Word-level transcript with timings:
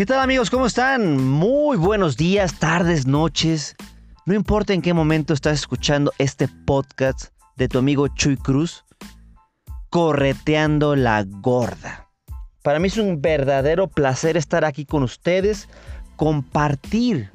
¿Qué 0.00 0.06
tal 0.06 0.20
amigos? 0.20 0.48
¿Cómo 0.48 0.64
están? 0.64 1.22
Muy 1.22 1.76
buenos 1.76 2.16
días, 2.16 2.58
tardes, 2.58 3.06
noches. 3.06 3.76
No 4.24 4.32
importa 4.32 4.72
en 4.72 4.80
qué 4.80 4.94
momento 4.94 5.34
estás 5.34 5.58
escuchando 5.58 6.10
este 6.16 6.48
podcast 6.48 7.34
de 7.56 7.68
tu 7.68 7.76
amigo 7.76 8.08
Chuy 8.08 8.38
Cruz, 8.38 8.86
correteando 9.90 10.96
la 10.96 11.22
gorda. 11.26 12.08
Para 12.62 12.78
mí 12.78 12.88
es 12.88 12.96
un 12.96 13.20
verdadero 13.20 13.88
placer 13.88 14.38
estar 14.38 14.64
aquí 14.64 14.86
con 14.86 15.02
ustedes, 15.02 15.68
compartir 16.16 17.30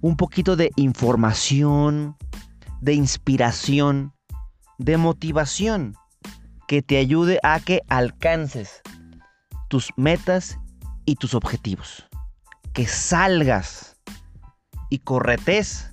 un 0.00 0.16
poquito 0.16 0.54
de 0.54 0.70
información, 0.76 2.16
de 2.80 2.92
inspiración, 2.92 4.12
de 4.78 4.96
motivación 4.96 5.96
que 6.68 6.82
te 6.82 6.98
ayude 6.98 7.40
a 7.42 7.58
que 7.58 7.82
alcances 7.88 8.80
tus 9.68 9.90
metas 9.96 10.56
y 11.08 11.16
tus 11.16 11.32
objetivos. 11.32 12.06
Que 12.74 12.86
salgas 12.86 13.96
y 14.90 14.98
corretes 14.98 15.90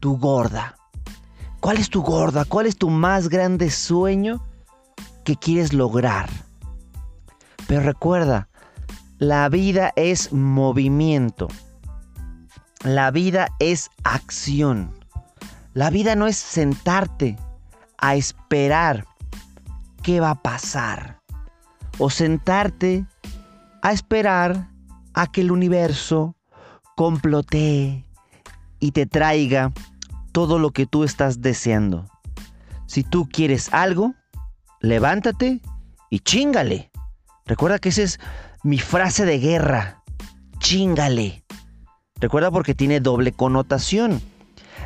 tu 0.00 0.16
gorda. 0.16 0.74
¿Cuál 1.60 1.76
es 1.76 1.90
tu 1.90 2.02
gorda? 2.02 2.46
¿Cuál 2.46 2.64
es 2.64 2.78
tu 2.78 2.88
más 2.88 3.28
grande 3.28 3.70
sueño 3.70 4.42
que 5.24 5.36
quieres 5.36 5.74
lograr? 5.74 6.30
Pero 7.66 7.82
recuerda, 7.82 8.48
la 9.18 9.50
vida 9.50 9.92
es 9.96 10.32
movimiento. 10.32 11.48
La 12.84 13.10
vida 13.10 13.48
es 13.58 13.90
acción. 14.02 14.94
La 15.74 15.90
vida 15.90 16.16
no 16.16 16.26
es 16.26 16.38
sentarte 16.38 17.36
a 17.98 18.14
esperar 18.14 19.06
qué 20.02 20.20
va 20.20 20.30
a 20.30 20.42
pasar. 20.42 21.18
O 21.98 22.08
sentarte 22.08 23.06
a 23.82 23.92
esperar 23.92 24.68
a 25.14 25.26
que 25.26 25.40
el 25.40 25.50
universo 25.50 26.36
complotee 26.96 28.04
y 28.80 28.92
te 28.92 29.06
traiga 29.06 29.72
todo 30.32 30.58
lo 30.58 30.70
que 30.70 30.86
tú 30.86 31.04
estás 31.04 31.40
deseando. 31.40 32.06
Si 32.86 33.02
tú 33.02 33.28
quieres 33.30 33.72
algo, 33.72 34.14
levántate 34.80 35.60
y 36.10 36.20
chingale. 36.20 36.90
Recuerda 37.46 37.78
que 37.78 37.90
esa 37.90 38.02
es 38.02 38.20
mi 38.62 38.78
frase 38.78 39.24
de 39.24 39.38
guerra. 39.38 40.02
Chingale. 40.58 41.44
Recuerda 42.20 42.50
porque 42.50 42.74
tiene 42.74 43.00
doble 43.00 43.32
connotación. 43.32 44.20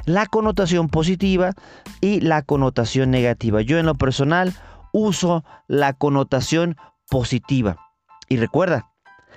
La 0.04 0.26
connotación 0.26 0.88
positiva 0.88 1.52
y 2.00 2.20
la 2.20 2.42
connotación 2.42 3.10
negativa. 3.10 3.60
Yo 3.60 3.78
en 3.78 3.86
lo 3.86 3.94
personal 3.94 4.54
uso 4.92 5.44
la 5.68 5.92
connotación 5.92 6.76
positiva. 7.08 7.89
Y 8.30 8.36
recuerda, 8.36 8.88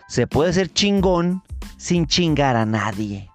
se 0.08 0.28
puede 0.28 0.54
ser 0.54 0.72
chingón 0.72 1.42
sin 1.78 2.06
chingar 2.06 2.56
a 2.56 2.64
nadie. 2.66 3.28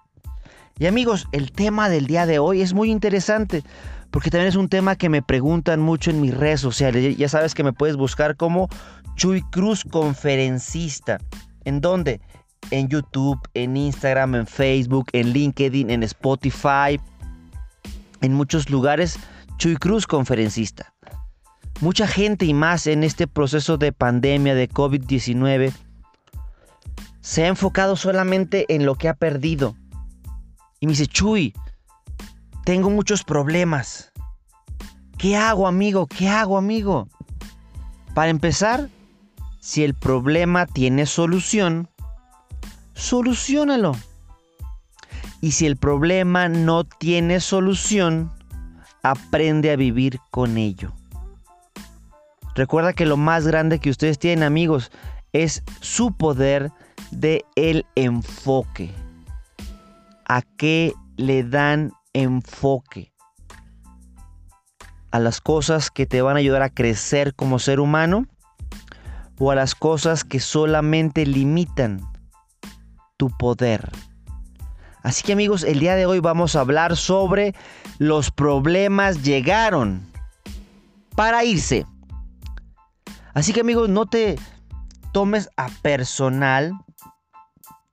Y 0.79 0.85
amigos, 0.85 1.27
el 1.33 1.51
tema 1.51 1.89
del 1.89 2.07
día 2.07 2.25
de 2.25 2.39
hoy 2.39 2.61
es 2.61 2.73
muy 2.73 2.89
interesante 2.89 3.63
porque 4.09 4.29
también 4.29 4.47
es 4.47 4.55
un 4.55 4.69
tema 4.69 4.95
que 4.95 5.09
me 5.09 5.21
preguntan 5.21 5.81
mucho 5.81 6.11
en 6.11 6.21
mis 6.21 6.33
redes 6.33 6.61
sociales. 6.61 7.17
Ya 7.17 7.27
sabes 7.27 7.53
que 7.53 7.65
me 7.65 7.73
puedes 7.73 7.97
buscar 7.97 8.37
como 8.37 8.69
Chuy 9.15 9.41
Cruz 9.51 9.83
Conferencista. 9.83 11.17
¿En 11.65 11.81
dónde? 11.81 12.21
En 12.71 12.87
YouTube, 12.87 13.39
en 13.53 13.75
Instagram, 13.75 14.35
en 14.35 14.47
Facebook, 14.47 15.07
en 15.11 15.33
LinkedIn, 15.33 15.89
en 15.89 16.03
Spotify. 16.03 17.01
En 18.21 18.33
muchos 18.33 18.69
lugares, 18.69 19.19
Chuy 19.57 19.75
Cruz 19.75 20.07
Conferencista. 20.07 20.93
Mucha 21.81 22.07
gente 22.07 22.45
y 22.45 22.53
más 22.53 22.87
en 22.87 23.05
este 23.05 23.25
proceso 23.25 23.77
de 23.77 23.93
pandemia 23.93 24.53
de 24.53 24.69
COVID-19 24.69 25.71
se 27.21 27.45
ha 27.45 27.47
enfocado 27.47 27.95
solamente 27.95 28.65
en 28.73 28.85
lo 28.85 28.95
que 28.95 29.07
ha 29.07 29.13
perdido. 29.13 29.75
Y 30.81 30.87
me 30.87 30.91
dice, 30.91 31.07
Chuy, 31.07 31.53
tengo 32.65 32.89
muchos 32.89 33.23
problemas. 33.23 34.11
¿Qué 35.17 35.37
hago, 35.37 35.67
amigo? 35.67 36.05
¿Qué 36.07 36.27
hago, 36.27 36.57
amigo? 36.57 37.07
Para 38.13 38.29
empezar, 38.29 38.89
si 39.61 39.83
el 39.85 39.93
problema 39.93 40.65
tiene 40.65 41.05
solución, 41.05 41.89
solucionalo. 42.93 43.93
Y 45.39 45.51
si 45.51 45.65
el 45.65 45.77
problema 45.77 46.49
no 46.49 46.83
tiene 46.83 47.39
solución, 47.39 48.31
aprende 49.01 49.71
a 49.71 49.77
vivir 49.77 50.19
con 50.29 50.57
ello. 50.57 50.93
Recuerda 52.59 52.91
que 52.91 53.05
lo 53.05 53.15
más 53.15 53.47
grande 53.47 53.79
que 53.79 53.89
ustedes 53.89 54.19
tienen, 54.19 54.43
amigos, 54.43 54.91
es 55.31 55.63
su 55.79 56.11
poder 56.11 56.73
de 57.09 57.45
el 57.55 57.85
enfoque. 57.95 58.93
¿A 60.27 60.41
qué 60.57 60.91
le 61.15 61.45
dan 61.45 61.93
enfoque? 62.11 63.13
¿A 65.09 65.19
las 65.19 65.39
cosas 65.39 65.89
que 65.89 66.05
te 66.05 66.21
van 66.21 66.35
a 66.35 66.39
ayudar 66.39 66.61
a 66.61 66.69
crecer 66.69 67.33
como 67.33 67.59
ser 67.59 67.79
humano? 67.79 68.25
¿O 69.37 69.51
a 69.51 69.55
las 69.55 69.73
cosas 69.73 70.25
que 70.25 70.41
solamente 70.41 71.25
limitan 71.25 72.01
tu 73.15 73.29
poder? 73.37 73.89
Así 75.01 75.23
que 75.23 75.31
amigos, 75.31 75.63
el 75.63 75.79
día 75.79 75.95
de 75.95 76.05
hoy 76.05 76.19
vamos 76.19 76.57
a 76.57 76.59
hablar 76.59 76.97
sobre 76.97 77.55
los 77.99 78.31
problemas 78.31 79.23
llegaron 79.23 80.05
para 81.15 81.45
irse. 81.45 81.85
Así 83.33 83.53
que 83.53 83.61
amigos, 83.61 83.89
no 83.89 84.05
te 84.05 84.37
tomes 85.11 85.49
a 85.57 85.69
personal 85.81 86.73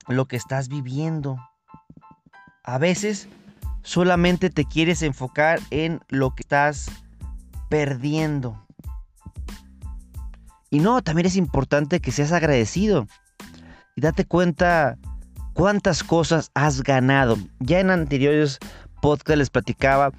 lo 0.08 0.26
que 0.26 0.36
estás 0.36 0.69
viviendo. 0.69 1.36
A 2.64 2.78
veces 2.78 3.28
solamente 3.82 4.50
te 4.50 4.64
quieres 4.64 5.02
enfocar 5.02 5.60
en 5.70 6.00
lo 6.08 6.34
que 6.34 6.42
estás 6.42 6.91
perdiendo. 7.69 8.60
Y 10.70 10.80
no, 10.80 11.02
también 11.02 11.26
es 11.26 11.36
importante 11.36 12.00
que 12.00 12.12
seas 12.12 12.32
agradecido 12.32 13.06
y 13.94 14.00
date 14.00 14.25
cuenta 14.25 14.98
cuántas 15.52 16.02
cosas 16.02 16.50
has 16.54 16.82
ganado. 16.82 17.38
Ya 17.60 17.80
en 17.80 17.91
anteriores 17.91 18.58
podcasts 19.00 19.38
les 19.38 19.50
platicaba 19.50 20.12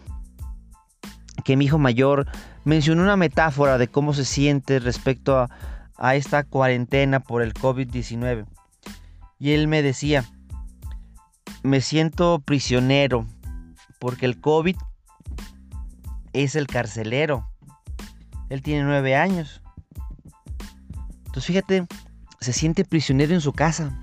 que 1.44 1.56
mi 1.56 1.66
hijo 1.66 1.78
mayor 1.78 2.26
mencionó 2.68 3.04
una 3.04 3.16
metáfora 3.16 3.78
de 3.78 3.88
cómo 3.88 4.14
se 4.14 4.26
siente 4.26 4.80
respecto 4.80 5.48
a, 5.98 6.16
esta 6.16 6.44
cuarentena 6.44 7.22
por 7.22 7.42
el 7.42 7.54
COVID-19. 7.54 8.46
Y 9.40 9.52
él 9.52 9.70
me 9.70 9.82
decía, 9.82 10.26
me 11.64 11.80
siento 11.80 12.40
prisionero 12.40 13.26
porque 14.00 14.26
el 14.26 14.42
COVID 14.42 14.76
es 16.34 16.58
el 16.58 16.68
carcelero. 16.68 17.50
Él 18.50 18.62
tiene 18.62 18.84
nueve 18.84 19.16
años. 19.16 19.62
Entonces 21.20 21.46
fíjate, 21.46 21.88
se 22.42 22.52
siente 22.52 22.84
prisionero 22.84 23.34
en 23.34 23.42
su 23.42 23.54
casa. 23.54 23.98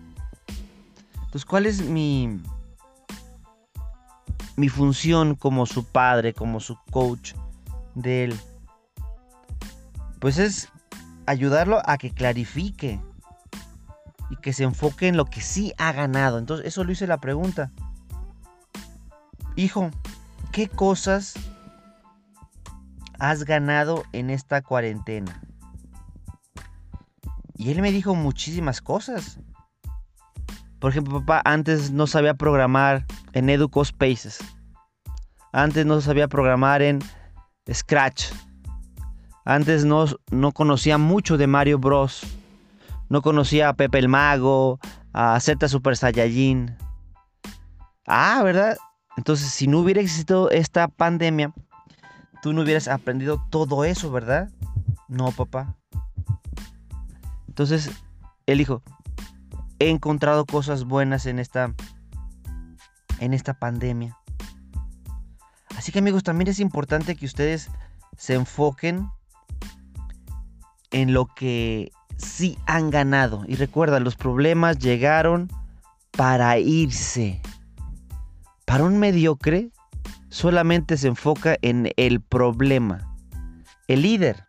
Entonces, 1.17 1.45
¿cuál 1.45 1.67
es 1.67 1.83
mi, 1.83 2.41
mi 4.57 4.71
función 4.71 5.35
como 5.35 5.67
su 5.67 5.85
padre, 5.85 6.33
como 6.33 6.61
su 6.61 6.79
coach 6.91 7.35
de 7.95 8.25
él? 8.25 8.41
Pues 10.25 10.39
es 10.39 10.71
ayudarlo 11.27 11.83
a 11.85 11.99
que 11.99 12.11
clarifique 12.11 12.99
y 14.31 14.37
que 14.37 14.55
se 14.55 14.65
enfoque 14.65 15.07
en 15.07 15.19
lo 15.19 15.27
que 15.27 15.43
sí 15.43 15.75
ha 15.77 15.93
ganado. 15.93 16.39
Entonces, 16.39 16.67
eso 16.67 16.83
lo 16.83 16.93
hice 16.93 17.07
la 17.07 17.19
pregunta. 17.19 17.73
Hijo, 19.55 19.91
¿qué 20.51 20.67
cosas 20.67 21.35
has 23.19 23.45
ganado 23.45 24.05
en 24.13 24.31
esta 24.31 24.63
cuarentena? 24.63 25.43
Y 27.55 27.71
él 27.71 27.83
me 27.83 27.93
dijo 27.93 28.15
muchísimas 28.15 28.81
cosas. 28.81 29.39
Por 30.79 30.91
ejemplo, 30.91 31.21
papá, 31.21 31.43
antes 31.45 31.91
no 31.91 32.07
sabía 32.07 32.33
programar 32.33 33.05
en 33.35 33.51
Educo 33.51 33.85
Spaces. 33.85 34.39
Antes 35.53 35.85
no 35.85 36.01
sabía 36.01 36.29
programar 36.29 36.81
en 36.81 37.01
Scratch. 37.71 38.33
Antes 39.45 39.85
no, 39.85 40.07
no 40.31 40.53
conocía 40.53 40.99
mucho 40.99 41.37
de 41.37 41.47
Mario 41.47 41.79
Bros. 41.79 42.23
No 43.09 43.21
conocía 43.21 43.69
a 43.69 43.75
Pepe 43.75 43.99
el 43.99 44.09
Mago, 44.09 44.81
a 45.13 45.39
Z 45.39 45.69
Super 45.69 45.97
Saiyajin. 45.97 46.77
Ah, 48.07 48.43
¿verdad? 48.43 48.77
Entonces, 49.17 49.49
si 49.49 49.67
no 49.67 49.81
hubiera 49.81 50.01
existido 50.01 50.51
esta 50.51 50.89
pandemia, 50.89 51.53
tú 52.43 52.53
no 52.53 52.63
hubieras 52.63 52.89
aprendido 52.89 53.45
todo 53.51 53.85
eso, 53.85 54.11
¿verdad? 54.11 54.51
No, 55.09 55.31
papá. 55.33 55.77
Entonces, 57.47 57.91
él 58.47 58.59
dijo, 58.59 58.83
he 59.79 59.91
encontrado 59.91 60.45
cosas 60.47 60.85
buenas 60.85 61.27
en 61.27 61.39
esta 61.39 61.75
en 63.21 63.33
esta 63.33 63.55
pandemia. 63.55 64.17
Así 65.77 65.93
que 65.93 66.01
amigos, 66.01 66.23
también 66.23 66.49
es 66.49 66.61
importante 66.61 67.17
que 67.17 67.27
ustedes 67.27 67.71
se 68.17 68.35
enfoquen 68.35 69.09
en 70.95 71.13
lo 71.13 71.27
que 71.27 71.91
sí 72.17 72.57
han 72.67 72.89
ganado. 72.89 73.45
Y 73.49 73.57
recuerda, 73.57 73.99
los 73.99 74.15
problemas 74.15 74.79
llegaron 74.79 75.51
para 76.13 76.57
irse. 76.59 77.43
Para 78.65 78.85
un 78.85 78.99
mediocre, 78.99 79.71
solamente 80.29 80.97
se 80.97 81.09
enfoca 81.09 81.57
en 81.63 81.91
el 81.97 82.21
problema. 82.21 83.13
El 83.89 84.03
líder, 84.03 84.45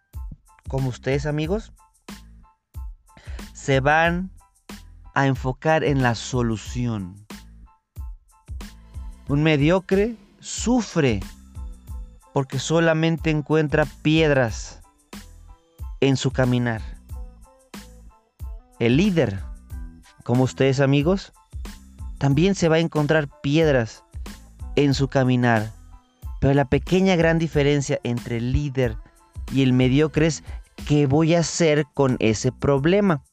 como 0.69 0.89
ustedes 0.89 1.25
amigos, 1.25 1.73
se 3.53 3.79
van 3.79 4.29
a 5.15 5.25
enfocar 5.25 5.83
en 5.83 6.03
la 6.03 6.13
solución. 6.13 7.25
Un 9.27 9.41
mediocre 9.41 10.15
sufre 10.39 11.21
porque 12.33 12.59
solamente 12.59 13.31
encuentra 13.31 13.85
piedras 14.03 14.83
en 16.01 16.17
su 16.17 16.31
caminar. 16.31 16.81
El 18.79 18.97
líder, 18.97 19.39
como 20.23 20.43
ustedes 20.43 20.79
amigos, 20.79 21.33
también 22.17 22.55
se 22.55 22.69
va 22.69 22.77
a 22.77 22.79
encontrar 22.79 23.29
piedras 23.41 24.03
en 24.75 24.93
su 24.93 25.07
caminar. 25.07 25.71
Pero 26.41 26.53
la 26.53 26.65
pequeña 26.65 27.15
gran 27.15 27.39
diferencia 27.39 27.99
entre 28.03 28.37
el 28.37 28.51
líder 28.51 28.97
y 29.51 29.63
el 29.63 29.73
mediocre 29.73 30.27
es 30.27 30.43
qué 30.87 31.07
voy 31.07 31.35
a 31.35 31.39
hacer 31.39 31.85
con 31.93 32.17
ese 32.19 32.51
problema. 32.51 33.23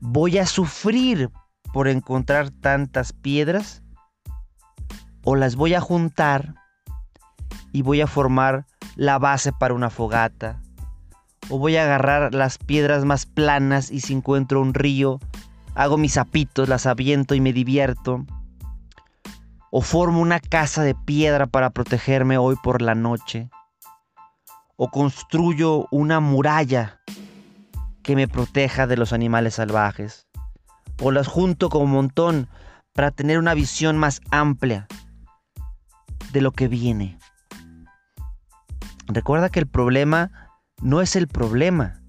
¿Voy 0.00 0.38
a 0.38 0.46
sufrir 0.46 1.30
por 1.72 1.88
encontrar 1.88 2.50
tantas 2.50 3.12
piedras? 3.12 3.82
¿O 5.24 5.34
las 5.34 5.56
voy 5.56 5.74
a 5.74 5.80
juntar 5.80 6.54
y 7.72 7.82
voy 7.82 8.00
a 8.00 8.06
formar 8.06 8.66
la 8.96 9.18
base 9.18 9.52
para 9.52 9.74
una 9.74 9.90
fogata? 9.90 10.63
¿O 11.48 11.58
voy 11.58 11.76
a 11.76 11.84
agarrar 11.84 12.34
las 12.34 12.58
piedras 12.58 13.04
más 13.04 13.26
planas 13.26 13.90
y 13.90 14.00
si 14.00 14.14
encuentro 14.14 14.60
un 14.60 14.74
río, 14.74 15.20
hago 15.74 15.98
mis 15.98 16.14
zapitos, 16.14 16.68
las 16.68 16.86
aviento 16.86 17.34
y 17.34 17.40
me 17.40 17.52
divierto? 17.52 18.24
¿O 19.70 19.82
formo 19.82 20.20
una 20.20 20.40
casa 20.40 20.82
de 20.82 20.94
piedra 20.94 21.46
para 21.46 21.70
protegerme 21.70 22.38
hoy 22.38 22.56
por 22.62 22.80
la 22.80 22.94
noche? 22.94 23.50
¿O 24.76 24.90
construyo 24.90 25.86
una 25.90 26.20
muralla 26.20 27.00
que 28.04 28.14
me 28.14 28.28
proteja 28.28 28.86
de 28.86 28.96
los 28.96 29.12
animales 29.12 29.54
salvajes. 29.54 30.28
O 31.02 31.10
las 31.10 31.26
junto 31.26 31.70
como 31.70 31.86
un 31.86 31.90
montón 31.90 32.48
para 32.92 33.10
tener 33.10 33.38
una 33.40 33.54
visión 33.54 33.98
más 33.98 34.20
amplia 34.30 34.86
de 36.30 36.40
lo 36.40 36.52
que 36.52 36.68
viene. 36.68 37.18
Recuerda 39.08 39.48
que 39.48 39.58
el 39.58 39.66
problema 39.66 40.43
no 40.82 41.00
es 41.00 41.16
el 41.16 41.28
problema. 41.28 42.02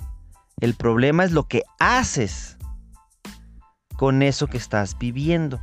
El 0.59 0.75
problema 0.75 1.23
es 1.23 1.31
lo 1.31 1.47
que 1.47 1.63
haces 1.79 2.57
con 3.97 4.21
eso 4.21 4.47
que 4.47 4.57
estás 4.57 4.97
viviendo. 4.97 5.61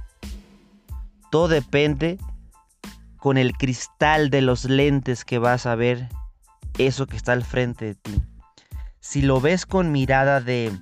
Todo 1.31 1.49
depende 1.49 2.19
con 3.17 3.39
el 3.39 3.53
cristal 3.53 4.31
de 4.31 4.43
los 4.43 4.65
lentes 4.65 5.25
que 5.25 5.39
vas 5.39 5.67
a 5.67 5.75
ver 5.75 6.09
eso 6.79 7.07
que 7.07 7.17
está 7.17 7.33
al 7.33 7.45
frente 7.45 7.85
de 7.85 7.95
ti 7.95 8.23
si 9.03 9.21
lo 9.21 9.41
ves 9.41 9.67
con 9.67 9.91
mirada 9.91 10.41
de 10.41 10.73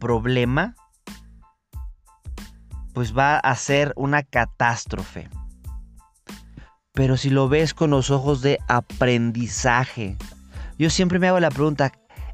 problema, 0.00 0.74
pues 2.92 3.16
va 3.16 3.38
a 3.38 3.54
ser 3.54 3.92
una 3.96 4.24
catástrofe. 4.24 5.30
Pero 6.92 7.16
si 7.16 7.30
lo 7.30 7.48
ves 7.48 7.72
con 7.72 7.90
los 7.90 8.10
ojos 8.10 8.42
de 8.42 8.58
aprendizaje, 8.68 10.18
yo 10.78 10.90
siempre 10.90 11.18
me 11.18 11.28
hago 11.28 11.40
la 11.40 11.50
pregunta, 11.50 11.92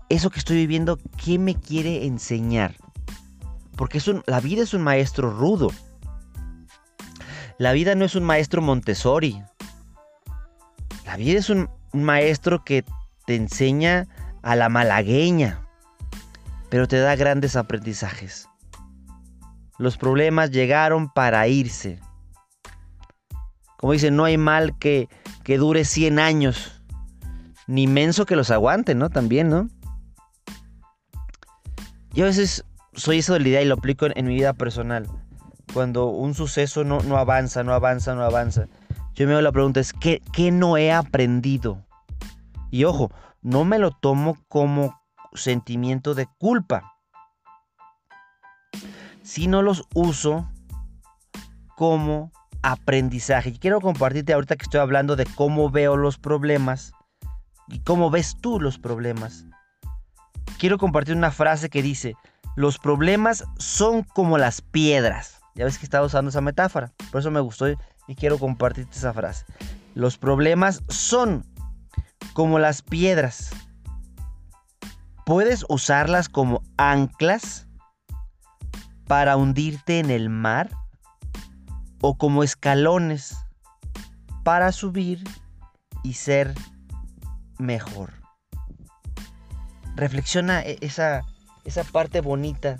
eso 0.09 0.31
que 0.31 0.39
estoy 0.39 0.57
viviendo, 0.57 0.99
¿qué 1.23 1.39
me 1.39 1.55
quiere 1.55 2.07
enseñar? 2.07 2.75
Porque 3.77 4.01
la 4.27 4.41
vida 4.41 4.63
es 4.63 4.75
un 4.75 4.83
maestro 4.83 5.31
rudo. 5.31 5.71
La 7.59 7.73
vida 7.73 7.95
no 7.95 8.05
es 8.05 8.15
un 8.15 8.25
maestro 8.25 8.63
Montessori. 8.63 9.43
La 11.05 11.17
vida 11.17 11.39
es 11.39 11.51
un 11.51 11.69
maestro 11.93 12.65
que 12.65 12.85
te 13.27 13.37
enseña 13.37 14.09
a 14.43 14.57
la 14.57 14.69
malagueña, 14.69 15.61
pero 16.71 16.89
te 16.89 16.99
da 16.99 17.17
grandes 17.17 17.57
aprendizajes. 17.57 18.49
Los 19.79 19.97
problemas 19.97 20.51
llegaron 20.51 21.11
para 21.11 21.47
irse. 21.47 22.01
Como 23.77 23.93
dicen, 23.93 24.17
no 24.17 24.25
hay 24.25 24.39
mal 24.39 24.79
que, 24.79 25.09
que 25.45 25.59
dure 25.59 25.85
100 25.85 26.19
años, 26.19 26.78
ni 27.69 27.87
menso 27.87 28.27
que 28.27 28.35
los 28.35 28.51
aguante, 28.51 28.95
¿no? 28.95 29.11
También, 29.11 29.51
¿no? 29.51 29.69
Yo 32.13 32.25
a 32.25 32.29
veces 32.29 32.65
soy 32.95 33.19
eso 33.19 33.35
de 33.35 33.41
la 33.41 33.49
idea 33.49 33.63
y 33.63 33.67
lo 33.67 33.75
aplico 33.75 34.07
en, 34.13 34.27
mi 34.27 34.35
vida 34.35 34.55
personal. 34.55 35.07
Cuando 35.75 36.07
un 36.07 36.35
suceso 36.35 36.83
no, 36.83 37.01
no, 37.01 37.19
avanza, 37.19 37.63
no 37.63 37.75
avanza, 37.75 38.15
no 38.15 38.25
avanza. 38.25 38.67
Yo 39.15 39.27
me 39.27 39.35
hago 39.35 39.43
la 39.43 39.53
pregunta, 39.53 39.81
es 39.81 39.93
¿qué, 39.93 40.23
¿qué 40.33 40.51
no 40.51 40.79
he 40.79 40.91
aprendido? 40.91 41.85
Y 42.71 42.85
ojo, 42.85 43.13
no 43.43 43.65
me 43.65 43.79
lo 43.79 43.91
tomo 43.91 44.39
como 44.49 44.99
sentimiento 45.35 46.15
de 46.15 46.27
culpa, 46.39 46.95
sino 49.23 49.61
los 49.61 49.85
uso 49.95 50.51
como 51.77 52.33
aprendizaje. 52.63 53.51
Y 53.51 53.59
quiero 53.59 53.83
compartirte 53.83 54.33
ahorita 54.33 54.57
que 54.57 54.65
estoy 54.65 54.81
hablando 54.81 55.17
de 55.17 55.27
cómo 55.27 55.71
veo 55.71 55.99
los 55.99 56.17
problemas 56.17 56.93
y 57.69 57.81
cómo 57.81 58.11
ves 58.11 58.37
tú 58.41 58.61
los 58.61 58.79
problemas. 58.79 59.45
Quiero 60.59 60.79
compartir 60.79 61.17
una 61.17 61.31
frase 61.31 61.69
que 61.69 61.83
dice, 61.83 62.15
los 62.57 62.79
problemas 62.79 63.45
son 63.59 64.03
como 64.03 64.39
las 64.39 64.61
piedras. 64.61 65.41
Ya 65.55 65.65
ves 65.65 65.79
que 65.79 65.85
estaba 65.85 66.07
usando 66.07 66.31
esa 66.31 66.41
metáfora, 66.41 66.93
por 67.11 67.21
eso 67.21 67.31
me 67.31 67.41
gustó 67.41 67.69
y 67.69 68.15
quiero 68.15 68.39
compartirte 68.39 68.97
esa 68.97 69.13
frase. 69.13 69.45
Los 69.95 70.19
problemas 70.19 70.83
son 70.89 71.45
como 72.33 72.59
las 72.59 72.83
piedras. 72.83 73.51
Puedes 75.27 75.65
usarlas 75.69 76.29
como 76.29 76.63
anclas 76.77 77.67
para 79.07 79.37
hundirte 79.37 79.99
en 79.99 80.11
el 80.11 80.31
mar 80.31 80.71
o 82.01 82.17
como 82.17 82.43
escalones 82.43 83.37
para 84.45 84.73
subir 84.73 85.25
y 86.03 86.15
ser 86.15 86.55
mejor. 87.59 88.13
Reflexiona 89.97 90.63
e-, 90.63 90.79
esa, 90.81 91.25
esa 91.65 91.85
parte 91.85 92.21
bonita. 92.21 92.79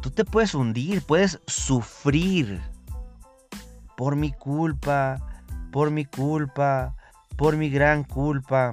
Tú 0.00 0.10
te 0.10 0.24
puedes 0.24 0.54
hundir, 0.54 1.02
puedes 1.02 1.40
sufrir 1.46 2.60
por 3.96 4.16
mi 4.16 4.32
culpa, 4.32 5.18
por 5.70 5.90
mi 5.90 6.06
culpa, 6.06 6.96
por 7.36 7.56
mi 7.56 7.68
gran 7.68 8.04
culpa. 8.04 8.72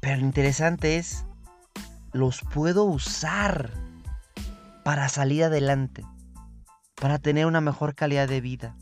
Pero 0.00 0.16
lo 0.16 0.26
interesante 0.26 0.98
es, 0.98 1.24
los 2.12 2.40
puedo 2.42 2.84
usar 2.84 3.70
para 4.84 5.08
salir 5.08 5.44
adelante, 5.44 6.04
para 6.96 7.18
tener 7.18 7.46
una 7.46 7.60
mejor 7.60 7.94
calidad 7.94 8.28
de 8.28 8.40
vida. 8.40 8.76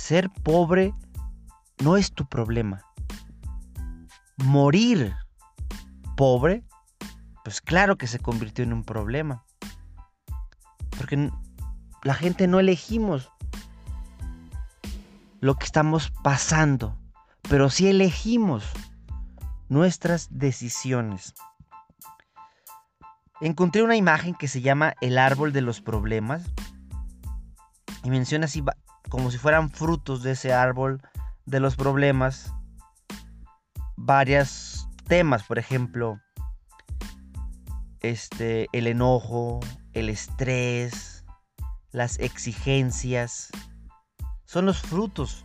Ser 0.00 0.30
pobre 0.30 0.92
no 1.84 1.96
es 1.96 2.12
tu 2.12 2.26
problema. 2.26 2.82
Morir 4.38 5.14
pobre, 6.16 6.64
pues 7.44 7.60
claro 7.60 7.96
que 7.96 8.08
se 8.08 8.18
convirtió 8.18 8.64
en 8.64 8.72
un 8.72 8.82
problema. 8.82 9.44
Porque 10.96 11.30
la 12.02 12.14
gente 12.14 12.48
no 12.48 12.58
elegimos 12.58 13.30
lo 15.38 15.54
que 15.54 15.66
estamos 15.66 16.10
pasando, 16.24 16.98
pero 17.42 17.70
si 17.70 17.86
elegimos 17.86 18.64
nuestras 19.68 20.26
decisiones. 20.30 21.34
Encontré 23.40 23.84
una 23.84 23.96
imagen 23.96 24.34
que 24.34 24.48
se 24.48 24.60
llama 24.60 24.94
El 25.02 25.18
árbol 25.18 25.52
de 25.52 25.60
los 25.60 25.80
problemas 25.82 26.42
y 28.02 28.10
menciona 28.10 28.46
así 28.46 28.64
como 29.10 29.30
si 29.30 29.36
fueran 29.36 29.70
frutos 29.70 30.22
de 30.22 30.30
ese 30.32 30.54
árbol 30.54 31.02
de 31.44 31.60
los 31.60 31.76
problemas, 31.76 32.54
varios 33.96 34.88
temas, 35.06 35.42
por 35.42 35.58
ejemplo, 35.58 36.20
este, 38.00 38.68
el 38.72 38.86
enojo, 38.86 39.60
el 39.92 40.08
estrés, 40.08 41.24
las 41.90 42.18
exigencias, 42.20 43.50
son 44.46 44.64
los 44.64 44.80
frutos 44.80 45.44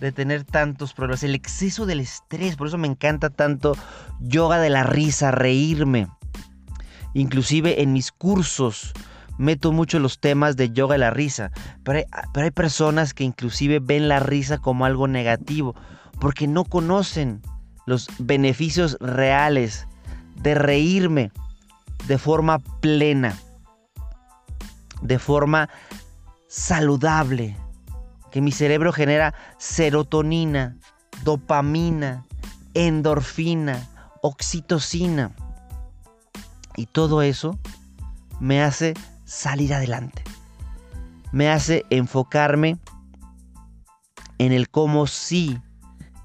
de 0.00 0.12
tener 0.12 0.44
tantos 0.44 0.94
problemas, 0.94 1.24
el 1.24 1.34
exceso 1.34 1.84
del 1.84 1.98
estrés, 1.98 2.56
por 2.56 2.68
eso 2.68 2.78
me 2.78 2.86
encanta 2.86 3.28
tanto 3.28 3.76
yoga 4.20 4.60
de 4.60 4.70
la 4.70 4.84
risa, 4.84 5.32
reírme. 5.32 6.08
Inclusive 7.12 7.82
en 7.82 7.92
mis 7.92 8.12
cursos 8.12 8.92
meto 9.38 9.72
mucho 9.72 9.98
los 9.98 10.20
temas 10.20 10.56
de 10.56 10.70
yoga 10.70 10.94
de 10.94 10.98
la 10.98 11.10
risa, 11.10 11.50
pero 11.84 11.98
hay, 11.98 12.04
pero 12.34 12.44
hay 12.44 12.50
personas 12.50 13.14
que 13.14 13.24
inclusive 13.24 13.78
ven 13.78 14.08
la 14.08 14.20
risa 14.20 14.58
como 14.58 14.84
algo 14.84 15.08
negativo, 15.08 15.74
porque 16.20 16.46
no 16.46 16.64
conocen 16.64 17.40
los 17.86 18.08
beneficios 18.18 18.98
reales 19.00 19.86
de 20.36 20.54
reírme 20.54 21.32
de 22.06 22.18
forma 22.18 22.58
plena, 22.58 23.38
de 25.00 25.18
forma 25.18 25.68
saludable, 26.48 27.56
que 28.30 28.40
mi 28.40 28.52
cerebro 28.52 28.92
genera 28.92 29.34
serotonina, 29.58 30.76
dopamina, 31.24 32.24
endorfina, 32.74 33.88
oxitocina. 34.22 35.32
Y 36.76 36.86
todo 36.86 37.22
eso 37.22 37.58
me 38.40 38.62
hace 38.62 38.94
salir 39.28 39.74
adelante. 39.74 40.24
Me 41.32 41.50
hace 41.50 41.84
enfocarme 41.90 42.78
en 44.38 44.52
el 44.52 44.70
cómo 44.70 45.06
sí, 45.06 45.60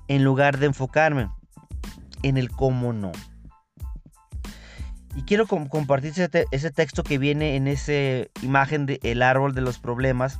en 0.07 0.23
lugar 0.23 0.57
de 0.57 0.67
enfocarme 0.67 1.29
en 2.23 2.37
el 2.37 2.49
cómo 2.49 2.93
no. 2.93 3.11
Y 5.15 5.23
quiero 5.23 5.45
compartir 5.45 6.11
ese, 6.11 6.47
ese, 6.49 6.71
texto 6.71 7.03
que 7.03 7.17
viene 7.17 7.55
en 7.55 7.67
esa 7.67 8.27
imagen 8.41 8.85
del 8.85 8.99
el 9.03 9.21
árbol 9.21 9.53
de 9.53 9.61
los 9.61 9.77
problemas 9.77 10.39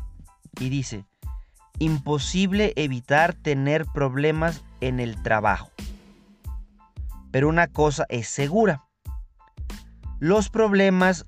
y 0.59 0.69
dice, 0.69 1.05
imposible 1.79 2.71
evitar 2.77 3.33
tener 3.33 3.85
problemas 3.85 4.63
en 4.79 4.99
el 5.01 5.21
trabajo. 5.21 5.69
Pero 7.31 7.49
una 7.49 7.67
cosa 7.67 8.05
es 8.09 8.29
segura, 8.29 8.85
los 10.19 10.49
problemas 10.49 11.25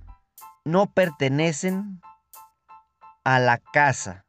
no 0.66 0.88
pertenecen 0.88 2.02
a 3.24 3.40
la 3.40 3.58
casa, 3.58 4.26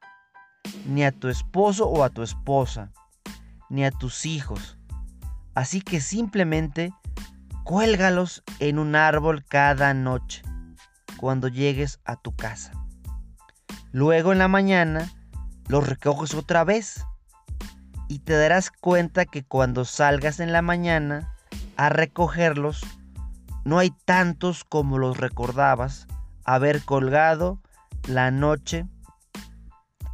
ni 0.86 1.04
a 1.04 1.10
tu 1.10 1.28
esposo 1.28 1.88
o 1.88 2.04
a 2.04 2.10
tu 2.10 2.22
esposa, 2.22 2.92
ni 3.68 3.84
a 3.84 3.90
tus 3.90 4.26
hijos. 4.26 4.78
Así 5.54 5.80
que 5.80 6.00
simplemente 6.00 6.92
Cuélgalos 7.66 8.44
en 8.60 8.78
un 8.78 8.94
árbol 8.94 9.44
cada 9.44 9.92
noche 9.92 10.42
cuando 11.16 11.48
llegues 11.48 11.98
a 12.04 12.14
tu 12.14 12.32
casa. 12.32 12.70
Luego 13.90 14.30
en 14.30 14.38
la 14.38 14.46
mañana 14.46 15.10
los 15.66 15.84
recoges 15.88 16.34
otra 16.34 16.62
vez 16.62 17.04
y 18.06 18.20
te 18.20 18.34
darás 18.34 18.70
cuenta 18.70 19.24
que 19.24 19.42
cuando 19.42 19.84
salgas 19.84 20.38
en 20.38 20.52
la 20.52 20.62
mañana 20.62 21.34
a 21.76 21.88
recogerlos 21.88 22.86
no 23.64 23.80
hay 23.80 23.90
tantos 24.04 24.62
como 24.62 24.98
los 24.98 25.16
recordabas 25.16 26.06
haber 26.46 26.82
colgado 26.82 27.60
la 28.06 28.30
noche 28.30 28.86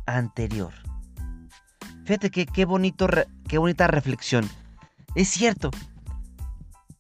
anterior. 0.07 0.73
Fíjate 2.05 2.31
que 2.31 2.47
qué 2.47 2.65
bonito, 2.65 3.07
qué 3.49 3.59
bonita 3.59 3.87
reflexión. 3.87 4.49
Es 5.15 5.29
cierto, 5.29 5.71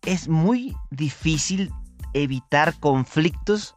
es 0.03 0.29
muy 0.29 0.77
difícil 0.91 1.73
evitar 2.15 2.79
conflictos 2.79 3.75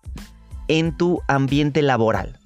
en 0.67 0.95
tu 0.95 1.21
ambiente 1.27 1.81
laboral. 1.81 2.39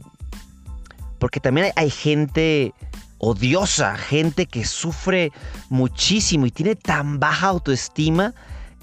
Porque 1.19 1.39
también 1.39 1.71
hay, 1.75 1.89
gente 1.89 2.73
odiosa, 3.17 3.97
gente 3.97 4.45
que 4.45 4.63
sufre 4.65 5.31
muchísimo 5.69 6.45
y 6.45 6.51
tiene 6.51 6.75
tan 6.75 7.19
baja 7.19 7.47
autoestima 7.47 8.33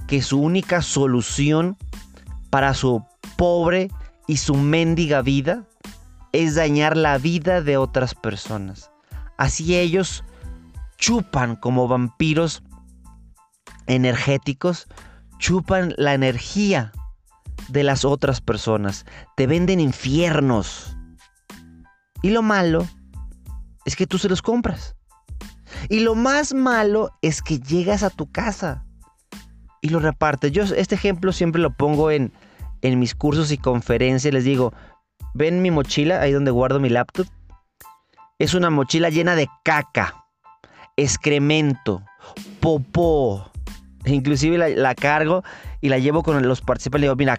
que 0.06 0.21
su 0.21 0.40
única 0.40 0.83
solución 0.83 1.76
para 2.50 2.75
su 2.75 3.02
pobre 3.37 3.90
y 4.26 4.38
su 4.38 4.54
mendiga 4.54 5.23
vida 5.23 5.64
es 6.33 6.54
dañar 6.54 6.97
la 6.97 7.18
vida 7.18 7.62
de 7.62 7.76
otras 7.76 8.14
personas. 8.14 8.90
Así 9.38 9.76
ellos 9.76 10.25
chupan 10.99 11.56
como 11.56 11.88
vampiros 11.88 12.62
energéticos 13.87 14.88
chupan 15.38 15.95
la 15.97 16.14
energía 16.14 16.92
de 17.68 17.83
las 17.83 18.04
otras 18.04 18.40
personas, 18.40 19.04
te 19.37 19.47
venden 19.47 19.80
infiernos. 19.80 20.97
Y 22.23 22.30
lo 22.30 22.42
malo 22.42 22.87
es 23.85 23.97
que 23.97 24.06
tú 24.06 24.18
se 24.18 24.28
los 24.28 24.42
compras. 24.42 24.97
Y 25.88 26.00
lo 26.00 26.14
más 26.14 26.54
malo 26.54 27.11
es 27.23 27.42
que 27.42 27.59
llegas 27.59 28.02
a 28.02 28.11
tu 28.11 28.30
casa 28.30 28.85
y 29.83 29.88
lo 29.88 30.00
repartes. 30.00 30.52
Yo 30.52 30.62
este 30.62 30.95
ejemplo 30.95 31.33
siempre 31.33 31.61
lo 31.61 31.75
pongo 31.76 32.11
en, 32.11 32.33
en 32.83 32.99
mis 32.99 33.14
cursos 33.14 33.50
y 33.52 33.59
conferencias. 33.59 34.33
Les 34.33 34.45
digo, 34.45 34.73
ven 35.35 35.62
mi 35.62 35.71
mochila, 35.71 36.21
ahí 36.21 36.33
donde 36.33 36.50
guardo 36.50 36.80
mi 36.80 36.88
laptop. 36.88 37.26
Es 38.38 38.54
una 38.54 38.71
mochila 38.71 39.09
llena 39.09 39.35
de 39.35 39.49
caca, 39.64 40.26
excremento, 40.97 42.02
popó, 42.61 43.50
Inclusive 44.06 44.76
la, 44.76 44.95
cargo 44.95 45.42
y 45.80 45.88
la 45.88 45.99
llevo 45.99 46.23
con 46.23 46.47
los 46.47 46.61
participantes. 46.61 47.02
Le 47.02 47.06
digo, 47.06 47.16
mira, 47.16 47.38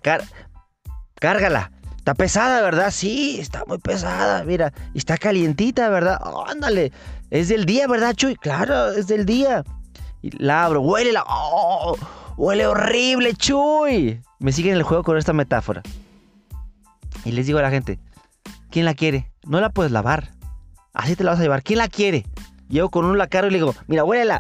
cárgala. 1.19 1.71
Está 1.97 2.13
pesada, 2.13 2.61
¿verdad? 2.61 2.91
Sí, 2.91 3.37
está 3.39 3.63
muy 3.67 3.79
pesada. 3.79 4.43
Mira, 4.43 4.71
está 4.93 5.17
calientita, 5.17 5.89
¿verdad? 5.89 6.19
ándale. 6.47 6.91
Es 7.31 7.49
del 7.49 7.65
día, 7.65 7.87
¿verdad, 7.87 8.13
Chuy? 8.13 8.35
Claro, 8.35 8.91
es 8.91 9.07
del 9.07 9.25
día. 9.25 9.63
Y 10.21 10.31
la 10.41 10.65
abro, 10.65 10.81
huele 10.81 11.11
la. 11.11 11.23
¡Oh! 11.27 11.97
Huele 12.37 12.67
horrible, 12.67 13.33
Chuy. 13.33 14.21
Me 14.39 14.51
siguen 14.51 14.75
el 14.75 14.83
juego 14.83 15.03
con 15.03 15.17
esta 15.17 15.33
metáfora. 15.33 15.81
Y 17.25 17.31
les 17.31 17.47
digo 17.47 17.59
a 17.59 17.63
la 17.63 17.71
gente, 17.71 17.99
¿quién 18.69 18.85
la 18.85 18.93
quiere? 18.93 19.31
No 19.45 19.59
la 19.59 19.69
puedes 19.69 19.91
lavar. 19.91 20.31
Así 20.93 21.15
te 21.15 21.23
la 21.23 21.31
vas 21.31 21.39
a 21.39 21.43
llevar. 21.43 21.63
¿Quién 21.63 21.79
la 21.79 21.87
quiere? 21.87 22.25
Llego 22.69 22.89
con 22.89 23.05
un 23.05 23.17
lacaro 23.17 23.47
y 23.47 23.51
le 23.51 23.57
digo, 23.57 23.73
mira, 23.87 24.03
huélela. 24.03 24.39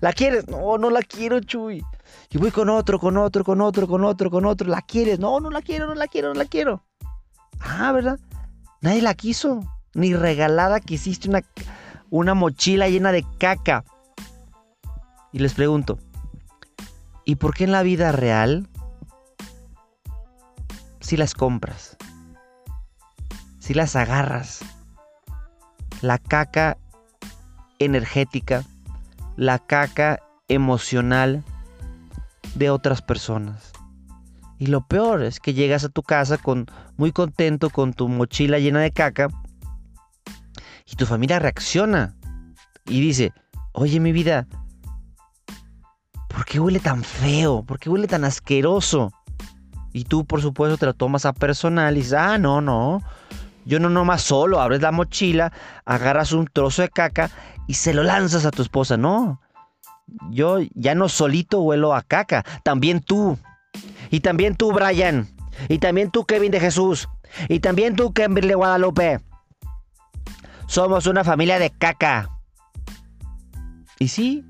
¿La 0.00 0.12
quieres? 0.12 0.48
No, 0.48 0.78
no 0.78 0.90
la 0.90 1.02
quiero, 1.02 1.40
Chuy. 1.40 1.82
Y 2.30 2.38
voy 2.38 2.50
con 2.50 2.68
otro, 2.68 2.98
con 2.98 3.16
otro, 3.16 3.44
con 3.44 3.60
otro, 3.60 3.86
con 3.86 4.04
otro, 4.04 4.30
con 4.30 4.46
otro. 4.46 4.68
¿La 4.68 4.82
quieres? 4.82 5.18
No, 5.18 5.38
no 5.38 5.50
la 5.50 5.62
quiero, 5.62 5.86
no 5.86 5.94
la 5.94 6.08
quiero, 6.08 6.28
no 6.28 6.34
la 6.34 6.46
quiero. 6.46 6.82
Ah, 7.60 7.92
¿verdad? 7.92 8.18
Nadie 8.80 9.02
la 9.02 9.14
quiso. 9.14 9.60
Ni 9.94 10.14
regalada 10.14 10.80
que 10.80 10.94
hiciste 10.94 11.28
una, 11.28 11.42
una 12.10 12.34
mochila 12.34 12.88
llena 12.88 13.12
de 13.12 13.24
caca. 13.38 13.84
Y 15.32 15.38
les 15.38 15.54
pregunto, 15.54 15.98
¿y 17.24 17.36
por 17.36 17.54
qué 17.54 17.64
en 17.64 17.72
la 17.72 17.82
vida 17.82 18.12
real 18.12 18.68
si 21.02 21.16
las 21.16 21.34
compras? 21.34 21.96
Si 23.58 23.74
las 23.74 23.96
agarras. 23.96 24.60
La 26.00 26.18
caca 26.18 26.78
energética, 27.78 28.64
la 29.36 29.58
caca 29.58 30.20
emocional 30.48 31.44
de 32.54 32.70
otras 32.70 33.02
personas. 33.02 33.72
Y 34.58 34.66
lo 34.66 34.86
peor 34.86 35.22
es 35.22 35.40
que 35.40 35.54
llegas 35.54 35.84
a 35.84 35.88
tu 35.88 36.02
casa 36.02 36.38
con 36.38 36.66
muy 36.96 37.12
contento 37.12 37.70
con 37.70 37.94
tu 37.94 38.08
mochila 38.08 38.58
llena 38.58 38.80
de 38.80 38.92
caca 38.92 39.28
y 40.86 40.96
tu 40.96 41.06
familia 41.06 41.38
reacciona 41.38 42.14
y 42.86 43.00
dice, 43.00 43.32
"Oye, 43.72 43.98
mi 43.98 44.12
vida, 44.12 44.46
¿por 46.28 46.44
qué 46.44 46.60
huele 46.60 46.80
tan 46.80 47.02
feo? 47.02 47.64
¿Por 47.64 47.78
qué 47.78 47.90
huele 47.90 48.06
tan 48.06 48.24
asqueroso?" 48.24 49.12
Y 49.92 50.04
tú, 50.04 50.24
por 50.24 50.40
supuesto, 50.40 50.78
te 50.78 50.86
lo 50.86 50.94
tomas 50.94 51.26
a 51.26 51.32
personal 51.32 51.94
y 51.94 52.00
dices, 52.00 52.14
"Ah, 52.14 52.38
no, 52.38 52.60
no. 52.60 53.02
Yo 53.64 53.78
no 53.78 53.88
nomás 53.88 54.22
solo 54.22 54.60
abres 54.60 54.80
la 54.80 54.92
mochila, 54.92 55.52
agarras 55.84 56.32
un 56.32 56.46
trozo 56.46 56.82
de 56.82 56.88
caca 56.88 57.30
y 57.66 57.74
se 57.74 57.94
lo 57.94 58.02
lanzas 58.02 58.44
a 58.44 58.50
tu 58.50 58.62
esposa. 58.62 58.96
No, 58.96 59.40
yo 60.30 60.58
ya 60.74 60.94
no 60.94 61.08
solito 61.08 61.60
huelo 61.60 61.94
a 61.94 62.02
caca, 62.02 62.44
también 62.64 63.00
tú. 63.00 63.38
Y 64.10 64.20
también 64.20 64.56
tú, 64.56 64.72
Brian. 64.72 65.28
Y 65.68 65.78
también 65.78 66.10
tú, 66.10 66.24
Kevin 66.24 66.50
de 66.50 66.60
Jesús. 66.60 67.08
Y 67.48 67.60
también 67.60 67.96
tú, 67.96 68.12
de 68.12 68.54
Guadalupe. 68.54 69.20
Somos 70.66 71.06
una 71.06 71.24
familia 71.24 71.58
de 71.58 71.70
caca. 71.70 72.30
Y 73.98 74.08
sí, 74.08 74.44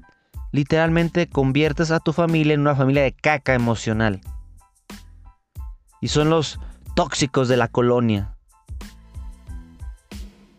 literalmente 0.53 1.29
conviertes 1.29 1.91
a 1.91 2.01
tu 2.01 2.13
familia 2.13 2.55
en 2.55 2.61
una 2.61 2.75
familia 2.75 3.03
de 3.03 3.13
caca 3.13 3.55
emocional. 3.55 4.21
Y 6.03 6.09
son 6.09 6.29
los 6.29 6.61
tóxicos 6.95 7.49
de 7.49 7.57
la 7.57 7.69
colonia. 7.69 8.37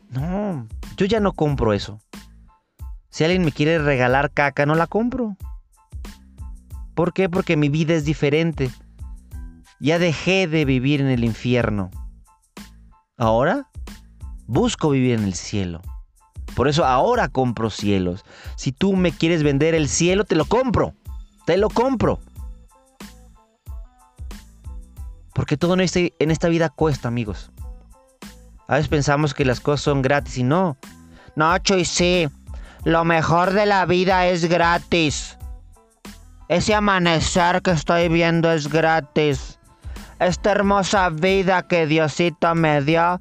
No, 0.09 0.67
yo 0.97 1.05
ya 1.05 1.19
no 1.19 1.33
compro 1.33 1.73
eso. 1.73 1.99
Si 3.09 3.23
alguien 3.23 3.43
me 3.43 3.51
quiere 3.51 3.77
regalar 3.77 4.31
caca, 4.31 4.65
no 4.65 4.73
la 4.73 4.87
compro. 4.87 5.35
¿Por 6.95 7.13
qué? 7.13 7.29
Porque 7.29 7.57
mi 7.57 7.69
vida 7.69 7.93
es 7.93 8.05
diferente. 8.05 8.71
Ya 9.79 9.99
dejé 9.99 10.47
de 10.47 10.63
vivir 10.63 11.01
en 11.01 11.07
el 11.07 11.25
infierno. 11.25 11.91
Ahora 13.17 13.69
busco 14.47 14.91
vivir 14.91 15.19
en 15.19 15.25
el 15.25 15.33
cielo. 15.33 15.81
Por 16.55 16.69
eso 16.69 16.85
ahora 16.85 17.27
compro 17.27 17.69
cielos. 17.69 18.23
Si 18.55 18.71
tú 18.71 18.95
me 18.95 19.11
quieres 19.11 19.43
vender 19.43 19.75
el 19.75 19.89
cielo, 19.89 20.23
te 20.23 20.35
lo 20.35 20.45
compro. 20.45 20.93
Te 21.45 21.57
lo 21.57 21.69
compro. 21.69 22.19
Porque 25.33 25.57
todo 25.57 25.73
en, 25.73 25.81
este, 25.81 26.13
en 26.19 26.31
esta 26.31 26.47
vida 26.47 26.69
cuesta, 26.69 27.07
amigos. 27.07 27.51
A 28.67 28.75
veces 28.75 28.87
pensamos 28.87 29.33
que 29.33 29.45
las 29.45 29.59
cosas 29.59 29.81
son 29.81 30.01
gratis 30.01 30.37
y 30.37 30.43
no. 30.43 30.77
No, 31.35 31.57
Chuy, 31.57 31.85
sí. 31.85 32.29
Lo 32.83 33.03
mejor 33.05 33.53
de 33.53 33.65
la 33.65 33.85
vida 33.85 34.27
es 34.27 34.45
gratis. 34.45 35.37
Ese 36.49 36.75
amanecer 36.75 37.61
que 37.61 37.71
estoy 37.71 38.09
viendo 38.09 38.51
es 38.51 38.67
gratis. 38.67 39.59
Esta 40.19 40.51
hermosa 40.51 41.09
vida 41.09 41.67
que 41.67 41.87
Diosito 41.87 42.53
me 42.55 42.81
dio 42.81 43.19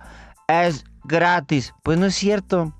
es 0.48 0.84
gratis. 1.04 1.72
Pues 1.82 1.98
no 1.98 2.06
es 2.06 2.14
cierto. 2.14 2.72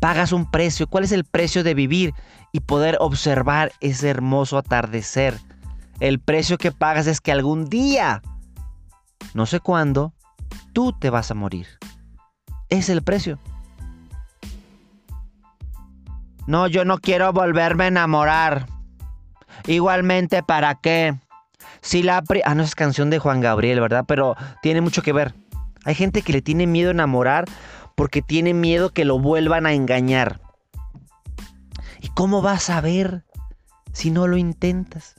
Pagas 0.00 0.32
un 0.32 0.50
precio. 0.50 0.86
¿Cuál 0.86 1.04
es 1.04 1.12
el 1.12 1.24
precio 1.24 1.62
de 1.62 1.74
vivir 1.74 2.14
y 2.52 2.60
poder 2.60 2.96
observar 3.00 3.72
ese 3.80 4.08
hermoso 4.08 4.58
atardecer? 4.58 5.38
El 6.02 6.18
precio 6.18 6.58
que 6.58 6.72
pagas 6.72 7.06
es 7.06 7.20
que 7.20 7.30
algún 7.30 7.68
día, 7.68 8.22
no 9.34 9.46
sé 9.46 9.60
cuándo, 9.60 10.12
tú 10.72 10.92
te 10.92 11.10
vas 11.10 11.30
a 11.30 11.34
morir. 11.34 11.68
Es 12.70 12.88
el 12.88 13.02
precio. 13.02 13.38
No, 16.48 16.66
yo 16.66 16.84
no 16.84 16.98
quiero 16.98 17.32
volverme 17.32 17.84
a 17.84 17.86
enamorar. 17.86 18.66
Igualmente, 19.68 20.42
¿para 20.42 20.74
qué? 20.74 21.14
Si 21.82 22.02
la... 22.02 22.24
Ah, 22.46 22.56
no 22.56 22.64
es 22.64 22.74
canción 22.74 23.08
de 23.08 23.20
Juan 23.20 23.40
Gabriel, 23.40 23.78
¿verdad? 23.78 24.04
Pero 24.08 24.34
tiene 24.60 24.80
mucho 24.80 25.02
que 25.02 25.12
ver. 25.12 25.36
Hay 25.84 25.94
gente 25.94 26.22
que 26.22 26.32
le 26.32 26.42
tiene 26.42 26.66
miedo 26.66 26.88
a 26.88 26.94
enamorar 26.94 27.44
porque 27.94 28.22
tiene 28.22 28.54
miedo 28.54 28.90
que 28.90 29.04
lo 29.04 29.20
vuelvan 29.20 29.66
a 29.66 29.72
engañar. 29.72 30.40
¿Y 32.00 32.08
cómo 32.08 32.42
vas 32.42 32.70
a 32.70 32.80
ver 32.80 33.24
si 33.92 34.10
no 34.10 34.26
lo 34.26 34.36
intentas? 34.36 35.14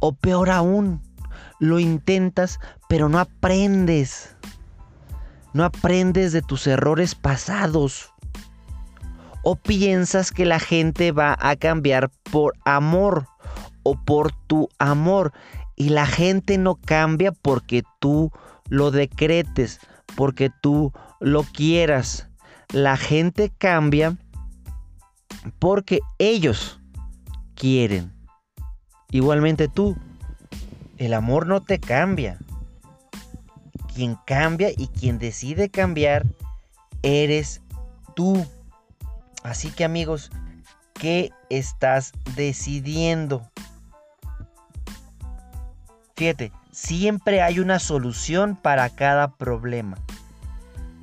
O 0.00 0.12
peor 0.12 0.50
aún, 0.50 1.00
lo 1.60 1.78
intentas 1.78 2.60
pero 2.88 3.08
no 3.08 3.18
aprendes. 3.18 4.36
No 5.52 5.64
aprendes 5.64 6.32
de 6.32 6.42
tus 6.42 6.66
errores 6.66 7.16
pasados. 7.16 8.12
O 9.42 9.56
piensas 9.56 10.30
que 10.30 10.44
la 10.44 10.60
gente 10.60 11.10
va 11.10 11.36
a 11.40 11.56
cambiar 11.56 12.10
por 12.30 12.54
amor 12.64 13.26
o 13.82 13.96
por 13.96 14.32
tu 14.46 14.68
amor. 14.78 15.32
Y 15.76 15.88
la 15.88 16.06
gente 16.06 16.56
no 16.56 16.76
cambia 16.76 17.32
porque 17.32 17.82
tú 17.98 18.30
lo 18.68 18.92
decretes, 18.92 19.80
porque 20.14 20.50
tú 20.62 20.92
lo 21.18 21.42
quieras. 21.42 22.28
La 22.72 22.96
gente 22.96 23.50
cambia 23.58 24.16
porque 25.58 25.98
ellos 26.18 26.80
quieren. 27.56 28.13
Igualmente 29.14 29.68
tú. 29.68 29.96
El 30.98 31.14
amor 31.14 31.46
no 31.46 31.62
te 31.62 31.78
cambia. 31.78 32.36
Quien 33.94 34.16
cambia 34.26 34.70
y 34.76 34.88
quien 34.88 35.20
decide 35.20 35.70
cambiar 35.70 36.26
eres 37.02 37.62
tú. 38.16 38.44
Así 39.44 39.70
que 39.70 39.84
amigos, 39.84 40.32
¿qué 40.94 41.30
estás 41.48 42.10
decidiendo? 42.34 43.48
Fíjate, 46.16 46.50
siempre 46.72 47.40
hay 47.40 47.60
una 47.60 47.78
solución 47.78 48.56
para 48.56 48.90
cada 48.90 49.36
problema. 49.36 49.96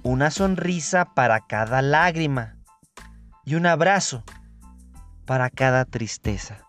Una 0.04 0.32
sonrisa 0.32 1.14
para 1.14 1.40
cada 1.48 1.82
lágrima. 1.82 2.58
Y 3.46 3.56
un 3.56 3.68
abrazo 3.68 4.26
para 5.26 5.50
cada 5.50 5.86
tristeza. 5.86 6.68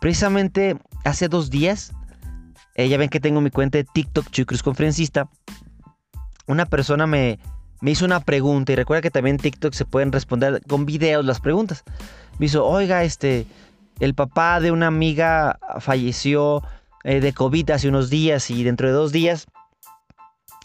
Precisamente 0.00 0.76
hace 1.04 1.28
dos 1.28 1.50
días, 1.50 1.92
eh, 2.74 2.88
ya 2.88 2.98
ven 2.98 3.08
que 3.08 3.20
tengo 3.20 3.40
mi 3.40 3.50
cuenta 3.50 3.78
de 3.78 3.84
TikTok, 3.84 4.30
Chuy 4.30 4.44
Cruz 4.44 4.62
Conferencista. 4.62 5.28
Una 6.46 6.66
persona 6.66 7.06
me, 7.06 7.38
me 7.80 7.90
hizo 7.90 8.04
una 8.04 8.20
pregunta 8.20 8.72
y 8.72 8.76
recuerda 8.76 9.02
que 9.02 9.10
también 9.10 9.36
en 9.36 9.42
TikTok 9.42 9.74
se 9.74 9.84
pueden 9.84 10.12
responder 10.12 10.62
con 10.66 10.86
videos 10.86 11.24
las 11.24 11.40
preguntas. 11.40 11.84
Me 12.38 12.46
hizo, 12.46 12.64
oiga, 12.64 13.04
este, 13.04 13.46
el 14.00 14.14
papá 14.14 14.60
de 14.60 14.70
una 14.70 14.86
amiga 14.86 15.58
falleció 15.80 16.62
eh, 17.04 17.20
de 17.20 17.32
COVID 17.32 17.70
hace 17.70 17.88
unos 17.88 18.10
días 18.10 18.50
y 18.50 18.64
dentro 18.64 18.86
de 18.86 18.94
dos 18.94 19.12
días 19.12 19.46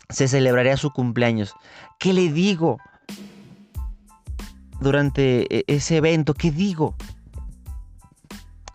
se 0.10 0.28
celebraría 0.28 0.78
su 0.78 0.92
cumpleaños. 0.92 1.54
¿Qué 2.00 2.14
le 2.14 2.32
digo 2.32 2.78
durante 4.80 5.48
e, 5.56 5.64
ese 5.68 5.98
evento? 5.98 6.34
¿Qué 6.34 6.52
digo? 6.52 6.96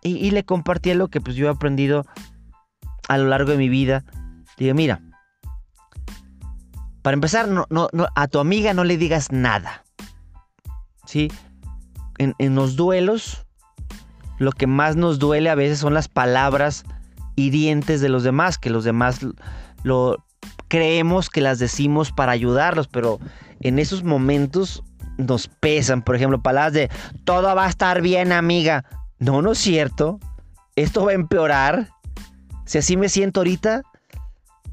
Y, 0.02 0.30
le 0.30 0.44
compartí 0.44 0.94
lo 0.94 1.08
que 1.08 1.20
pues 1.20 1.37
yo 1.37 1.46
he 1.46 1.50
aprendido 1.50 2.06
a 3.08 3.18
lo 3.18 3.28
largo 3.28 3.50
de 3.50 3.58
mi 3.58 3.68
vida. 3.68 4.04
Digo, 4.56 4.74
mira, 4.74 5.00
para 7.02 7.14
empezar, 7.14 7.48
no, 7.48 7.66
no, 7.70 7.88
a 8.14 8.28
tu 8.28 8.38
amiga 8.38 8.74
no 8.74 8.84
le 8.84 8.96
digas 8.96 9.32
nada. 9.32 9.84
¿Sí? 11.04 11.30
En, 12.18 12.34
en 12.38 12.54
los 12.54 12.76
duelos, 12.76 13.46
lo 14.38 14.52
que 14.52 14.66
más 14.66 14.96
nos 14.96 15.18
duele 15.18 15.50
a 15.50 15.54
veces 15.54 15.78
son 15.78 15.94
las 15.94 16.08
palabras 16.08 16.84
hirientes 17.37 18.00
de 18.00 18.08
los 18.08 18.22
demás, 18.24 18.58
que 18.58 18.70
los 18.70 18.84
demás 18.84 19.20
lo 19.82 20.24
creemos 20.68 21.30
que 21.30 21.40
las 21.40 21.58
decimos 21.58 22.12
para 22.12 22.32
ayudarlos, 22.32 22.88
pero 22.88 23.18
en 23.61 23.78
esos 23.78 24.04
momentos 24.04 24.82
nos 25.16 25.48
pesan, 25.48 26.02
por 26.02 26.14
ejemplo, 26.14 26.40
palabras 26.40 26.72
de 26.74 26.90
todo 27.24 27.54
va 27.54 27.66
a 27.66 27.68
estar 27.68 28.02
bien, 28.02 28.32
amiga. 28.32 28.84
No, 29.18 29.42
no 29.42 29.52
es 29.52 29.59
cierto. 29.59 30.20
Esto 30.76 31.04
va 31.04 31.12
a 31.12 31.14
empeorar. 31.14 31.88
Si 32.64 32.78
así 32.78 32.96
me 32.96 33.09
siento 33.09 33.40
ahorita, 33.40 33.83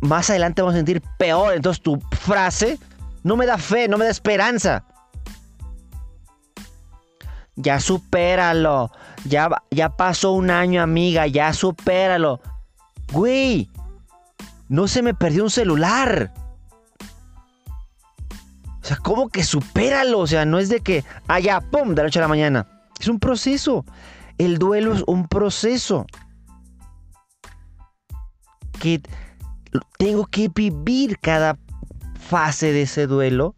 más 0.01 0.29
adelante 0.29 0.61
vamos 0.61 0.75
a 0.75 0.77
sentir 0.77 1.01
peor. 1.17 1.53
Entonces 1.53 1.81
tu 1.81 1.99
frase 2.11 2.79
no 3.23 3.35
me 3.35 3.45
da 3.45 3.57
fe, 3.57 3.87
no 3.87 3.97
me 3.97 4.05
da 4.05 4.11
esperanza. 4.11 4.85
Ya 7.55 7.79
supéralo. 7.79 8.91
Ya, 9.25 9.49
ya 9.71 9.89
pasó 9.89 10.33
un 10.33 10.51
año, 10.51 10.81
amiga. 10.81 11.25
Ya 11.25 11.53
supéralo. 11.53 12.41
Güey, 13.11 13.69
no 14.67 14.87
se 14.87 15.01
me 15.01 15.13
perdió 15.13 15.43
un 15.43 15.49
celular. 15.49 16.31
O 18.81 18.87
sea, 18.87 18.97
¿cómo 18.97 19.29
que 19.29 19.43
supéralo? 19.43 20.19
O 20.19 20.27
sea, 20.27 20.45
no 20.45 20.59
es 20.59 20.69
de 20.69 20.81
que, 20.81 21.03
ah, 21.27 21.39
ya, 21.39 21.59
pum, 21.61 21.89
de 21.89 21.95
la 21.95 22.03
noche 22.03 22.19
a 22.19 22.23
la 22.23 22.27
mañana. 22.27 22.67
Es 22.99 23.07
un 23.07 23.19
proceso. 23.19 23.85
El 24.37 24.57
duelo 24.57 24.93
es 24.93 25.03
un 25.07 25.27
proceso. 25.27 26.05
Que 28.79 29.01
tengo 29.97 30.25
que 30.25 30.49
vivir 30.53 31.19
cada 31.19 31.57
fase 32.19 32.71
de 32.71 32.83
ese 32.83 33.07
duelo 33.07 33.55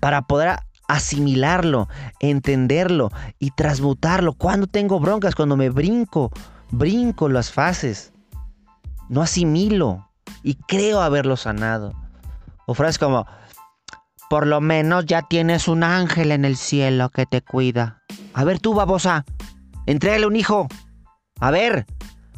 para 0.00 0.22
poder 0.22 0.58
asimilarlo, 0.88 1.88
entenderlo 2.20 3.10
y 3.38 3.50
transmutarlo. 3.52 4.34
Cuando 4.34 4.66
tengo 4.66 5.00
broncas, 5.00 5.34
cuando 5.34 5.56
me 5.56 5.70
brinco, 5.70 6.30
brinco 6.70 7.28
las 7.28 7.50
fases, 7.50 8.12
no 9.08 9.22
asimilo 9.22 10.08
y 10.42 10.54
creo 10.54 11.00
haberlo 11.00 11.36
sanado. 11.36 11.92
O 12.66 12.74
frases 12.74 12.98
como, 12.98 13.26
por 14.32 14.46
lo 14.46 14.62
menos 14.62 15.04
ya 15.04 15.20
tienes 15.20 15.68
un 15.68 15.84
ángel 15.84 16.32
en 16.32 16.46
el 16.46 16.56
cielo 16.56 17.10
que 17.10 17.26
te 17.26 17.42
cuida. 17.42 18.02
A 18.32 18.44
ver 18.44 18.60
tú, 18.60 18.72
babosa, 18.72 19.26
entrégale 19.84 20.26
un 20.26 20.36
hijo. 20.36 20.68
A 21.38 21.50
ver, 21.50 21.84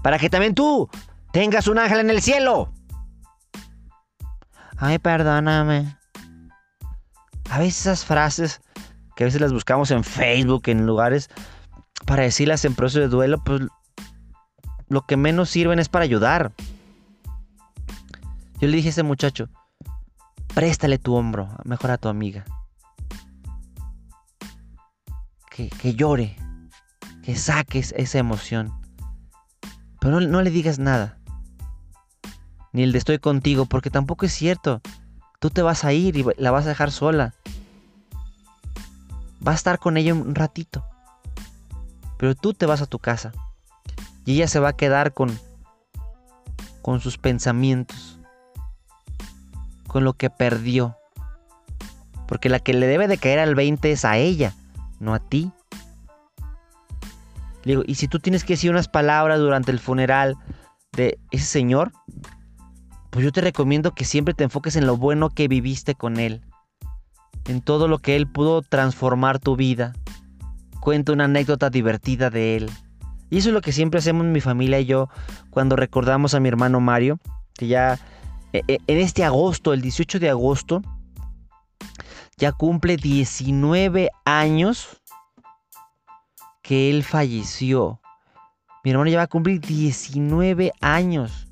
para 0.03 0.19
que 0.19 0.29
también 0.29 0.57
tú 0.57 0.91
tengas 1.31 1.69
un 1.69 1.79
ángel 1.79 2.01
en 2.01 2.11
el 2.11 2.21
cielo. 2.21 2.73
Ay, 4.77 4.99
perdóname. 4.99 5.97
A 7.49 7.61
veces 7.61 7.83
esas 7.83 8.05
frases 8.05 8.61
que 9.15 9.23
a 9.23 9.27
veces 9.27 9.41
las 9.41 9.53
buscamos 9.53 9.93
en 9.93 10.03
Facebook, 10.03 10.65
en 10.67 10.87
lugares, 10.87 11.31
para 12.07 12.25
decirlas 12.25 12.65
en 12.65 12.75
proceso 12.75 13.03
de 13.03 13.07
duelo, 13.07 13.41
pues 13.45 13.63
lo 14.89 15.03
que 15.03 15.17
menos 15.17 15.49
sirven 15.49 15.79
es 15.79 15.89
para 15.89 16.03
ayudar. 16.03 16.51
Yo 18.59 18.67
le 18.67 18.79
dije 18.79 18.89
a 18.89 18.91
ese 18.91 19.05
muchacho, 19.05 19.49
préstale 20.55 20.99
tu 20.99 21.15
hombro, 21.15 21.49
mejor 21.65 21.91
a 21.91 21.99
tu 21.99 22.09
amiga. 22.09 22.45
Que, 25.51 25.69
que 25.69 25.95
llore, 25.95 26.37
que 27.23 27.37
saques 27.37 27.93
esa 27.97 28.19
emoción. 28.19 28.73
Pero 30.01 30.21
no, 30.21 30.27
no 30.27 30.43
le 30.43 30.51
digas 30.51 30.79
nada. 30.79 31.19
Ni 32.73 32.83
el 32.83 32.93
de 32.93 32.99
estoy 32.99 33.19
contigo, 33.19 33.67
porque 33.67 33.91
tampoco 33.91 34.27
es 34.27 34.33
cierto. 34.33 34.81
Tú 35.41 35.51
te 35.51 35.63
vas 35.63 35.85
a 35.85 35.93
ir 35.93 36.17
y 36.17 36.25
la 36.39 36.51
vas 36.51 36.67
a 36.67 36.71
dejar 36.71 36.91
sola. 36.91 37.35
Va 39.47 39.53
a 39.53 39.57
estar 39.57 39.79
con 39.79 39.97
ella 39.97 40.15
un 40.15 40.35
ratito. 40.35 40.85
Pero 42.19 42.35
tú 42.35 42.55
te 42.55 42.67
vas 42.67 42.81
a 42.81 42.87
tu 42.87 42.99
casa. 42.99 43.33
Y 44.25 44.35
ella 44.35 44.49
se 44.49 44.59
va 44.59 44.71
a 44.71 44.77
quedar 44.77 45.13
con 45.13 45.39
con 46.85 47.01
sus 47.01 47.17
pensamientos, 47.17 48.14
con 49.95 50.03
lo 50.03 50.15
que 50.15 50.29
perdió. 50.29 50.99
Porque 52.27 52.49
la 52.49 52.59
que 52.59 52.75
le 52.75 52.89
debe 52.89 53.07
de 53.07 53.17
caer 53.17 53.39
al 53.39 53.55
20 53.55 53.93
es 53.93 54.05
a 54.05 54.17
ella, 54.17 54.53
no 54.99 55.15
a 55.15 55.21
ti. 55.21 55.53
Y 57.65 57.95
si 57.95 58.09
tú 58.09 58.19
tienes 58.19 58.43
que 58.43 58.55
decir 58.55 58.73
unas 58.73 58.89
palabras 58.89 59.39
durante 59.39 59.71
el 59.71 59.79
funeral 59.79 60.35
de 60.97 61.17
ese 61.31 61.45
señor, 61.47 61.93
pues 63.11 63.25
yo 63.25 63.31
te 63.31 63.41
recomiendo 63.41 63.95
que 63.95 64.05
siempre 64.05 64.35
te 64.35 64.43
enfoques 64.43 64.75
en 64.75 64.85
lo 64.85 64.97
bueno 64.97 65.31
que 65.31 65.47
viviste 65.47 65.95
con 65.95 66.19
él, 66.19 66.43
en 67.45 67.61
todo 67.61 67.87
lo 67.87 68.01
que 68.01 68.17
él 68.17 68.27
pudo 68.27 68.63
transformar 68.63 69.39
tu 69.39 69.55
vida. 69.55 69.93
Cuenta 70.81 71.13
una 71.13 71.27
anécdota 71.27 71.71
divertida 71.71 72.31
de 72.31 72.57
él. 72.57 72.71
Y 73.31 73.39
eso 73.39 73.51
es 73.51 73.55
lo 73.55 73.61
que 73.61 73.71
siempre 73.71 73.99
hacemos 73.99 74.27
mi 74.27 74.41
familia 74.41 74.81
y 74.81 74.87
yo 74.87 75.09
cuando 75.51 75.77
recordamos 75.77 76.35
a 76.35 76.41
mi 76.41 76.49
hermano 76.49 76.81
Mario, 76.81 77.21
que 77.57 77.69
ya 77.69 78.01
en 78.55 78.99
este 78.99 79.25
agosto, 79.25 79.73
el 79.73 79.81
18 79.83 80.21
de 80.21 80.31
agosto, 80.31 80.83
ya 82.37 82.53
cumple 82.53 82.97
19 82.97 84.11
años 84.25 85.03
que 86.63 86.91
él 86.91 87.03
falleció. 87.03 88.01
Mi 88.85 88.91
hermano 88.91 89.11
ya 89.11 89.19
va 89.19 89.25
a 89.25 89.29
cumplir 89.29 89.61
19 89.61 90.73
años. 90.81 91.49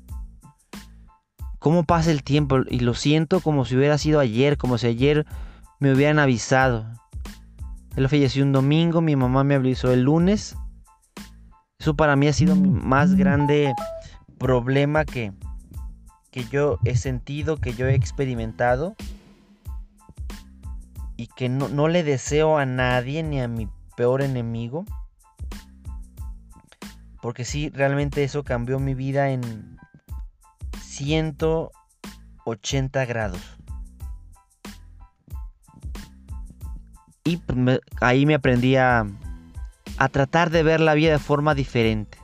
¿Cómo 1.59 1.83
pasa 1.83 2.11
el 2.11 2.23
tiempo? 2.23 2.59
Y 2.69 2.79
lo 2.79 2.93
siento 2.93 3.39
como 3.39 3.65
si 3.65 3.75
hubiera 3.75 3.97
sido 3.97 4.19
ayer, 4.19 4.57
como 4.57 4.77
si 4.77 4.87
ayer 4.87 5.25
me 5.79 5.93
hubieran 5.93 6.19
avisado. 6.19 6.85
Él 7.95 8.09
falleció 8.09 8.43
un 8.43 8.51
domingo, 8.51 9.01
mi 9.01 9.15
mamá 9.15 9.43
me 9.43 9.55
avisó 9.55 9.91
el 9.93 10.01
lunes. 10.01 10.55
Eso 11.79 11.95
para 11.95 12.15
mí 12.15 12.27
ha 12.27 12.33
sido 12.33 12.55
mi 12.55 12.69
más 12.69 13.15
grande 13.15 13.73
problema 14.37 15.05
que, 15.05 15.31
que 16.33 16.43
yo 16.45 16.79
he 16.83 16.97
sentido, 16.97 17.57
que 17.57 17.75
yo 17.75 17.85
he 17.85 17.93
experimentado 17.93 18.95
y 21.15 21.27
que 21.27 21.47
no, 21.47 21.69
no, 21.69 21.87
le 21.87 22.01
deseo 22.01 22.57
a 22.57 22.65
nadie 22.65 23.21
ni 23.21 23.39
a 23.39 23.47
mi 23.47 23.69
peor 23.95 24.23
enemigo. 24.23 24.83
Porque 27.21 27.45
sí, 27.45 27.69
realmente 27.69 28.23
eso 28.23 28.43
cambió 28.43 28.79
mi 28.79 28.95
vida 28.95 29.29
en 29.29 29.77
180 30.81 33.05
grados. 33.05 33.59
Y 37.25 37.37
pues, 37.37 37.79
ahí 38.01 38.25
me 38.25 38.33
aprendí 38.33 38.75
a, 38.75 39.05
a 39.97 40.09
tratar 40.09 40.49
de 40.49 40.63
ver 40.63 40.79
la 40.79 40.95
vida 40.95 41.11
de 41.11 41.19
forma 41.19 41.53
diferente. 41.53 42.17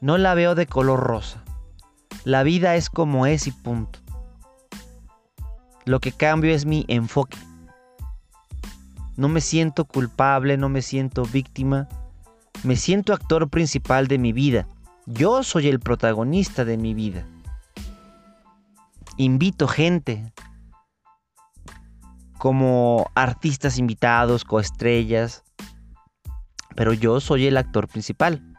No 0.00 0.16
la 0.16 0.32
veo 0.32 0.54
de 0.54 0.66
color 0.66 1.00
rosa. 1.00 1.44
La 2.26 2.42
vida 2.42 2.74
es 2.74 2.90
como 2.90 3.24
es 3.24 3.46
y 3.46 3.52
punto. 3.52 4.00
Lo 5.84 6.00
que 6.00 6.10
cambio 6.10 6.52
es 6.52 6.66
mi 6.66 6.84
enfoque. 6.88 7.38
No 9.16 9.28
me 9.28 9.40
siento 9.40 9.84
culpable, 9.84 10.56
no 10.56 10.68
me 10.68 10.82
siento 10.82 11.22
víctima. 11.22 11.88
Me 12.64 12.74
siento 12.74 13.12
actor 13.12 13.48
principal 13.48 14.08
de 14.08 14.18
mi 14.18 14.32
vida. 14.32 14.66
Yo 15.06 15.44
soy 15.44 15.68
el 15.68 15.78
protagonista 15.78 16.64
de 16.64 16.76
mi 16.76 16.94
vida. 16.94 17.24
Invito 19.18 19.68
gente 19.68 20.32
como 22.38 23.08
artistas 23.14 23.78
invitados, 23.78 24.44
coestrellas, 24.44 25.44
pero 26.74 26.92
yo 26.92 27.20
soy 27.20 27.46
el 27.46 27.56
actor 27.56 27.86
principal. 27.86 28.55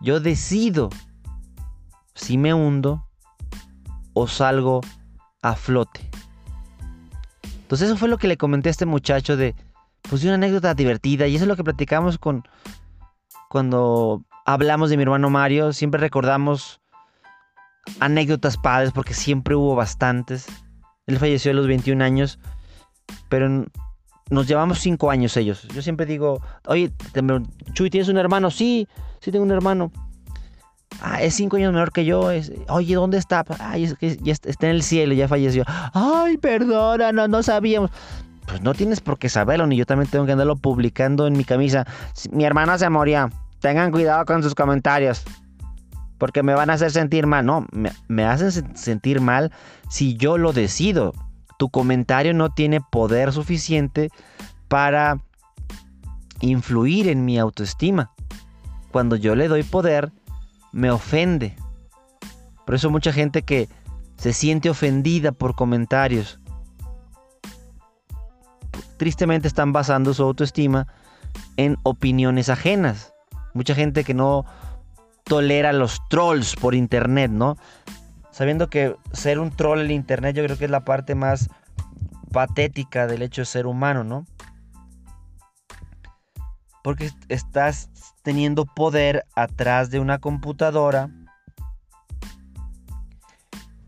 Yo 0.00 0.20
decido 0.20 0.90
si 2.14 2.38
me 2.38 2.54
hundo 2.54 3.06
o 4.14 4.26
salgo 4.26 4.80
a 5.42 5.54
flote. 5.54 6.08
Entonces 7.62 7.88
eso 7.88 7.96
fue 7.96 8.08
lo 8.08 8.18
que 8.18 8.28
le 8.28 8.36
comenté 8.36 8.68
a 8.68 8.70
este 8.70 8.86
muchacho 8.86 9.36
de, 9.36 9.54
pues 10.08 10.22
una 10.24 10.34
anécdota 10.34 10.74
divertida 10.74 11.26
y 11.26 11.36
eso 11.36 11.44
es 11.44 11.48
lo 11.48 11.56
que 11.56 11.64
platicamos 11.64 12.18
con 12.18 12.44
cuando 13.48 14.24
hablamos 14.44 14.90
de 14.90 14.96
mi 14.96 15.02
hermano 15.02 15.30
Mario, 15.30 15.72
siempre 15.72 16.00
recordamos 16.00 16.80
anécdotas 18.00 18.56
padres 18.56 18.92
porque 18.92 19.14
siempre 19.14 19.54
hubo 19.54 19.74
bastantes. 19.74 20.46
Él 21.06 21.18
falleció 21.18 21.52
a 21.52 21.54
los 21.54 21.66
21 21.66 22.02
años, 22.02 22.38
pero 23.28 23.66
nos 24.30 24.46
llevamos 24.46 24.80
cinco 24.80 25.10
años 25.10 25.36
ellos. 25.36 25.66
Yo 25.74 25.82
siempre 25.82 26.06
digo, 26.06 26.40
oye, 26.66 26.92
Chuy, 27.72 27.90
¿tienes 27.90 28.08
un 28.08 28.18
hermano? 28.18 28.50
Sí, 28.50 28.88
sí 29.20 29.30
tengo 29.30 29.44
un 29.44 29.52
hermano. 29.52 29.92
Ah, 31.00 31.22
es 31.22 31.34
cinco 31.34 31.56
años 31.56 31.72
menor 31.72 31.92
que 31.92 32.04
yo. 32.04 32.30
oye, 32.68 32.94
¿dónde 32.94 33.18
está? 33.18 33.44
Ay, 33.58 33.84
es 33.84 33.94
que 33.94 34.16
ya 34.16 34.32
está 34.32 34.66
en 34.66 34.72
el 34.72 34.82
cielo, 34.82 35.14
ya 35.14 35.28
falleció. 35.28 35.64
Ay, 35.92 36.38
perdona, 36.38 37.12
no, 37.12 37.28
no 37.28 37.42
sabíamos. 37.42 37.90
Pues 38.46 38.62
no 38.62 38.74
tienes 38.74 39.00
por 39.00 39.18
qué 39.18 39.28
saberlo, 39.28 39.66
ni 39.66 39.76
yo 39.76 39.86
también 39.86 40.10
tengo 40.10 40.24
que 40.24 40.32
andarlo 40.32 40.56
publicando 40.56 41.26
en 41.26 41.36
mi 41.36 41.44
camisa. 41.44 41.84
Mi 42.30 42.44
hermana 42.44 42.78
se 42.78 42.88
moría. 42.88 43.28
Tengan 43.60 43.90
cuidado 43.90 44.24
con 44.24 44.42
sus 44.42 44.54
comentarios. 44.54 45.24
Porque 46.18 46.42
me 46.42 46.54
van 46.54 46.70
a 46.70 46.74
hacer 46.74 46.90
sentir 46.92 47.26
mal. 47.26 47.44
No, 47.44 47.66
me, 47.72 47.92
me 48.08 48.24
hacen 48.24 48.76
sentir 48.76 49.20
mal 49.20 49.52
si 49.90 50.16
yo 50.16 50.38
lo 50.38 50.52
decido 50.52 51.12
tu 51.58 51.70
comentario 51.70 52.34
no 52.34 52.50
tiene 52.50 52.80
poder 52.80 53.32
suficiente 53.32 54.10
para 54.68 55.20
influir 56.40 57.08
en 57.08 57.24
mi 57.24 57.38
autoestima. 57.38 58.12
Cuando 58.92 59.16
yo 59.16 59.34
le 59.34 59.48
doy 59.48 59.62
poder, 59.62 60.12
me 60.72 60.90
ofende. 60.90 61.56
Por 62.64 62.74
eso 62.74 62.90
mucha 62.90 63.12
gente 63.12 63.42
que 63.42 63.68
se 64.16 64.32
siente 64.32 64.70
ofendida 64.70 65.32
por 65.32 65.54
comentarios, 65.54 66.40
tristemente 68.96 69.48
están 69.48 69.72
basando 69.72 70.14
su 70.14 70.22
autoestima 70.22 70.86
en 71.56 71.76
opiniones 71.82 72.48
ajenas. 72.48 73.12
Mucha 73.54 73.74
gente 73.74 74.04
que 74.04 74.14
no 74.14 74.44
tolera 75.24 75.72
los 75.72 76.00
trolls 76.08 76.56
por 76.56 76.74
internet, 76.74 77.30
¿no? 77.30 77.56
Sabiendo 78.36 78.68
que 78.68 78.94
ser 79.14 79.38
un 79.38 79.50
troll 79.50 79.80
en 79.80 79.90
internet 79.90 80.36
yo 80.36 80.44
creo 80.44 80.58
que 80.58 80.66
es 80.66 80.70
la 80.70 80.84
parte 80.84 81.14
más 81.14 81.48
patética 82.32 83.06
del 83.06 83.22
hecho 83.22 83.40
de 83.40 83.46
ser 83.46 83.66
humano, 83.66 84.04
¿no? 84.04 84.26
Porque 86.84 87.10
estás 87.30 87.88
teniendo 88.22 88.66
poder 88.66 89.24
atrás 89.34 89.88
de 89.88 90.00
una 90.00 90.18
computadora 90.18 91.08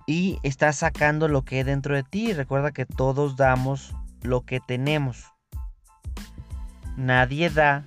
y 0.06 0.38
estás 0.42 0.76
sacando 0.76 1.28
lo 1.28 1.44
que 1.44 1.56
hay 1.56 1.64
dentro 1.64 1.94
de 1.94 2.02
ti. 2.02 2.32
Recuerda 2.32 2.72
que 2.72 2.86
todos 2.86 3.36
damos 3.36 3.94
lo 4.22 4.46
que 4.46 4.60
tenemos. 4.60 5.26
Nadie 6.96 7.50
da 7.50 7.86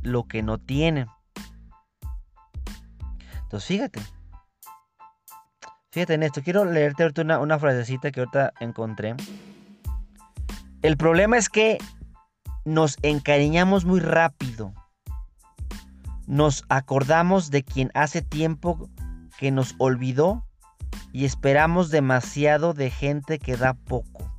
lo 0.00 0.24
que 0.24 0.42
no 0.42 0.56
tiene. 0.56 1.06
Entonces 3.42 3.68
fíjate, 3.68 4.15
Fíjate 5.96 6.12
en 6.12 6.24
esto, 6.24 6.42
quiero 6.42 6.66
leerte 6.66 7.04
ahorita 7.04 7.22
una, 7.22 7.38
una 7.38 7.58
frasecita 7.58 8.10
que 8.10 8.20
ahorita 8.20 8.52
encontré. 8.60 9.14
El 10.82 10.98
problema 10.98 11.38
es 11.38 11.48
que 11.48 11.78
nos 12.66 12.98
encariñamos 13.00 13.86
muy 13.86 14.00
rápido. 14.00 14.74
Nos 16.26 16.66
acordamos 16.68 17.50
de 17.50 17.62
quien 17.62 17.90
hace 17.94 18.20
tiempo 18.20 18.90
que 19.38 19.50
nos 19.50 19.74
olvidó 19.78 20.44
y 21.14 21.24
esperamos 21.24 21.88
demasiado 21.88 22.74
de 22.74 22.90
gente 22.90 23.38
que 23.38 23.56
da 23.56 23.72
poco. 23.72 24.30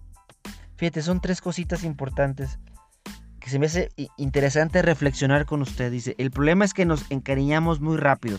Fíjate, 0.76 1.02
son 1.02 1.22
tres 1.22 1.42
cositas 1.42 1.84
importantes 1.84 2.60
que 3.40 3.50
se 3.50 3.58
me 3.58 3.66
hace 3.66 3.90
interesante 4.18 4.84
reflexionar 4.84 5.48
con 5.48 5.64
usted. 5.64 5.92
Dice, 5.92 6.14
el 6.20 6.30
problema 6.30 6.66
es 6.66 6.76
que 6.76 6.86
nos 6.86 7.10
encariñamos 7.10 7.82
muy 7.82 7.98
rápido. 7.98 8.38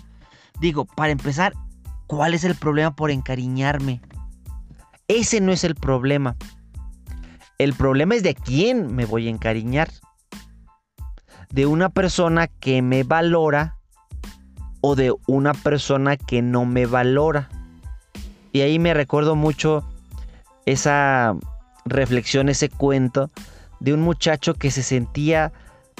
Digo, 0.60 0.84
para 0.84 1.10
empezar, 1.10 1.52
¿Cuál 2.08 2.32
es 2.32 2.42
el 2.44 2.54
problema 2.54 2.96
por 2.96 3.10
encariñarme? 3.10 4.00
Ese 5.08 5.42
no 5.42 5.52
es 5.52 5.62
el 5.62 5.74
problema. 5.74 6.36
El 7.58 7.74
problema 7.74 8.14
es 8.14 8.22
de 8.22 8.34
quién 8.34 8.94
me 8.96 9.04
voy 9.04 9.26
a 9.26 9.30
encariñar. 9.30 9.90
De 11.50 11.66
una 11.66 11.90
persona 11.90 12.46
que 12.46 12.80
me 12.80 13.02
valora 13.02 13.76
o 14.80 14.96
de 14.96 15.12
una 15.26 15.52
persona 15.52 16.16
que 16.16 16.40
no 16.40 16.64
me 16.64 16.86
valora. 16.86 17.50
Y 18.52 18.62
ahí 18.62 18.78
me 18.78 18.94
recuerdo 18.94 19.36
mucho 19.36 19.86
esa 20.64 21.36
reflexión, 21.84 22.48
ese 22.48 22.70
cuento 22.70 23.30
de 23.80 23.92
un 23.92 24.00
muchacho 24.00 24.54
que 24.54 24.70
se 24.70 24.82
sentía 24.82 25.52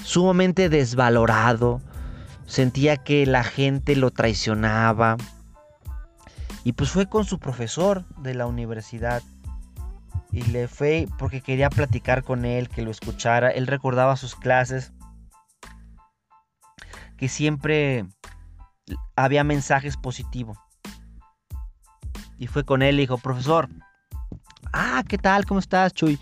sumamente 0.03 0.71
desvalorado, 0.71 1.83
sentía 2.47 2.97
que 2.97 3.27
la 3.27 3.45
gente 3.45 3.95
lo 3.95 4.11
traicionaba, 4.11 5.19
Y 6.65 6.73
pues 6.73 6.91
fue 6.91 7.09
con 7.09 7.25
su 7.25 7.39
profesor 7.39 8.05
de 8.19 8.35
la 8.35 8.47
universidad. 8.47 9.23
Y 10.31 10.43
le 10.43 10.69
fue 10.69 11.07
porque 11.19 11.41
quería 11.41 11.71
platicar 11.71 12.23
con 12.23 12.45
él, 12.45 12.69
que 12.69 12.83
lo 12.83 12.91
escuchara. 12.91 13.51
Él 13.51 13.67
recordaba 13.67 14.17
sus 14.17 14.35
clases. 14.35 14.93
Que 17.17 17.29
siempre 17.29 18.07
había 19.17 19.45
mensajes 19.45 19.97
positivos. 19.97 20.59
Y 22.39 22.47
fue 22.47 22.65
con 22.65 22.83
él 22.83 22.97
y 22.97 23.03
dijo, 23.03 23.19
profesor, 23.19 23.69
ah, 24.73 25.03
¿qué 25.09 25.19
tal? 25.19 25.45
¿Cómo 25.45 25.61
estás, 25.61 25.93
Chuy? 25.93 26.19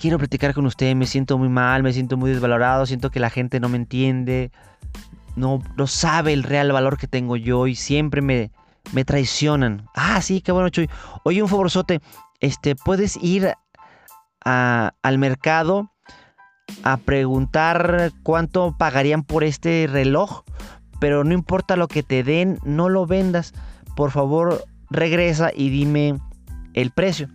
Quiero 0.00 0.18
platicar 0.18 0.52
con 0.52 0.66
usted, 0.66 0.94
me 0.94 1.06
siento 1.06 1.38
muy 1.38 1.48
mal, 1.48 1.82
me 1.82 1.92
siento 1.92 2.16
muy 2.16 2.30
desvalorado, 2.30 2.84
siento 2.84 3.10
que 3.10 3.20
la 3.20 3.30
gente 3.30 3.60
no 3.60 3.68
me 3.68 3.76
entiende, 3.76 4.50
no, 5.36 5.62
no 5.76 5.86
sabe 5.86 6.32
el 6.32 6.42
real 6.42 6.72
valor 6.72 6.98
que 6.98 7.06
tengo 7.06 7.36
yo 7.36 7.66
y 7.66 7.74
siempre 7.76 8.20
me, 8.20 8.50
me 8.92 9.04
traicionan. 9.04 9.88
Ah, 9.94 10.20
sí, 10.20 10.40
qué 10.40 10.52
bueno, 10.52 10.68
Chuy. 10.68 10.88
Oye, 11.24 11.42
un 11.42 11.48
favorzote, 11.48 12.00
este, 12.40 12.76
puedes 12.76 13.16
ir 13.22 13.54
al 14.44 15.18
mercado 15.18 15.90
a 16.82 16.98
preguntar 16.98 18.12
cuánto 18.22 18.76
pagarían 18.76 19.22
por 19.22 19.44
este 19.44 19.88
reloj, 19.90 20.42
pero 21.00 21.24
no 21.24 21.32
importa 21.32 21.76
lo 21.76 21.88
que 21.88 22.02
te 22.02 22.22
den, 22.22 22.58
no 22.64 22.88
lo 22.88 23.06
vendas 23.06 23.54
por 23.94 24.10
favor 24.10 24.64
regresa 24.90 25.50
y 25.54 25.70
dime 25.70 26.18
el 26.74 26.90
precio. 26.90 27.28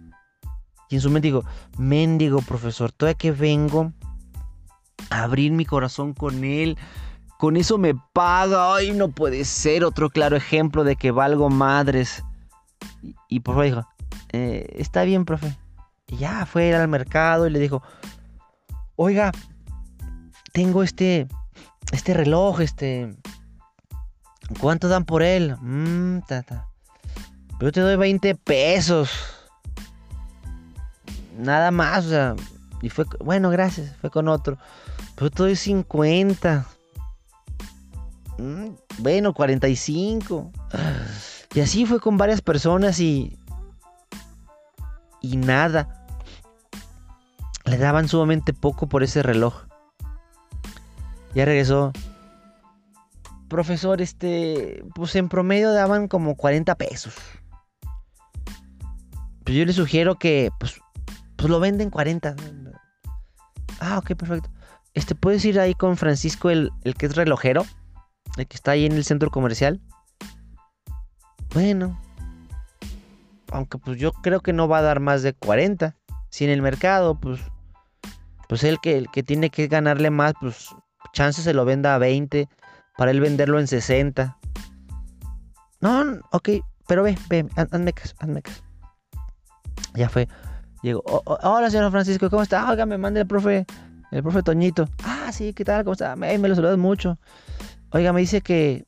Y 0.90 0.96
en 0.96 1.02
su 1.02 1.10
mente 1.10 1.28
digo, 1.28 1.44
mendigo 1.78 2.42
profesor, 2.42 2.92
todavía 2.92 3.18
que 3.18 3.32
vengo 3.32 3.94
a 5.10 5.24
abrir 5.24 5.52
mi 5.52 5.66
corazón 5.66 6.14
con 6.14 6.44
él, 6.44 6.78
con 7.40 7.56
eso 7.56 7.78
me 7.78 7.96
paga, 8.12 8.76
ay, 8.76 8.92
no 8.92 9.08
puede 9.08 9.46
ser 9.46 9.86
otro 9.86 10.10
claro 10.10 10.36
ejemplo 10.36 10.84
de 10.84 10.98
que 10.98 11.12
valgo 11.12 11.50
madres. 11.50 12.22
Y, 13.30 13.40
por 13.40 13.56
favor 13.56 13.66
dijo, 13.66 13.88
eh, 14.34 14.68
está 14.76 15.06
bien, 15.06 15.24
profe. 15.24 15.58
Y 16.08 16.18
ya 16.18 16.46
fue 16.46 16.76
al 16.76 16.90
mercado 16.90 17.48
y 17.48 17.50
le 17.50 17.60
dijo, 17.60 17.82
oiga, 18.98 19.32
tengo 20.52 20.84
este, 20.84 21.30
este 21.94 22.14
reloj, 22.14 22.60
este, 22.60 23.16
¿Cuánto 24.60 24.90
dan 24.90 25.06
por 25.06 25.24
él? 25.24 25.56
Mmm, 25.62 26.20
tata. 26.28 26.68
Yo 27.62 27.72
te 27.72 27.80
doy 27.80 27.96
20 27.96 28.36
pesos. 28.36 29.10
Nada 31.38 31.72
más, 31.72 32.06
o 32.06 32.10
sea. 32.10 32.36
Y 32.82 32.90
fue, 32.90 33.06
bueno, 33.24 33.50
gracias, 33.50 33.96
fue 34.02 34.10
con 34.10 34.28
otro. 34.28 34.58
Pero 35.16 35.32
te 35.32 35.44
doy 35.44 35.56
50. 35.56 36.66
Mm, 38.40 38.70
bueno, 39.00 39.34
45. 39.34 40.52
Y 41.54 41.60
así 41.60 41.86
fue 41.86 42.00
con 42.00 42.18
varias 42.18 42.42
personas 42.42 43.00
y... 43.00 43.38
Y 45.22 45.36
nada. 45.36 46.06
Le 47.66 47.78
daban 47.78 48.08
sumamente 48.08 48.54
poco 48.54 48.88
por 48.88 49.04
ese 49.04 49.22
reloj. 49.22 49.66
Ya 51.36 51.46
regresó 51.46 51.92
profesor, 53.50 54.02
este, 54.02 54.84
pues 54.96 55.16
en 55.16 55.28
promedio 55.28 55.74
daban 55.74 56.08
como 56.08 56.36
40 56.36 56.76
pesos. 56.76 57.16
Pues 59.44 59.58
yo 59.58 59.66
le 59.66 59.74
sugiero 59.74 60.16
que, 60.16 60.52
pues, 60.60 60.80
pues 61.36 61.50
lo 61.50 61.60
venden 61.60 61.90
40. 61.90 62.36
Ah, 63.80 63.98
ok, 63.98 64.16
perfecto. 64.16 64.50
Este, 64.94 65.16
puedes 65.16 65.44
ir 65.46 65.60
ahí 65.60 65.74
con 65.74 65.98
Francisco, 65.98 66.50
el, 66.50 66.72
el 66.84 66.96
que 66.96 67.08
es 67.08 67.16
relojero, 67.16 67.66
el 68.38 68.48
que 68.48 68.56
está 68.56 68.72
ahí 68.72 68.86
en 68.86 68.94
el 68.94 69.04
centro 69.04 69.30
comercial. 69.32 69.82
Bueno, 71.54 72.00
aunque 73.52 73.78
pues 73.78 73.98
yo 73.98 74.12
creo 74.12 74.42
que 74.42 74.54
no 74.54 74.68
va 74.68 74.80
a 74.80 74.84
dar 74.84 75.00
más 75.00 75.24
de 75.24 75.34
40. 75.34 75.96
Si 76.30 76.46
en 76.46 76.52
el 76.52 76.62
mercado, 76.62 77.20
pues, 77.20 77.42
pues 78.48 78.64
el 78.64 78.80
que, 78.80 78.98
el 78.98 79.10
que 79.10 79.24
tiene 79.24 79.50
que 79.50 79.68
ganarle 79.68 80.12
más, 80.12 80.34
pues 80.40 80.70
chance 81.14 81.42
se 81.42 81.54
lo 81.54 81.66
venda 81.66 81.96
a 81.96 81.98
20 81.98 82.48
para 82.98 83.12
él 83.12 83.20
venderlo 83.20 83.60
en 83.60 83.68
60. 83.68 84.38
No, 85.82 86.20
ok, 86.32 86.50
pero 86.88 87.04
ve, 87.04 87.18
ve, 87.30 87.48
hazme 87.56 87.94
caso, 87.94 88.16
hazme 88.20 88.42
caso. 88.42 88.62
Ya 89.96 90.10
fue. 90.10 90.28
Llegó. 90.82 91.04
hola, 91.06 91.70
señor 91.70 91.92
Francisco, 91.92 92.30
¿cómo 92.30 92.44
está? 92.44 92.70
Oiga, 92.70 92.86
me 92.86 92.98
manda 92.98 93.20
el 93.22 93.28
profe, 93.28 93.66
el 94.12 94.22
profe 94.22 94.44
Toñito. 94.44 94.88
Ah, 95.04 95.32
sí, 95.32 95.54
¿qué 95.54 95.66
tal? 95.66 95.84
¿Cómo 95.84 95.94
está? 95.94 96.16
Me, 96.16 96.38
me 96.38 96.48
lo 96.48 96.56
saludas 96.56 96.78
mucho. 96.78 97.18
Oiga, 97.92 98.14
me 98.14 98.22
dice 98.22 98.42
que, 98.42 98.86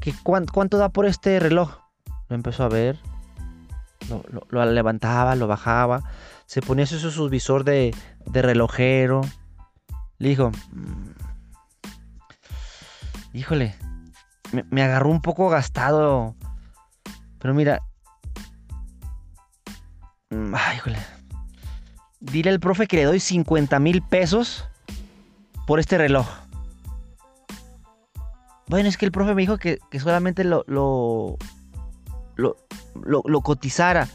que 0.00 0.12
cuánto, 0.22 0.78
da 0.78 0.88
por 0.88 1.06
este 1.06 1.38
reloj. 1.38 1.78
Lo 2.28 2.36
empezó 2.36 2.64
a 2.64 2.68
ver. 2.68 2.98
Lo, 4.50 4.64
levantaba, 4.64 5.36
lo 5.36 5.46
bajaba. 5.46 6.02
Se 6.46 6.60
ponía 6.60 6.86
su, 6.86 6.98
su 6.98 7.28
visor 7.28 7.64
de, 7.64 7.94
de 8.26 8.42
relojero. 8.42 9.20
Le 10.18 10.30
dijo, 10.30 10.50
mm, 10.72 11.10
híjole, 13.32 13.76
me, 14.70 14.82
agarró 14.82 15.10
un 15.10 15.22
poco 15.22 15.48
gastado. 15.48 16.34
Pero 17.38 17.54
mira. 17.54 17.82
Mm, 20.30 20.54
ay, 20.54 20.76
híjole. 20.76 20.98
Dile 22.20 22.50
al 22.50 22.60
profe 22.60 22.88
que 22.88 22.96
le 22.96 23.04
doy 23.04 23.20
50 23.20 23.78
mil 23.78 24.02
pesos 24.02 24.68
por 25.66 25.78
este 25.78 25.98
reloj. 25.98 26.26
Bueno, 28.68 28.88
es 28.88 28.96
que 28.96 29.06
el 29.06 29.12
profe 29.12 29.34
me 29.34 29.42
dijo 29.42 29.58
que, 29.58 29.78
solamente 29.98 30.44
lo 30.44 30.64
lo, 32.38 32.56
lo, 33.04 33.22
lo, 33.24 33.40
cotizara. 33.40 34.08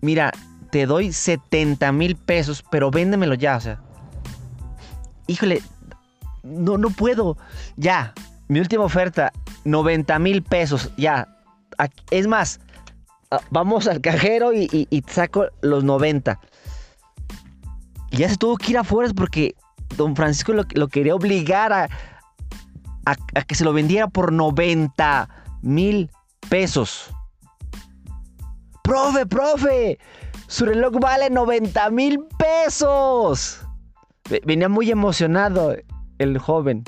Mira, 0.00 0.32
te 0.70 0.86
doy 0.86 1.12
70 1.12 1.90
mil 1.92 2.16
pesos, 2.16 2.64
pero 2.70 2.90
véndemelo 2.90 3.34
ya, 3.34 3.56
o 3.56 3.60
sea. 3.60 3.80
Híjole, 5.26 5.62
no, 6.42 6.78
no 6.78 6.90
puedo. 6.90 7.36
Ya, 7.76 8.12
mi 8.48 8.60
última 8.60 8.84
oferta, 8.84 9.32
90 9.64 10.18
mil 10.18 10.42
pesos. 10.42 10.90
Ya, 10.96 11.28
es 12.10 12.26
más, 12.26 12.60
vamos 13.50 13.86
al 13.86 14.00
cajero 14.00 14.52
y, 14.52 15.04
saco 15.08 15.46
los 15.62 15.84
90. 15.84 16.38
Y 18.10 18.16
ya 18.16 18.28
se 18.28 18.36
tuvo 18.36 18.56
que 18.56 18.72
ir 18.72 18.78
afuera 18.78 19.12
porque 19.14 19.54
don 19.96 20.16
Francisco 20.16 20.52
lo, 20.52 20.88
quería 20.88 21.14
obligar 21.14 21.72
a, 21.72 21.88
a, 23.06 23.16
que 23.16 23.54
se 23.54 23.64
lo 23.64 23.72
vendiera 23.72 24.08
por 24.08 24.32
90 24.32 25.28
mil 25.62 26.10
pesos. 26.48 27.14
Profe, 28.82 29.26
profe, 29.26 29.98
su 30.46 30.66
reloj 30.66 30.94
vale 31.00 31.30
90 31.30 31.90
mil 31.90 32.20
pesos. 32.38 33.64
Venía 34.44 34.68
muy 34.68 34.90
emocionado 34.90 35.76
el 36.18 36.38
joven. 36.38 36.84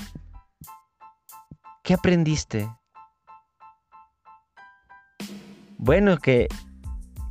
¿Qué 1.83 1.95
aprendiste? 1.95 2.69
Bueno, 5.79 6.17
que, 6.19 6.47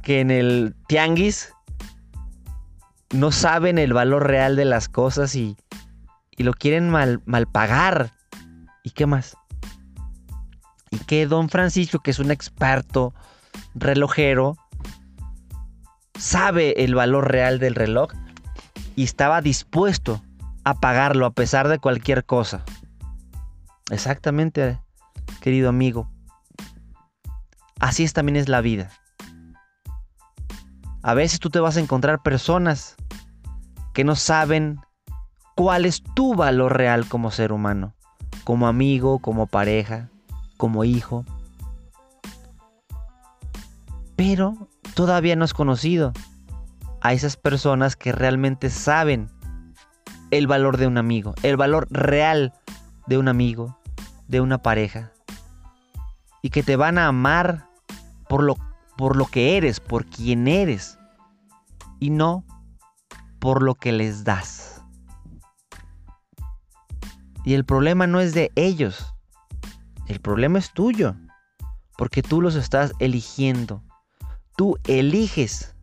que 0.04 0.20
en 0.20 0.30
el 0.30 0.76
tianguis 0.88 1.54
no 3.14 3.32
saben 3.32 3.78
el 3.78 3.94
valor 3.94 4.28
real 4.28 4.56
de 4.56 4.66
las 4.66 4.90
cosas 4.90 5.36
y, 5.36 5.56
y 6.32 6.44
lo 6.44 6.54
quieren 6.54 6.90
mal, 6.90 7.22
mal 7.26 7.48
pagar. 7.48 8.12
¿Y 8.84 8.92
qué 8.92 9.06
más? 9.06 9.36
Y 10.90 10.98
que 11.00 11.26
don 11.28 11.50
Francisco, 11.50 12.00
que 12.00 12.12
es 12.12 12.20
un 12.20 12.32
experto 12.32 13.14
relojero, 13.76 14.58
sabe 16.20 16.84
el 16.84 16.96
valor 16.96 17.32
real 17.32 17.60
del 17.60 17.76
reloj 17.76 18.12
y 18.96 19.04
estaba 19.04 19.42
dispuesto 19.42 20.22
a 20.64 20.80
pagarlo 20.80 21.26
a 21.26 21.32
pesar 21.32 21.68
de 21.68 21.80
cualquier 21.80 22.26
cosa. 22.26 22.64
Exactamente, 23.90 24.80
querido 25.42 25.70
amigo. 25.70 26.10
Así 27.80 28.04
es 28.04 28.14
también 28.14 28.36
es 28.36 28.48
la 28.48 28.62
vida. 28.62 28.92
A 31.04 31.14
veces 31.14 31.40
tú 31.40 31.50
te 31.50 31.60
vas 31.60 31.78
a 31.78 31.80
encontrar 31.80 32.22
personas 32.22 32.96
que 33.94 34.04
no 34.04 34.16
saben 34.16 34.80
cuál 35.56 35.86
es 35.86 36.04
tu 36.16 36.36
valor 36.36 36.78
real 36.78 37.08
como 37.08 37.32
ser 37.32 37.52
humano, 37.52 37.96
como 38.44 38.68
amigo, 38.68 39.20
como 39.20 39.48
pareja, 39.48 40.10
como 40.58 40.84
hijo. 40.84 41.26
Pero 44.16 44.68
todavía 44.94 45.36
no 45.36 45.46
has 45.46 45.54
conocido 45.54 46.14
a 47.02 47.14
esas 47.14 47.36
personas 47.36 47.96
que 47.96 48.12
realmente 48.12 48.70
saben 48.70 49.30
el 50.30 50.48
valor 50.48 50.78
de 50.78 50.88
un 50.88 50.98
amigo, 50.98 51.34
el 51.44 51.58
valor 51.58 51.88
real 51.90 52.54
de 53.08 53.18
un 53.18 53.28
amigo, 53.28 53.78
de 54.28 54.42
una 54.42 54.60
pareja. 54.60 55.12
Y 56.42 56.50
que 56.50 56.64
te 56.64 56.76
van 56.76 56.98
a 56.98 57.08
amar 57.08 57.68
por 58.28 58.44
lo, 58.44 58.56
por 58.98 59.16
lo 59.16 59.26
que 59.26 59.58
eres, 59.58 59.80
por 59.80 60.06
quien 60.06 60.48
eres. 60.48 60.98
Y 62.00 62.10
no 62.10 62.46
por 63.40 63.64
lo 63.64 63.76
que 63.76 63.92
les 63.92 64.24
das. 64.24 64.71
Y 67.44 67.54
el 67.54 67.66
problema 67.66 68.08
no 68.08 68.20
es 68.20 68.34
de 68.34 68.52
ellos. 68.56 69.14
El 70.08 70.20
problema 70.20 70.60
es 70.60 70.72
tuyo. 70.74 71.16
Porque 71.98 72.22
tú 72.22 72.42
los 72.42 72.56
estás 72.56 72.94
eligiendo. 73.00 73.84
Tú 74.56 74.78
eliges 74.86 75.76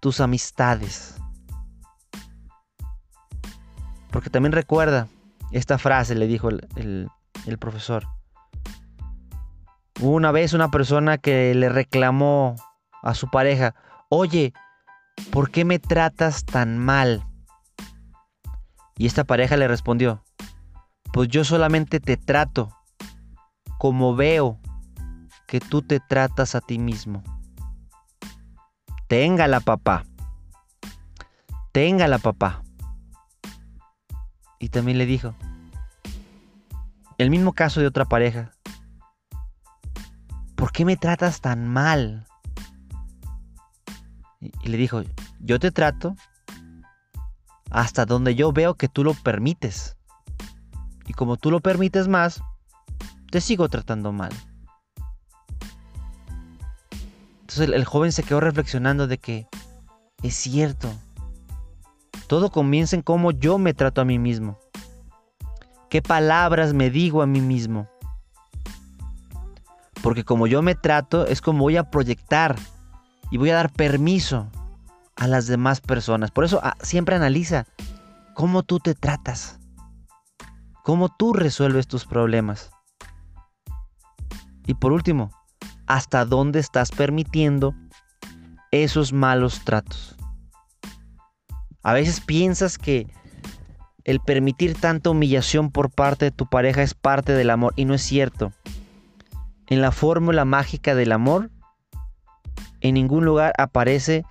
tus 0.00 0.20
amistades. 0.20 1.16
Porque 4.10 4.30
también 4.30 4.52
recuerda, 4.52 5.08
esta 5.52 5.78
frase 5.78 6.14
le 6.14 6.26
dijo 6.26 6.48
el, 6.48 7.10
profesor. 7.58 8.06
una 10.00 10.32
vez 10.32 10.52
una 10.52 10.70
persona 10.70 11.18
que 11.18 11.54
le 11.54 11.68
reclamó 11.68 12.56
a 13.02 13.14
su 13.14 13.28
pareja, 13.30 13.74
oye, 14.08 14.52
¿por 15.30 15.50
qué 15.50 15.64
me 15.64 15.78
tratas 15.78 16.44
tan 16.44 16.78
mal? 16.78 17.24
Y 18.96 19.06
esta 19.06 19.24
pareja 19.24 19.56
le 19.56 19.68
respondió, 19.68 20.22
pues 21.12 21.28
yo 21.28 21.44
solamente 21.44 22.00
te 22.00 22.16
trato 22.16 22.70
como 23.78 24.14
veo 24.14 24.58
que 25.46 25.60
tú 25.60 25.82
te 25.82 26.00
tratas 26.00 26.54
a 26.54 26.60
ti 26.60 26.78
mismo. 26.78 27.22
Téngala, 29.06 29.60
papá. 29.60 30.04
Téngala, 31.72 32.18
papá. 32.18 32.62
Y 34.58 34.68
también 34.68 34.98
le 34.98 35.06
dijo, 35.06 35.34
el 37.16 37.30
mismo 37.30 37.52
caso 37.52 37.80
de 37.80 37.86
otra 37.86 38.04
pareja, 38.04 38.52
¿por 40.56 40.72
qué 40.72 40.84
me 40.84 40.96
tratas 40.96 41.40
tan 41.40 41.66
mal? 41.68 42.26
Y 44.40 44.68
le 44.68 44.76
dijo, 44.76 45.02
yo 45.40 45.58
te 45.58 45.70
trato 45.70 46.14
hasta 47.70 48.06
donde 48.06 48.34
yo 48.34 48.52
veo 48.52 48.74
que 48.74 48.88
tú 48.88 49.04
lo 49.04 49.14
permites. 49.14 49.97
Y 51.08 51.14
como 51.14 51.38
tú 51.38 51.50
lo 51.50 51.60
permites 51.60 52.06
más, 52.06 52.42
te 53.30 53.40
sigo 53.40 53.68
tratando 53.68 54.12
mal. 54.12 54.30
Entonces 57.40 57.70
el, 57.70 57.84
joven 57.86 58.12
se 58.12 58.22
quedó 58.22 58.40
reflexionando 58.40 59.06
de 59.06 59.18
que 59.18 59.46
es 60.22 60.34
cierto. 60.34 60.92
Todo 62.26 62.50
comienza 62.50 62.94
en 62.94 63.02
cómo 63.02 63.30
yo 63.30 63.56
me 63.56 63.72
trato 63.72 64.02
a 64.02 64.04
mí 64.04 64.18
mismo. 64.18 64.58
¿Qué 65.88 66.02
palabras 66.02 66.74
me 66.74 66.90
digo 66.90 67.22
a 67.22 67.26
mí 67.26 67.40
mismo? 67.40 67.88
Porque 70.02 70.24
como 70.24 70.46
yo 70.46 70.60
me 70.60 70.74
trato 70.74 71.26
es 71.26 71.40
como 71.40 71.60
voy 71.60 71.78
a 71.78 71.90
proyectar 71.90 72.54
y 73.30 73.38
voy 73.38 73.48
a 73.48 73.54
dar 73.54 73.72
permiso 73.72 74.46
a 75.16 75.26
las 75.26 75.46
demás 75.46 75.80
personas. 75.80 76.30
Por 76.30 76.44
eso 76.44 76.60
ah, 76.62 76.76
siempre 76.82 77.16
analiza 77.16 77.66
cómo 78.34 78.62
tú 78.62 78.78
te 78.78 78.94
tratas, 78.94 79.57
cómo 80.88 81.10
tú 81.10 81.34
resuelves 81.34 81.86
tus 81.86 82.06
problemas. 82.06 82.70
Y 84.66 84.72
por 84.72 84.90
último, 84.90 85.30
hasta 85.86 86.24
dónde 86.24 86.60
estás 86.60 86.92
permitiendo 86.92 87.74
esos 88.70 89.12
malos 89.12 89.66
tratos. 89.66 90.16
A 91.82 91.92
veces 91.92 92.22
piensas 92.22 92.78
que 92.78 93.06
el 94.04 94.20
permitir 94.20 94.80
tanta 94.80 95.10
humillación 95.10 95.72
por 95.72 95.90
parte 95.90 96.24
de 96.24 96.30
tu 96.30 96.46
pareja 96.46 96.82
es 96.82 96.94
parte 96.94 97.34
del 97.34 97.50
amor 97.50 97.74
y 97.76 97.84
no 97.84 97.92
es 97.92 98.00
cierto. 98.00 98.54
En 99.66 99.82
la 99.82 99.92
fórmula 99.92 100.46
mágica 100.46 100.94
del 100.94 101.12
amor, 101.12 101.50
en 102.80 102.94
ningún 102.94 103.26
lugar 103.26 103.52
aparece 103.58 104.24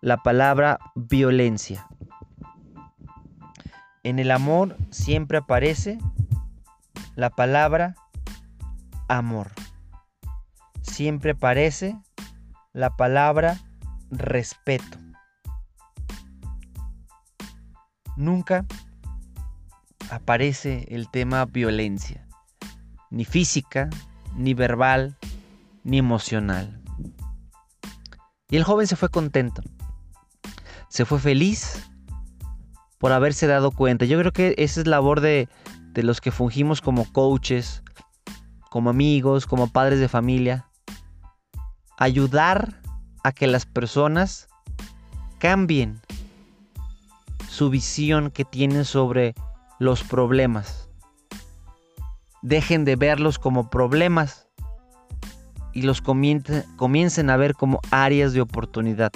la 0.00 0.18
palabra 0.18 0.78
violencia. 0.94 1.88
En 4.04 4.18
el 4.18 4.30
amor 4.30 4.76
siempre 4.90 5.38
aparece 5.38 5.98
la 7.16 7.30
palabra 7.30 7.96
amor. 9.08 9.50
Siempre 10.82 11.32
aparece 11.32 11.98
la 12.72 12.96
palabra 12.96 13.58
respeto. 14.10 14.98
Nunca 18.16 18.64
aparece 20.10 20.86
el 20.90 21.10
tema 21.10 21.46
violencia, 21.46 22.28
ni 23.10 23.24
física, 23.24 23.90
ni 24.36 24.54
verbal, 24.54 25.18
ni 25.82 25.98
emocional. 25.98 26.80
Y 28.48 28.56
el 28.56 28.62
joven 28.62 28.86
se 28.86 28.94
fue 28.94 29.08
contento 29.08 29.62
se 30.94 31.04
fue 31.04 31.18
feliz 31.18 31.90
por 33.04 33.12
haberse 33.12 33.46
dado 33.46 33.70
cuenta. 33.70 34.06
Yo 34.06 34.18
creo 34.18 34.32
que 34.32 34.54
esa 34.56 34.80
es 34.80 34.86
labor 34.86 35.20
de, 35.20 35.50
de 35.92 36.02
los 36.02 36.22
que 36.22 36.30
fungimos 36.30 36.80
como 36.80 37.04
coaches, 37.12 37.82
como 38.70 38.88
amigos, 38.88 39.44
como 39.44 39.68
padres 39.68 40.00
de 40.00 40.08
familia. 40.08 40.70
Ayudar 41.98 42.80
a 43.22 43.32
que 43.32 43.46
las 43.46 43.66
personas 43.66 44.48
cambien 45.36 46.00
su 47.46 47.68
visión 47.68 48.30
que 48.30 48.46
tienen 48.46 48.86
sobre 48.86 49.34
los 49.78 50.02
problemas. 50.02 50.88
Dejen 52.40 52.86
de 52.86 52.96
verlos 52.96 53.38
como 53.38 53.68
problemas 53.68 54.48
y 55.74 55.82
los 55.82 56.00
comiencen 56.00 57.28
a 57.28 57.36
ver 57.36 57.52
como 57.52 57.80
áreas 57.90 58.32
de 58.32 58.40
oportunidad 58.40 59.12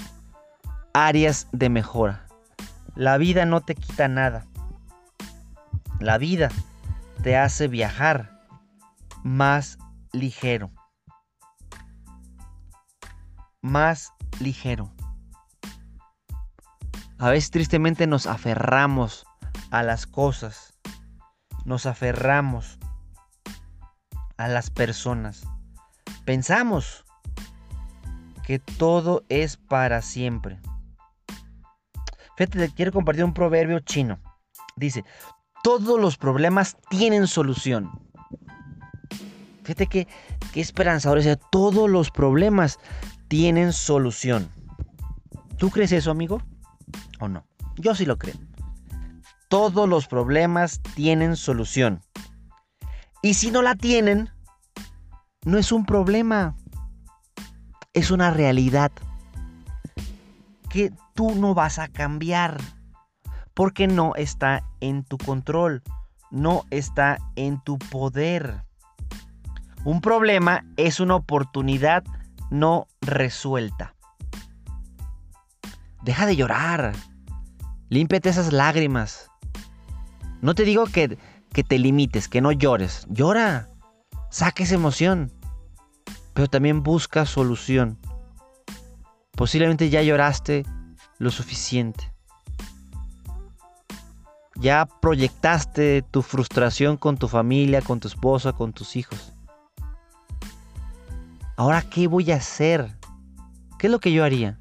áreas 0.92 1.48
de 1.53 1.70
mejora. 1.70 2.27
La 2.98 3.16
vida 3.16 3.46
no 3.46 3.61
te 3.61 3.76
quita 3.76 4.08
nada. 4.08 4.44
La 6.00 6.18
vida 6.18 6.48
te 7.22 7.37
hace 7.37 7.68
viajar 7.68 8.40
más 9.22 9.78
ligero. 10.12 10.72
Más 13.62 14.12
ligero. 14.40 14.92
A 17.18 17.30
veces 17.30 17.52
tristemente 17.52 18.08
nos 18.08 18.26
aferramos 18.26 19.24
a 19.70 19.84
las 19.84 20.08
cosas. 20.08 20.76
Nos 21.64 21.87
aferramos 21.87 22.80
a 24.38 24.48
las 24.48 24.70
personas. 24.70 25.46
Pensamos 26.24 27.04
que 28.44 28.58
todo 28.58 29.22
es 29.28 29.56
para 29.56 30.02
siempre. 30.02 30.58
Fíjate, 32.38 32.70
quiero 32.70 32.92
compartir 32.92 33.24
un 33.24 33.35
proverbio 33.35 33.81
chino. 33.81 34.20
Dice, 34.77 35.05
todos 35.64 36.01
los 36.01 36.16
problemas 36.16 36.77
tienen 36.88 37.27
solución. 37.27 37.90
Fíjate 39.64 39.88
que, 39.88 40.07
qué 40.53 40.61
esperanzador. 40.61 41.18
Dice, 41.18 41.37
todos 41.51 41.90
los 41.90 42.12
problemas 42.12 42.79
tienen 43.27 43.72
solución. 43.72 44.53
¿Tú 45.57 45.70
crees 45.70 45.90
eso, 45.90 46.12
amigo? 46.12 46.40
¿O 47.18 47.27
no? 47.27 47.44
Yo 47.74 47.96
sí 47.96 48.07
lo 48.07 48.18
creo. 48.18 48.37
Todos 49.48 49.88
los 49.88 50.07
problemas 50.07 50.81
tienen 50.94 51.35
solución. 51.35 52.03
Y 53.20 53.35
si 53.35 53.51
no 53.51 53.62
la 53.62 53.74
tienen, 53.74 54.31
no 55.44 55.59
es 55.59 55.72
un 55.72 55.85
problema. 55.85 56.55
Es 57.94 58.12
una 58.12 58.31
realidad 58.31 58.92
que 60.70 60.92
tú 61.18 61.35
no 61.35 61.52
vas 61.52 61.81
a 61.81 61.88
cambiar. 61.88 62.61
Porque 63.52 63.88
no 63.88 64.14
está 64.14 64.62
en 64.78 65.02
tu 65.02 65.18
control, 65.18 65.83
no 66.31 66.62
está 66.70 67.18
en 67.35 67.61
tu 67.61 67.76
poder. 67.76 68.62
Un 69.85 70.00
problema 70.00 70.64
es 70.76 71.00
una 71.00 71.16
oportunidad 71.16 72.04
no 72.52 72.87
resuelta. 73.00 73.96
Deja 76.04 76.24
de 76.24 76.37
llorar. 76.37 76.92
Límpiate 77.88 78.28
esas 78.28 78.52
lágrimas. 78.52 79.28
No 80.40 80.55
te 80.55 80.62
digo 80.62 80.86
que, 80.86 81.18
que 81.53 81.64
te 81.64 81.80
limites, 81.80 82.28
que 82.28 82.40
no 82.40 82.53
llores. 82.53 83.09
Llora. 83.11 83.68
Saca 84.30 84.62
esa 84.62 84.76
emoción. 84.76 85.32
Pero 86.32 86.47
también 86.47 86.84
busca 86.84 87.26
solución. 87.26 87.99
Posiblemente 89.32 89.90
ya 89.90 90.01
lloraste 90.01 90.64
lo 91.18 91.30
suficiente. 91.30 92.12
Ya 94.56 94.86
proyectaste 94.86 96.02
tu 96.02 96.22
frustración 96.22 96.96
con 96.96 97.16
tu 97.16 97.28
familia, 97.28 97.82
con 97.82 98.00
tu 98.00 98.08
esposa, 98.08 98.52
con 98.52 98.72
tus 98.72 98.96
hijos. 98.96 99.32
Ahora, 101.56 101.82
¿qué 101.82 102.08
voy 102.08 102.30
a 102.32 102.36
hacer? 102.36 102.96
¿Qué 103.78 103.86
es 103.86 103.90
lo 103.90 104.00
que 104.00 104.12
yo 104.12 104.24
haría? 104.24 104.58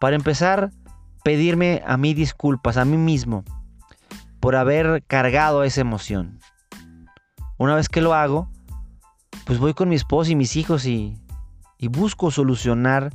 Para 0.00 0.16
empezar, 0.16 0.70
pedirme 1.22 1.82
a 1.86 1.96
mí 1.96 2.14
disculpas, 2.14 2.76
a 2.76 2.84
mí 2.84 2.96
mismo, 2.96 3.44
por 4.40 4.56
haber 4.56 5.04
cargado 5.06 5.64
esa 5.64 5.80
emoción. 5.80 6.40
Una 7.56 7.76
vez 7.76 7.88
que 7.88 8.00
lo 8.00 8.14
hago, 8.14 8.48
pues 9.46 9.58
voy 9.58 9.74
con 9.74 9.88
mi 9.88 9.94
esposa 9.94 10.32
y 10.32 10.36
mis 10.36 10.56
hijos 10.56 10.86
y, 10.86 11.16
y 11.78 11.88
busco 11.88 12.30
solucionar 12.30 13.10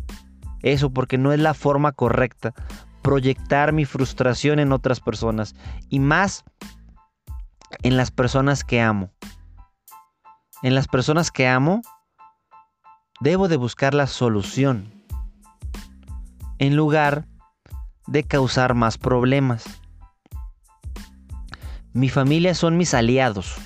eso 0.61 0.89
porque 0.91 1.17
no 1.17 1.31
es 1.33 1.39
la 1.39 1.53
forma 1.53 1.91
correcta. 1.91 2.53
Proyectar 3.01 3.71
mi 3.71 3.85
frustración 3.85 4.59
en 4.59 4.71
otras 4.71 4.99
personas 4.99 5.55
y 5.89 5.99
más 5.99 6.43
en 7.83 7.97
las 7.97 8.11
personas 8.11 8.63
que 8.63 8.81
amo. 8.81 9.11
En 10.61 10.75
las 10.75 10.87
personas 10.87 11.31
que 11.31 11.47
amo 11.47 11.81
Debo 13.21 13.49
de 13.49 13.57
buscar 13.57 13.93
la 13.93 14.07
solución 14.07 14.93
en 16.57 16.77
lugar 16.77 17.27
de 18.07 18.23
causar 18.23 18.75
más 18.75 18.97
problemas. 18.97 19.65
Mi 21.91 22.07
familia 22.07 22.55
son 22.55 22.77
mis 22.77 22.93
aliados. 22.93 23.57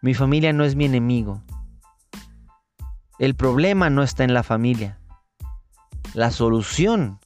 Mi 0.00 0.14
familia 0.14 0.54
no 0.54 0.64
es 0.64 0.76
mi 0.76 0.86
enemigo. 0.86 1.42
El 3.18 3.34
problema 3.34 3.90
no 3.90 4.02
está 4.02 4.24
en 4.24 4.32
la 4.32 4.42
familia. 4.42 4.98
La 6.14 6.30
solución 6.30 7.18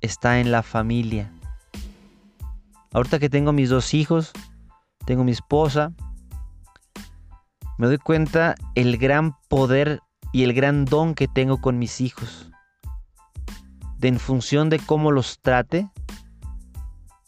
está 0.00 0.40
en 0.40 0.50
la 0.50 0.62
familia. 0.62 1.30
Ahorita 2.94 3.18
que 3.18 3.28
tengo 3.28 3.52
mis 3.52 3.68
dos 3.68 3.92
hijos, 3.92 4.32
tengo 5.04 5.24
mi 5.24 5.32
esposa, 5.32 5.92
me 7.76 7.86
doy 7.86 7.98
cuenta 7.98 8.54
el 8.74 8.96
gran 8.96 9.36
poder 9.50 10.00
y 10.32 10.44
el 10.44 10.54
gran 10.54 10.86
don 10.86 11.14
que 11.14 11.28
tengo 11.28 11.60
con 11.60 11.78
mis 11.78 12.00
hijos. 12.00 12.50
De 13.98 14.08
en 14.08 14.18
función 14.18 14.70
de 14.70 14.78
cómo 14.78 15.10
los 15.10 15.38
trate, 15.40 15.90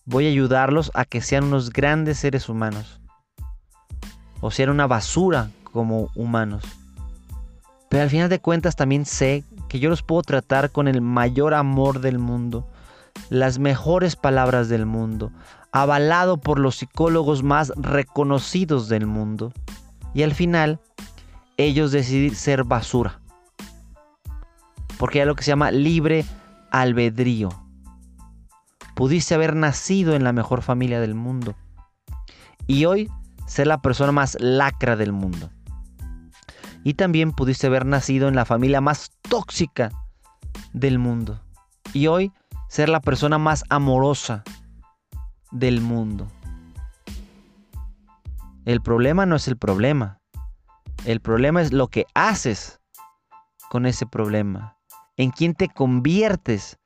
voy 0.06 0.24
a 0.24 0.30
ayudarlos 0.30 0.90
a 0.94 1.04
que 1.04 1.20
sean 1.20 1.44
unos 1.44 1.74
grandes 1.74 2.20
seres 2.20 2.48
humanos. 2.48 3.02
O 4.40 4.50
sean 4.50 4.70
una 4.70 4.86
basura 4.86 5.50
como 5.62 6.08
humanos. 6.14 6.64
Pero 7.90 8.02
al 8.02 8.08
final 8.08 8.30
de 8.30 8.38
cuentas 8.40 8.76
también 8.76 9.04
sé 9.04 9.44
que 9.74 9.80
yo 9.80 9.90
los 9.90 10.04
puedo 10.04 10.22
tratar 10.22 10.70
con 10.70 10.86
el 10.86 11.00
mayor 11.00 11.52
amor 11.52 12.00
del 12.00 12.20
mundo, 12.20 12.70
las 13.28 13.58
mejores 13.58 14.14
palabras 14.14 14.68
del 14.68 14.86
mundo, 14.86 15.32
avalado 15.72 16.36
por 16.36 16.60
los 16.60 16.76
psicólogos 16.76 17.42
más 17.42 17.72
reconocidos 17.74 18.88
del 18.88 19.06
mundo. 19.06 19.52
Y 20.14 20.22
al 20.22 20.32
final, 20.32 20.78
ellos 21.56 21.90
deciden 21.90 22.36
ser 22.36 22.62
basura. 22.62 23.20
Porque 24.96 25.18
hay 25.18 25.26
lo 25.26 25.34
que 25.34 25.42
se 25.42 25.50
llama 25.50 25.72
libre 25.72 26.24
albedrío. 26.70 27.48
Pudiste 28.94 29.34
haber 29.34 29.56
nacido 29.56 30.14
en 30.14 30.22
la 30.22 30.32
mejor 30.32 30.62
familia 30.62 31.00
del 31.00 31.16
mundo. 31.16 31.56
Y 32.68 32.84
hoy 32.84 33.10
ser 33.48 33.66
la 33.66 33.82
persona 33.82 34.12
más 34.12 34.36
lacra 34.38 34.94
del 34.94 35.10
mundo. 35.10 35.50
Y 36.84 36.94
también 36.94 37.32
pudiste 37.32 37.66
haber 37.66 37.86
nacido 37.86 38.28
en 38.28 38.36
la 38.36 38.44
familia 38.44 38.80
más 38.80 39.10
tóxica 39.28 39.90
del 40.72 41.00
mundo. 41.00 41.40
Y 41.92 42.06
hoy 42.06 42.30
ser 42.68 42.88
la 42.88 43.00
persona 43.00 43.38
más 43.38 43.64
amorosa 43.70 44.44
del 45.50 45.80
mundo. 45.80 46.28
El 48.64 48.80
problema 48.80 49.26
no 49.26 49.36
es 49.36 49.48
el 49.48 49.56
problema. 49.56 50.20
El 51.04 51.20
problema 51.20 51.62
es 51.62 51.72
lo 51.72 51.88
que 51.88 52.06
haces 52.14 52.80
con 53.70 53.86
ese 53.86 54.06
problema. 54.06 54.76
En 55.16 55.30
quién 55.30 55.54
te 55.54 55.68
conviertes 55.68 56.78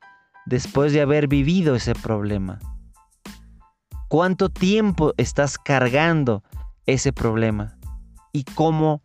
después 0.46 0.92
de 0.92 1.00
haber 1.00 1.28
vivido 1.28 1.74
ese 1.74 1.94
problema. 1.94 2.58
¿Cuánto 4.08 4.48
tiempo 4.48 5.12
estás 5.16 5.58
cargando 5.58 6.42
ese 6.86 7.12
problema? 7.12 7.78
¿Y 8.32 8.44
cómo 8.44 9.02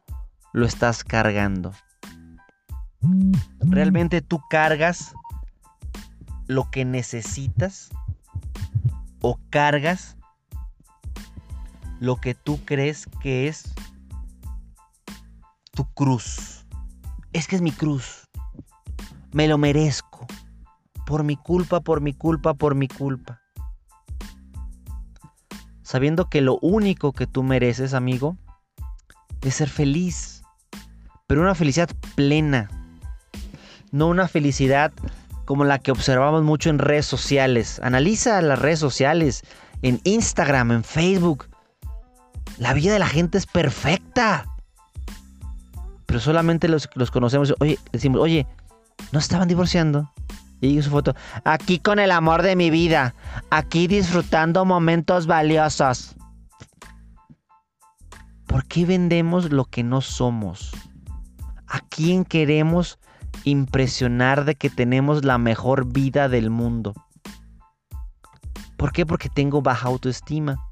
lo 0.54 0.66
estás 0.66 1.04
cargando? 1.04 1.74
¿Realmente 3.60 4.22
tú 4.22 4.40
cargas 4.50 5.14
lo 6.48 6.70
que 6.72 6.86
necesitas? 6.86 7.90
¿O 9.22 9.40
cargas 9.50 10.16
lo 12.00 12.18
que 12.18 12.36
tú 12.36 12.64
crees 12.66 13.08
que 13.22 13.48
es 13.48 13.74
tu 15.72 15.86
cruz? 15.94 16.66
Es 17.34 17.48
que 17.48 17.56
es 17.56 17.62
mi 17.62 17.72
cruz. 17.72 18.30
Me 19.32 19.48
lo 19.48 19.58
merezco. 19.58 20.28
Por 21.06 21.24
mi 21.24 21.36
culpa, 21.36 21.82
por 21.82 22.00
mi 22.00 22.14
culpa, 22.14 22.54
por 22.54 22.76
mi 22.76 22.88
culpa. 22.88 23.42
Sabiendo 25.82 26.30
que 26.30 26.42
lo 26.42 26.58
único 26.60 27.12
que 27.12 27.28
tú 27.28 27.44
mereces, 27.44 27.94
amigo, 27.94 28.38
es 29.42 29.56
ser 29.56 29.70
feliz. 29.70 30.43
Pero 31.34 31.42
una 31.42 31.56
felicidad 31.56 31.90
plena. 32.14 32.70
No 33.92 34.06
una 34.06 34.28
felicidad 34.28 34.94
como 35.46 35.64
la 35.64 35.80
que 35.80 35.90
observamos 35.90 36.44
mucho 36.44 36.70
en 36.70 36.78
redes 36.78 37.08
sociales. 37.08 37.82
Analiza 37.82 38.40
las 38.44 38.60
redes 38.60 38.78
sociales, 38.78 39.42
en 39.82 40.00
Instagram, 40.04 40.72
en 40.72 40.84
Facebook. 40.84 41.48
La 42.60 42.76
vida 42.76 42.94
de 42.94 43.00
la 43.00 43.08
gente 43.08 43.40
es 43.40 43.48
perfecta. 43.48 44.46
Pero 46.06 46.20
solamente 46.20 46.68
los, 46.68 46.88
los 46.94 47.10
conocemos. 47.10 47.56
Oye, 47.60 47.80
decimos, 47.92 48.22
oye, 48.22 48.46
¿no 49.12 49.18
estaban 49.18 49.48
divorciando? 49.48 50.14
Y 50.62 50.80
su 50.84 50.92
foto. 50.92 51.16
Aquí 51.46 51.80
con 51.80 51.98
el 51.98 52.12
amor 52.12 52.44
de 52.44 52.56
mi 52.56 52.70
vida. 52.70 53.16
Aquí 53.50 53.88
disfrutando 53.88 54.66
momentos 54.66 55.26
valiosos. 55.26 56.16
¿Por 58.46 58.68
qué 58.68 58.86
vendemos 58.86 59.52
lo 59.52 59.66
que 59.66 59.82
no 59.82 60.00
somos? 60.02 60.72
¿A 61.74 61.80
quién 61.80 62.24
queremos 62.24 63.00
impresionar 63.46 64.46
de 64.46 64.54
que 64.54 64.70
tenemos 64.70 65.26
la 65.26 65.40
mejor 65.40 65.92
vida 65.92 66.30
del 66.30 66.52
mundo? 66.52 66.94
¿Por 68.78 68.92
qué? 68.92 69.08
Porque 69.08 69.28
tengo 69.28 69.64
baja 69.64 69.88
autoestima. 69.88 70.64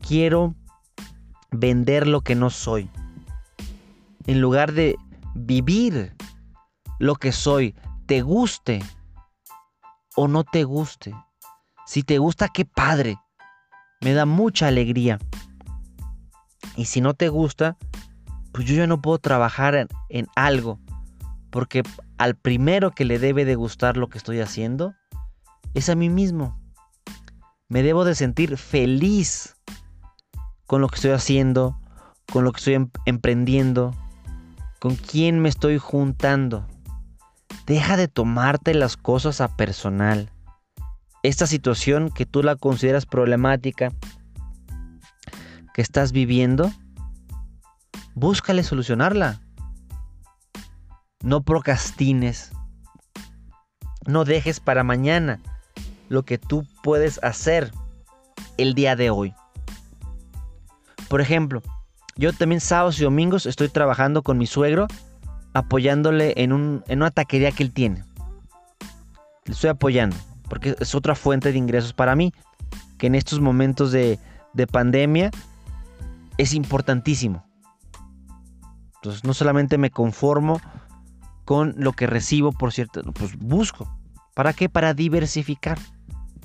Quiero 0.00 0.54
vender 1.50 2.08
lo 2.08 2.22
que 2.22 2.34
no 2.36 2.48
soy. 2.48 2.88
En 4.26 4.40
lugar 4.40 4.72
de 4.72 4.96
vivir 5.34 6.16
lo 6.98 7.16
que 7.16 7.30
soy, 7.30 7.74
te 8.06 8.22
guste 8.22 8.82
o 10.16 10.26
no 10.26 10.42
te 10.42 10.64
guste. 10.64 11.14
Si 11.84 12.02
te 12.02 12.16
gusta, 12.16 12.48
qué 12.48 12.64
padre. 12.64 13.18
Me 14.00 14.14
da 14.14 14.24
mucha 14.24 14.68
alegría. 14.68 15.18
Y 16.76 16.86
si 16.86 17.02
no 17.02 17.12
te 17.12 17.28
gusta, 17.28 17.76
pues 18.54 18.68
yo 18.68 18.76
ya 18.76 18.86
no 18.86 19.02
puedo 19.02 19.18
trabajar 19.18 19.88
en, 20.08 20.28
algo. 20.36 20.78
Porque 21.50 21.82
al 22.18 22.36
primero 22.36 22.92
que 22.92 23.04
le 23.04 23.18
debe 23.18 23.44
de 23.44 23.56
gustar 23.56 23.96
lo 23.96 24.08
que 24.08 24.16
estoy 24.16 24.38
haciendo 24.38 24.94
es 25.74 25.88
a 25.88 25.96
mí 25.96 26.08
mismo. 26.08 26.56
Me 27.68 27.82
debo 27.82 28.04
de 28.04 28.14
sentir 28.14 28.56
feliz 28.56 29.56
con 30.66 30.80
lo 30.80 30.88
que 30.88 30.94
estoy 30.94 31.10
haciendo, 31.10 31.80
con 32.32 32.44
lo 32.44 32.52
que 32.52 32.58
estoy 32.58 32.74
em, 32.74 32.90
emprendiendo, 33.06 33.92
con 34.78 34.94
quién 34.94 35.40
me 35.40 35.48
estoy 35.48 35.78
juntando. 35.78 36.68
Deja 37.66 37.96
de 37.96 38.06
tomarte 38.06 38.72
las 38.72 38.96
cosas 38.96 39.40
a 39.40 39.56
personal. 39.56 40.30
Esta 41.24 41.48
situación 41.48 42.08
que 42.08 42.24
tú 42.24 42.44
la 42.44 42.54
consideras 42.54 43.04
problemática, 43.04 43.90
que 45.74 45.82
estás 45.82 46.12
viviendo, 46.12 46.70
búscale 48.14 48.62
solucionarla. 48.62 49.40
No 51.22 51.42
procrastines. 51.42 52.52
No 54.06 54.24
dejes 54.24 54.60
para 54.60 54.84
mañana 54.84 55.40
lo 56.08 56.24
que 56.24 56.38
tú 56.38 56.66
puedes 56.82 57.22
hacer 57.22 57.72
el 58.58 58.74
día 58.74 58.96
de 58.96 59.10
hoy. 59.10 59.34
Por 61.08 61.20
ejemplo, 61.20 61.62
yo 62.16 62.32
también 62.32 62.60
sábados 62.60 63.00
y 63.00 63.04
domingos 63.04 63.46
estoy 63.46 63.68
trabajando 63.68 64.22
con 64.22 64.38
mi 64.38 64.46
suegro 64.46 64.86
apoyándole 65.54 66.34
en, 66.36 66.52
un, 66.52 66.84
en 66.88 66.98
una 66.98 67.10
taquería 67.10 67.52
que 67.52 67.62
él 67.62 67.72
tiene. 67.72 68.04
Le 69.46 69.52
estoy 69.52 69.70
apoyando, 69.70 70.16
porque 70.48 70.76
es 70.78 70.94
otra 70.94 71.14
fuente 71.14 71.52
de 71.52 71.58
ingresos 71.58 71.92
para 71.92 72.16
mí, 72.16 72.32
que 72.98 73.06
en 73.06 73.14
estos 73.14 73.40
momentos 73.40 73.92
de, 73.92 74.18
de 74.52 74.66
pandemia 74.66 75.30
es 76.38 76.54
importantísimo. 76.54 77.43
Entonces 79.04 79.24
no 79.24 79.34
solamente 79.34 79.76
me 79.76 79.90
conformo 79.90 80.62
con 81.44 81.74
lo 81.76 81.92
que 81.92 82.06
recibo, 82.06 82.52
por 82.52 82.72
cierto, 82.72 83.02
pues 83.12 83.36
busco. 83.38 83.94
¿Para 84.32 84.54
qué? 84.54 84.70
Para 84.70 84.94
diversificar. 84.94 85.78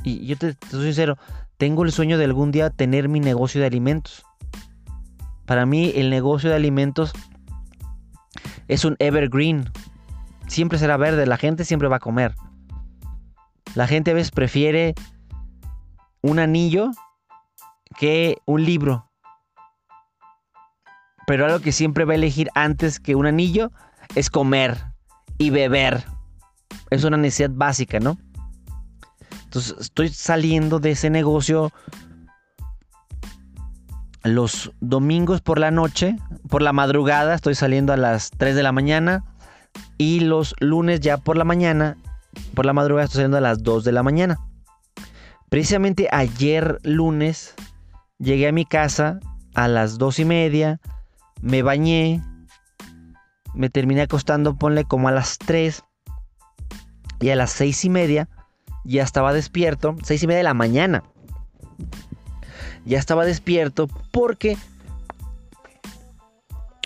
Y 0.03 0.25
yo 0.25 0.37
te, 0.37 0.55
te 0.55 0.67
soy 0.67 0.83
sincero, 0.83 1.17
tengo 1.55 1.85
el 1.85 1.93
sueño 1.93 2.17
de 2.17 2.25
algún 2.25 2.51
día 2.51 2.69
tener 2.69 3.07
mi 3.07 3.21
negocio 3.21 3.61
de 3.61 3.67
alimentos. 3.67 4.25
Para 5.45 5.65
mí 5.65 5.93
el 5.95 6.09
negocio 6.09 6.49
de 6.49 6.57
alimentos 6.57 7.13
es 8.67 8.83
un 8.83 8.97
evergreen. 8.99 9.71
Siempre 10.47 10.79
será 10.79 10.97
verde, 10.97 11.25
la 11.25 11.37
gente 11.37 11.63
siempre 11.63 11.87
va 11.87 11.95
a 11.95 12.01
comer. 12.01 12.35
La 13.73 13.87
gente 13.87 14.11
a 14.11 14.15
veces 14.15 14.31
prefiere 14.31 14.95
un 16.21 16.39
anillo 16.39 16.91
que 17.97 18.37
un 18.45 18.65
libro. 18.65 19.08
Pero 21.29 21.45
algo 21.45 21.59
que 21.59 21.71
siempre 21.71 22.05
va 22.05 22.13
a 22.13 22.15
elegir 22.15 22.49
antes 22.55 22.99
que 22.99 23.13
un 23.13 23.27
anillo 23.27 23.71
es 24.15 24.31
comer 24.31 24.75
y 25.37 25.51
beber. 25.51 26.03
Es 26.89 27.03
una 27.03 27.17
necesidad 27.17 27.51
básica, 27.53 27.99
¿no? 27.99 28.17
Entonces 29.43 29.75
estoy 29.79 30.09
saliendo 30.09 30.79
de 30.79 30.89
ese 30.89 31.11
negocio 31.11 31.71
los 34.23 34.71
domingos 34.79 35.41
por 35.41 35.59
la 35.59 35.69
noche, 35.69 36.15
por 36.49 36.63
la 36.63 36.73
madrugada, 36.73 37.35
estoy 37.35 37.53
saliendo 37.53 37.93
a 37.93 37.97
las 37.97 38.31
3 38.31 38.55
de 38.55 38.63
la 38.63 38.71
mañana. 38.71 39.23
Y 39.99 40.21
los 40.21 40.55
lunes 40.59 40.99
ya 40.99 41.17
por 41.17 41.37
la 41.37 41.43
mañana, 41.43 41.95
por 42.55 42.65
la 42.65 42.73
madrugada, 42.73 43.05
estoy 43.05 43.17
saliendo 43.17 43.37
a 43.37 43.41
las 43.41 43.61
2 43.61 43.83
de 43.83 43.91
la 43.91 44.01
mañana. 44.01 44.39
Precisamente 45.49 46.07
ayer 46.11 46.79
lunes 46.81 47.53
llegué 48.17 48.47
a 48.47 48.51
mi 48.51 48.65
casa 48.65 49.19
a 49.53 49.67
las 49.67 49.99
2 49.99 50.17
y 50.17 50.25
media, 50.25 50.81
me 51.41 51.61
bañé, 51.61 52.21
me 53.53 53.69
terminé 53.69 54.01
acostando, 54.01 54.57
ponle 54.57 54.85
como 54.85 55.07
a 55.07 55.11
las 55.11 55.37
3 55.37 55.83
y 57.21 57.29
a 57.29 57.35
las 57.35 57.51
6 57.51 57.85
y 57.85 57.89
media 57.89 58.29
ya 58.83 59.03
estaba 59.03 59.33
despierto, 59.33 59.95
6 60.03 60.23
y 60.23 60.27
media 60.27 60.39
de 60.39 60.43
la 60.43 60.53
mañana. 60.53 61.03
Ya 62.85 62.97
estaba 62.97 63.25
despierto 63.25 63.87
porque 64.11 64.57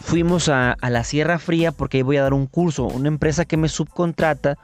fuimos 0.02 0.50
a, 0.50 0.76
la 0.82 1.04
Sierra 1.04 1.40
Fría 1.40 1.72
porque 1.72 1.98
ahí 1.98 2.04
voy 2.04 2.18
a 2.18 2.24
dar 2.24 2.34
un 2.34 2.48
curso. 2.48 2.86
Una 2.86 3.08
empresa 3.08 3.46
que 3.46 3.58
me 3.58 3.70
subcontrata, 3.70 4.58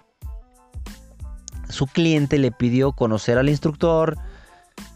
su 1.70 1.88
cliente 1.88 2.38
le 2.40 2.52
pidió 2.52 2.92
conocer 2.92 3.38
al 3.38 3.50
instructor, 3.50 4.18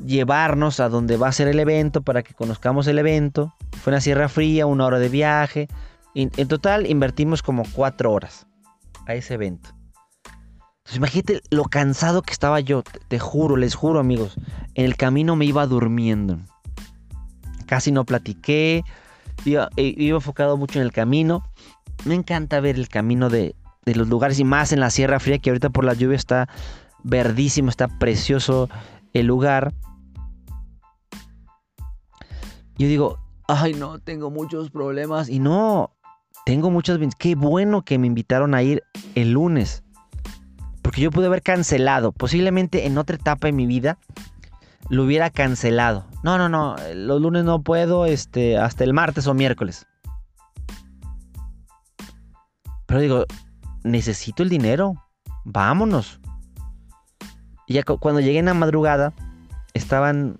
llevarnos 0.04 0.80
a 0.80 0.90
donde 0.90 1.18
va 1.18 1.28
a 1.28 1.32
ser 1.32 1.48
el 1.48 1.60
evento 1.60 2.02
para 2.02 2.24
que 2.24 2.34
conozcamos 2.34 2.88
el 2.88 3.00
evento. 3.00 3.54
Fue 3.82 3.92
en 3.92 3.96
la 3.96 4.02
Sierra 4.02 4.30
Fría, 4.30 4.66
una 4.66 4.86
hora 4.86 5.00
de 5.00 5.10
viaje. 5.10 5.68
En, 6.16 6.30
total 6.48 6.86
invertimos 6.90 7.42
como 7.42 7.64
cuatro 7.74 8.12
horas 8.12 8.48
a 9.08 9.16
ese 9.16 9.34
evento. 9.34 9.70
Entonces 10.78 10.98
imagínate 10.98 11.42
lo 11.50 11.64
cansado 11.66 12.22
que 12.22 12.34
estaba 12.34 12.60
yo, 12.60 12.84
te, 13.08 13.20
juro, 13.20 13.56
les 13.56 13.74
juro 13.74 14.00
amigos, 14.00 14.36
en 14.76 14.86
el 14.86 14.96
camino 14.96 15.36
me 15.36 15.46
iba 15.46 15.66
durmiendo. 15.66 16.40
Casi 17.66 17.92
no 17.92 18.06
platiqué, 18.06 18.84
iba, 19.46 19.70
eh, 19.78 19.94
iba 19.98 20.18
enfocado 20.18 20.58
mucho 20.58 20.80
en 20.80 20.86
el 20.86 20.92
camino. 20.92 21.44
Me 22.06 22.16
encanta 22.16 22.60
ver 22.60 22.76
el 22.76 22.90
camino 22.90 23.30
de, 23.30 23.56
de 23.86 23.96
los 23.96 24.08
lugares 24.08 24.40
y 24.40 24.44
más 24.44 24.72
en 24.72 24.80
la 24.80 24.90
Sierra 24.90 25.20
Fría 25.20 25.40
que 25.40 25.50
ahorita 25.50 25.70
por 25.70 25.86
la 25.86 25.94
lluvia 25.94 26.18
está 26.18 26.50
verdísimo, 27.04 27.70
está 27.70 27.88
precioso 27.88 28.70
el 29.14 29.28
lugar. 29.28 29.74
Yo 32.78 32.88
digo, 32.88 33.23
ay 33.48 33.74
no, 33.74 34.00
tengo 34.00 34.30
muchos 34.30 34.70
problemas 34.70 35.30
y 35.30 35.40
no, 35.40 35.92
tengo 36.46 36.70
muchas... 36.70 37.00
Qué 37.18 37.36
bueno 37.36 37.84
que 37.84 37.98
me 37.98 38.08
invitaron 38.08 38.54
a 38.54 38.64
ir 38.64 38.84
el 39.16 39.32
lunes. 39.32 39.84
Porque 40.82 41.02
yo 41.02 41.12
pude 41.12 41.28
haber 41.28 41.42
cancelado. 41.42 42.12
Posiblemente 42.12 42.86
en 42.86 42.98
otra 42.98 43.16
etapa 43.16 43.48
de 43.48 43.54
mi 43.54 43.66
vida 43.66 43.98
lo 44.90 45.04
hubiera 45.04 45.30
cancelado. 45.30 46.06
No, 46.24 46.38
no, 46.38 46.50
no. 46.50 46.76
Los 46.94 47.22
lunes 47.22 47.46
no 47.46 47.62
puedo. 47.62 48.06
Este, 48.06 48.58
hasta 48.58 48.84
el 48.84 48.94
martes 48.94 49.28
o 49.28 49.34
miércoles. 49.34 49.88
Pero 52.86 53.00
digo, 53.00 53.26
necesito 53.84 54.44
el 54.44 54.50
dinero. 54.50 54.96
Vámonos. 55.46 56.20
Y 57.68 57.76
ya 57.76 57.84
cuando 57.84 58.20
llegué 58.20 58.40
en 58.40 58.46
la 58.46 58.54
madrugada, 58.54 59.14
estaban 59.74 60.38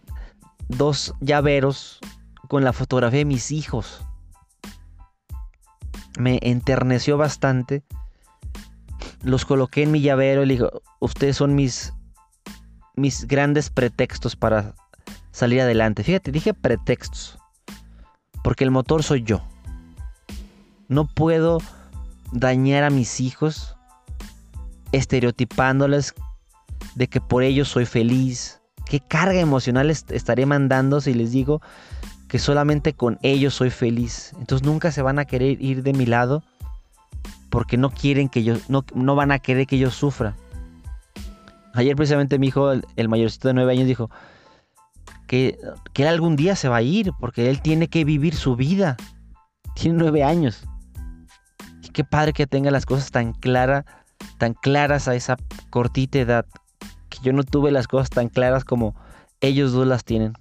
dos 0.68 1.14
llaveros 1.22 2.00
con 2.48 2.64
la 2.64 2.74
fotografía 2.74 3.20
de 3.20 3.26
mis 3.26 3.52
hijos 3.52 4.06
me 6.18 6.40
enterneció 6.42 7.18
bastante. 7.18 7.84
Los 9.22 9.46
coloqué 9.46 9.84
en 9.84 9.92
mi 9.92 10.02
llavero 10.02 10.44
y 10.44 10.48
le 10.48 10.54
digo, 10.56 10.82
ustedes 11.00 11.38
son 11.38 11.56
mis, 11.56 11.94
mis 12.96 13.26
grandes 13.28 13.70
pretextos 13.70 14.36
para 14.36 14.76
salir 15.32 15.62
adelante. 15.62 16.04
Fíjate, 16.04 16.32
dije 16.32 16.54
pretextos. 16.54 17.38
Porque 18.44 18.64
el 18.64 18.72
motor 18.72 19.04
soy 19.04 19.24
yo. 19.24 19.42
No 20.90 21.08
puedo 21.08 21.60
dañar 22.32 22.84
a 22.84 22.90
mis 22.90 23.22
hijos 23.22 23.78
estereotipándoles 24.92 26.14
de 26.96 27.08
que 27.08 27.22
por 27.22 27.44
ellos 27.44 27.70
soy 27.70 27.86
feliz. 27.86 28.62
¿Qué 28.86 29.00
carga 29.00 29.40
emocional 29.40 29.90
estaré 29.90 30.46
mandando 30.46 31.00
si 31.00 31.14
les 31.14 31.32
digo 31.32 31.62
que 32.34 32.40
solamente 32.40 32.94
con 32.94 33.20
ellos 33.22 33.54
soy 33.54 33.70
feliz. 33.70 34.34
Entonces 34.40 34.66
nunca 34.66 34.92
se 34.92 35.04
van 35.04 35.20
a 35.20 35.26
querer 35.26 35.62
ir 35.62 35.84
de 35.84 35.94
mi 35.94 36.08
lado 36.08 36.42
porque 37.52 37.78
no 37.78 37.92
quieren 37.92 38.28
que 38.28 38.44
yo, 38.44 38.56
no, 38.70 38.84
no 38.96 39.14
van 39.14 39.32
a 39.32 39.38
querer 39.38 39.68
que 39.68 39.78
yo 39.78 39.92
sufra. 39.92 40.36
Ayer 41.76 41.96
precisamente 41.96 42.40
mi 42.40 42.48
hijo, 42.48 42.72
el, 42.72 43.08
mayorcito 43.08 43.50
de 43.50 43.54
nueve 43.54 43.74
años, 43.74 43.86
dijo 43.86 44.10
que, 45.28 45.60
que, 45.94 46.02
él 46.02 46.08
algún 46.08 46.36
día 46.36 46.56
se 46.56 46.70
va 46.70 46.78
a 46.78 46.82
ir 46.82 47.12
porque 47.20 47.52
él 47.52 47.62
tiene 47.62 47.88
que 47.88 48.04
vivir 48.04 48.34
su 48.34 48.56
vida. 48.56 48.98
Tiene 49.76 50.00
nueve 50.00 50.24
años. 50.24 50.64
Y 51.84 51.90
qué 51.90 52.04
padre 52.04 52.34
que 52.34 52.48
tenga 52.48 52.72
las 52.72 52.88
cosas 52.88 53.12
tan 53.12 53.34
claras, 53.34 53.86
tan 54.40 54.56
claras 54.56 55.08
a 55.08 55.14
esa 55.14 55.38
cortita 55.70 56.18
edad. 56.18 56.48
Que 57.10 57.20
yo 57.22 57.32
no 57.32 57.44
tuve 57.44 57.70
las 57.70 57.88
cosas 57.88 58.10
tan 58.10 58.28
claras 58.28 58.66
como 58.66 58.96
ellos 59.40 59.72
dos 59.72 59.86
las 59.86 60.04
tienen. 60.04 60.34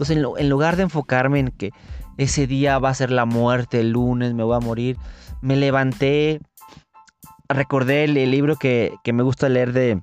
Entonces, 0.00 0.16
en, 0.38 0.48
lugar 0.48 0.76
de 0.76 0.84
enfocarme 0.84 1.40
en 1.40 1.48
que 1.48 1.72
ese 2.16 2.46
día 2.46 2.78
va 2.78 2.88
a 2.88 2.94
ser 2.94 3.10
la 3.10 3.26
muerte, 3.26 3.80
el 3.80 3.90
lunes 3.90 4.32
me 4.32 4.42
voy 4.42 4.56
a 4.56 4.60
morir, 4.60 4.96
me 5.42 5.56
levanté, 5.56 6.40
recordé 7.50 8.04
el, 8.04 8.14
libro 8.14 8.56
que, 8.56 8.94
me 9.12 9.22
gusta 9.22 9.50
leer 9.50 9.74
de, 9.74 10.00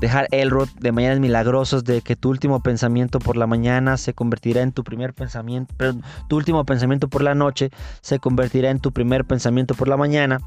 dejar 0.00 0.28
Elrod 0.30 0.70
de 0.80 0.92
Mañanas 0.92 1.20
Milagrosos, 1.20 1.84
de 1.84 2.00
que 2.00 2.16
tu 2.16 2.30
último 2.30 2.62
pensamiento 2.62 3.18
por 3.18 3.36
la 3.36 3.46
mañana 3.46 3.98
se 3.98 4.14
convertirá 4.14 4.62
en 4.62 4.72
tu 4.72 4.82
primer 4.82 5.12
pensamiento, 5.12 5.74
tu 6.26 6.36
último 6.36 6.64
pensamiento 6.64 7.08
por 7.08 7.22
la 7.22 7.34
noche 7.34 7.68
se 8.00 8.18
convertirá 8.18 8.70
en 8.70 8.80
tu 8.80 8.92
primer 8.92 9.26
pensamiento 9.26 9.74
por 9.74 9.88
la 9.88 9.98
mañana. 9.98 10.38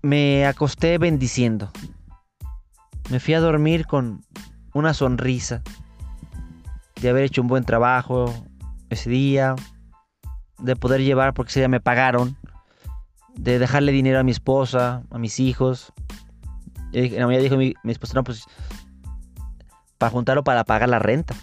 Me 0.00 0.46
acosté 0.46 0.96
bendiciendo. 0.96 1.70
Me 3.10 3.20
fui 3.20 3.34
a 3.34 3.40
dormir 3.40 3.86
con, 3.86 4.22
una 4.76 4.92
sonrisa 4.92 5.62
de 7.00 7.08
haber 7.08 7.24
hecho 7.24 7.40
un 7.40 7.48
buen 7.48 7.64
trabajo 7.64 8.32
ese 8.90 9.08
día, 9.08 9.56
de 10.58 10.76
poder 10.76 11.00
llevar, 11.00 11.32
porque 11.32 11.50
ese 11.50 11.60
día 11.60 11.68
me 11.68 11.80
pagaron, 11.80 12.36
de 13.34 13.58
dejarle 13.58 13.92
dinero 13.92 14.18
a 14.18 14.22
mi 14.22 14.32
esposa, 14.32 15.02
a 15.10 15.18
mis 15.18 15.40
hijos. 15.40 15.92
Y 16.92 17.08
la 17.10 17.26
mañana 17.26 17.42
dijo 17.42 17.56
mi, 17.56 17.74
esposa, 17.84 18.14
no, 18.14 18.24
pues 18.24 18.44
para 19.98 20.10
juntarlo 20.10 20.44
para 20.44 20.64
pagar 20.64 20.90
la 20.90 20.98
renta. 20.98 21.34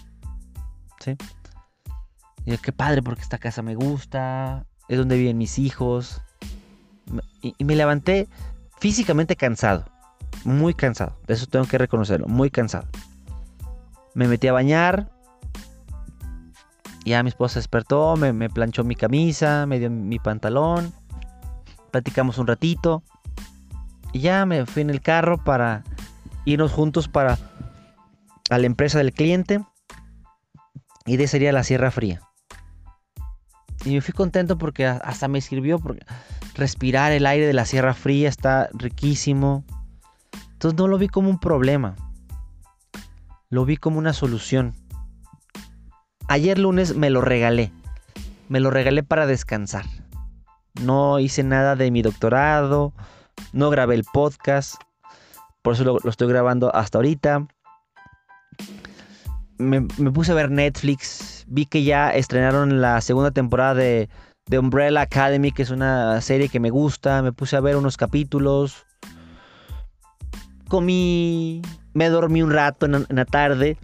¿Sí? 1.00 1.16
Y 2.44 2.52
yo, 2.52 2.58
qué 2.62 2.72
padre, 2.72 3.02
porque 3.02 3.22
esta 3.22 3.38
casa 3.38 3.62
me 3.62 3.74
gusta, 3.74 4.64
es 4.88 4.96
donde 4.96 5.18
viven 5.18 5.38
mis 5.38 5.58
hijos. 5.58 6.22
y 7.42 7.64
me 7.64 7.74
levanté 7.74 8.28
físicamente 8.78 9.34
cansado, 9.34 9.84
muy 10.44 10.72
cansado, 10.74 11.18
de 11.26 11.34
eso 11.34 11.46
tengo 11.46 11.66
que 11.66 11.78
reconocerlo, 11.78 12.28
muy 12.28 12.50
cansado. 12.50 12.86
Me 14.14 14.28
metí 14.28 14.46
a 14.46 14.52
bañar. 14.52 15.10
Ya 17.04 17.22
mi 17.22 17.28
esposa 17.28 17.58
despertó, 17.58 18.16
me, 18.16 18.48
planchó 18.48 18.82
mi 18.82 18.94
camisa, 18.94 19.66
me 19.66 19.78
dio 19.78 19.90
mi 19.90 20.18
pantalón. 20.18 20.92
Platicamos 21.90 22.38
un 22.38 22.46
ratito. 22.46 23.02
Y 24.12 24.20
ya 24.20 24.46
me 24.46 24.64
fui 24.64 24.82
en 24.82 24.90
el 24.90 25.02
carro 25.02 25.42
para 25.42 25.82
irnos 26.44 26.72
juntos 26.72 27.08
para 27.08 27.38
a 28.50 28.58
la 28.58 28.66
empresa 28.66 28.98
del 28.98 29.12
cliente. 29.12 29.60
Y 31.04 31.16
de 31.16 31.26
sería 31.26 31.52
la 31.52 31.64
Sierra 31.64 31.90
Fría. 31.90 32.22
Y 33.84 33.90
me 33.90 34.00
fui 34.00 34.14
contento 34.14 34.56
porque 34.56 34.86
hasta 34.86 35.28
me 35.28 35.42
sirvió 35.42 35.78
porque 35.78 36.06
respirar 36.54 37.12
el 37.12 37.26
aire 37.26 37.46
de 37.46 37.52
la 37.52 37.66
Sierra 37.66 37.92
Fría 37.92 38.28
está 38.30 38.70
riquísimo. 38.72 39.64
Entonces 40.52 40.78
no 40.78 40.88
lo 40.88 40.96
vi 40.96 41.08
como 41.08 41.28
un 41.28 41.38
problema 41.38 41.96
lo 43.54 43.64
vi 43.64 43.76
como 43.76 44.00
una 44.00 44.12
solución. 44.12 44.74
Ayer 46.26 46.58
lunes 46.58 46.96
me 46.96 47.08
lo 47.08 47.20
regalé. 47.20 47.70
Me 48.48 48.58
lo 48.58 48.70
regalé 48.70 49.04
para 49.04 49.28
descansar. 49.28 49.84
No 50.82 51.20
hice 51.20 51.44
nada 51.44 51.76
de 51.76 51.92
mi 51.92 52.02
doctorado. 52.02 52.92
No 53.52 53.70
grabé 53.70 53.94
el 53.94 54.02
podcast. 54.12 54.74
Por 55.62 55.74
eso 55.74 55.84
lo, 55.84 55.98
estoy 56.10 56.26
grabando 56.26 56.74
hasta 56.74 56.98
ahorita. 56.98 57.46
Me, 59.58 59.82
puse 59.82 60.32
a 60.32 60.34
ver 60.34 60.50
Netflix. 60.50 61.44
Vi 61.46 61.64
que 61.66 61.84
ya 61.84 62.10
estrenaron 62.10 62.80
la 62.80 63.00
segunda 63.02 63.30
temporada 63.30 63.74
de, 63.74 64.08
de 64.46 64.58
Umbrella 64.58 65.02
Academy, 65.02 65.52
que 65.52 65.62
es 65.62 65.70
una 65.70 66.20
serie 66.22 66.48
que 66.48 66.58
me 66.58 66.70
gusta. 66.70 67.22
Me 67.22 67.32
puse 67.32 67.54
a 67.54 67.60
ver 67.60 67.76
unos 67.76 67.96
capítulos. 67.96 68.84
Comí 70.66 71.62
me 71.94 72.08
dormí 72.08 72.42
un 72.42 72.52
rato 72.52 72.86
en, 72.86 73.06
la 73.08 73.24
tarde 73.24 73.78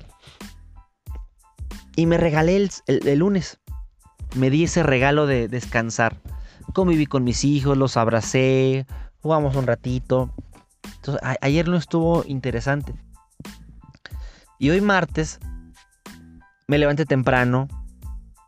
y 1.96 2.06
me 2.06 2.18
regalé 2.18 2.68
el, 2.86 3.18
lunes. 3.18 3.58
Me 4.36 4.50
di 4.50 4.64
ese 4.64 4.82
regalo 4.82 5.26
de 5.26 5.48
descansar. 5.48 6.16
Conviví 6.74 7.06
con 7.06 7.24
mis 7.24 7.44
hijos, 7.44 7.76
los 7.76 7.96
abracé, 7.96 8.86
jugamos 9.22 9.56
un 9.56 9.66
ratito. 9.66 10.30
Entonces, 10.96 11.22
ayer 11.40 11.68
no 11.68 11.76
estuvo 11.76 12.24
interesante. 12.26 12.94
Y 14.58 14.70
hoy 14.70 14.80
martes 14.80 15.40
me 16.68 16.78
levante 16.78 17.06
temprano. 17.06 17.68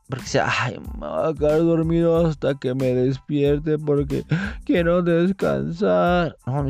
Porque 0.09 0.27
sea, 0.27 0.47
ay, 0.61 0.79
me 1.01 1.07
voy 1.07 1.31
a 1.31 1.35
quedar 1.35 1.59
dormido 1.61 2.27
hasta 2.27 2.55
que 2.55 2.75
me 2.75 2.95
despierte 2.95 3.79
porque 3.79 4.25
quiero 4.65 5.03
descansar. 5.03 6.37
No, 6.47 6.67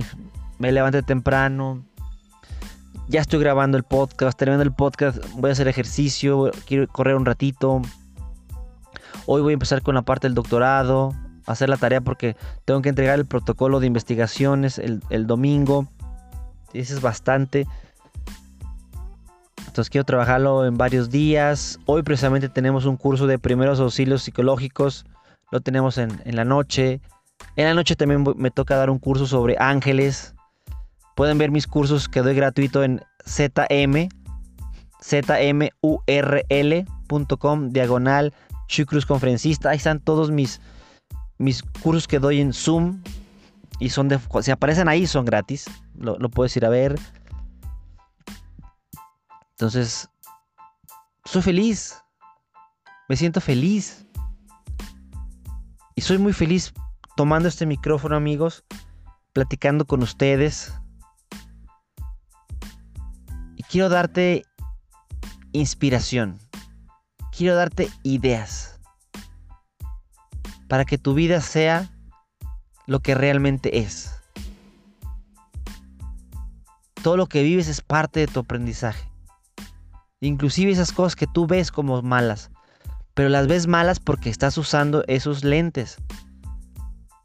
me 0.59 0.72
levante 0.72 1.03
temprano. 1.03 1.84
Ya 3.09 3.20
estoy 3.20 3.40
grabando 3.40 3.76
el 3.76 3.82
podcast, 3.82 4.38
terminando 4.38 4.62
el 4.62 4.72
podcast, 4.72 5.18
voy 5.34 5.50
a 5.50 5.53
hacer 5.53 5.68
ejercicio, 5.68 6.50
quiero 6.66 6.86
correr 6.88 7.16
un 7.16 7.26
ratito. 7.26 7.82
Hoy 9.26 9.42
voy 9.42 9.53
a 9.53 9.55
empezar 9.55 9.82
con 9.82 9.94
la 9.94 10.03
parte 10.03 10.28
del 10.28 10.34
doctorado, 10.34 11.12
hacer 11.46 11.68
la 11.68 11.76
tarea 11.76 12.00
porque 12.00 12.36
tengo 12.64 12.80
que 12.80 12.88
entregar 12.88 13.18
el 13.18 13.26
protocolo 13.26 13.80
de 13.80 13.86
investigaciones 13.86 14.78
el, 14.78 15.26
domingo. 15.26 15.88
Eso 16.72 16.94
es 16.94 17.03
bastante. 17.03 17.66
Entonces 19.59 19.90
quiero 19.90 20.05
trabajarlo 20.05 20.64
en 20.66 20.76
varios 20.76 21.11
días. 21.11 21.78
Hoy 21.86 22.03
precisamente 22.03 22.48
tenemos 22.48 22.84
un 22.84 22.96
curso 22.96 23.26
de 23.26 23.38
primeros 23.38 23.80
auxilios 23.80 24.22
psicológicos. 24.22 25.07
Lo 25.50 25.61
tenemos 25.61 25.98
en, 25.98 26.20
la 26.24 26.44
noche. 26.44 27.00
En 27.57 27.66
la 27.66 27.74
noche 27.74 27.96
también 27.96 28.24
me 28.36 28.50
toca 28.50 28.76
dar 28.76 28.90
un 28.90 28.98
curso 28.98 29.26
sobre 29.26 29.57
ángeles. 29.59 30.34
Pueden 31.14 31.38
ver 31.38 31.50
mis 31.50 31.66
cursos 31.66 32.08
que 32.08 32.22
doy 32.22 32.34
gratuito 32.34 32.82
en 32.84 33.02
zm, 33.26 34.08
zmurl.com, 35.02 36.48
diagonal, 37.70 38.32
Chucruz 38.68 39.04
Conferencista. 39.06 39.70
Ahí 39.70 39.76
están 39.76 40.00
todos 40.00 40.30
mis, 40.30 40.60
mis 41.38 41.62
cursos 41.62 42.08
que 42.08 42.18
doy 42.18 42.40
en 42.40 42.52
Zoom. 42.52 43.02
Y 43.78 43.90
son 43.90 44.08
de, 44.08 44.18
si 44.42 44.50
aparecen 44.50 44.88
ahí 44.88 45.06
son 45.06 45.24
gratis. 45.24 45.66
Lo, 45.98 46.18
lo 46.18 46.28
puedes 46.30 46.56
ir 46.56 46.64
a 46.64 46.68
ver. 46.68 46.98
Entonces, 49.50 50.08
soy 51.24 51.42
feliz. 51.42 51.96
Me 53.08 53.16
siento 53.16 53.40
feliz. 53.40 54.06
Y 55.94 56.00
soy 56.00 56.18
muy 56.18 56.32
feliz 56.32 56.72
tomando 57.16 57.48
este 57.48 57.66
micrófono, 57.66 58.16
amigos, 58.16 58.64
platicando 59.32 59.84
con 59.84 60.02
ustedes. 60.02 60.72
Quiero 63.72 63.88
darte 63.88 64.44
inspiración. 65.52 66.38
Quiero 67.34 67.56
darte 67.56 67.88
ideas. 68.02 68.78
Para 70.68 70.84
que 70.84 70.98
tu 70.98 71.14
vida 71.14 71.40
sea 71.40 71.90
lo 72.86 73.00
que 73.00 73.14
realmente 73.14 73.78
es. 73.78 74.14
Todo 77.02 77.16
lo 77.16 77.28
que 77.28 77.42
vives 77.42 77.66
es 77.66 77.80
parte 77.80 78.20
de 78.20 78.26
tu 78.26 78.40
aprendizaje. 78.40 79.08
Inclusive 80.20 80.70
esas 80.70 80.92
cosas 80.92 81.16
que 81.16 81.26
tú 81.26 81.46
ves 81.46 81.72
como 81.72 82.02
malas. 82.02 82.50
Pero 83.14 83.30
las 83.30 83.46
ves 83.46 83.68
malas 83.68 84.00
porque 84.00 84.28
estás 84.28 84.58
usando 84.58 85.02
esos 85.06 85.44
lentes. 85.44 85.96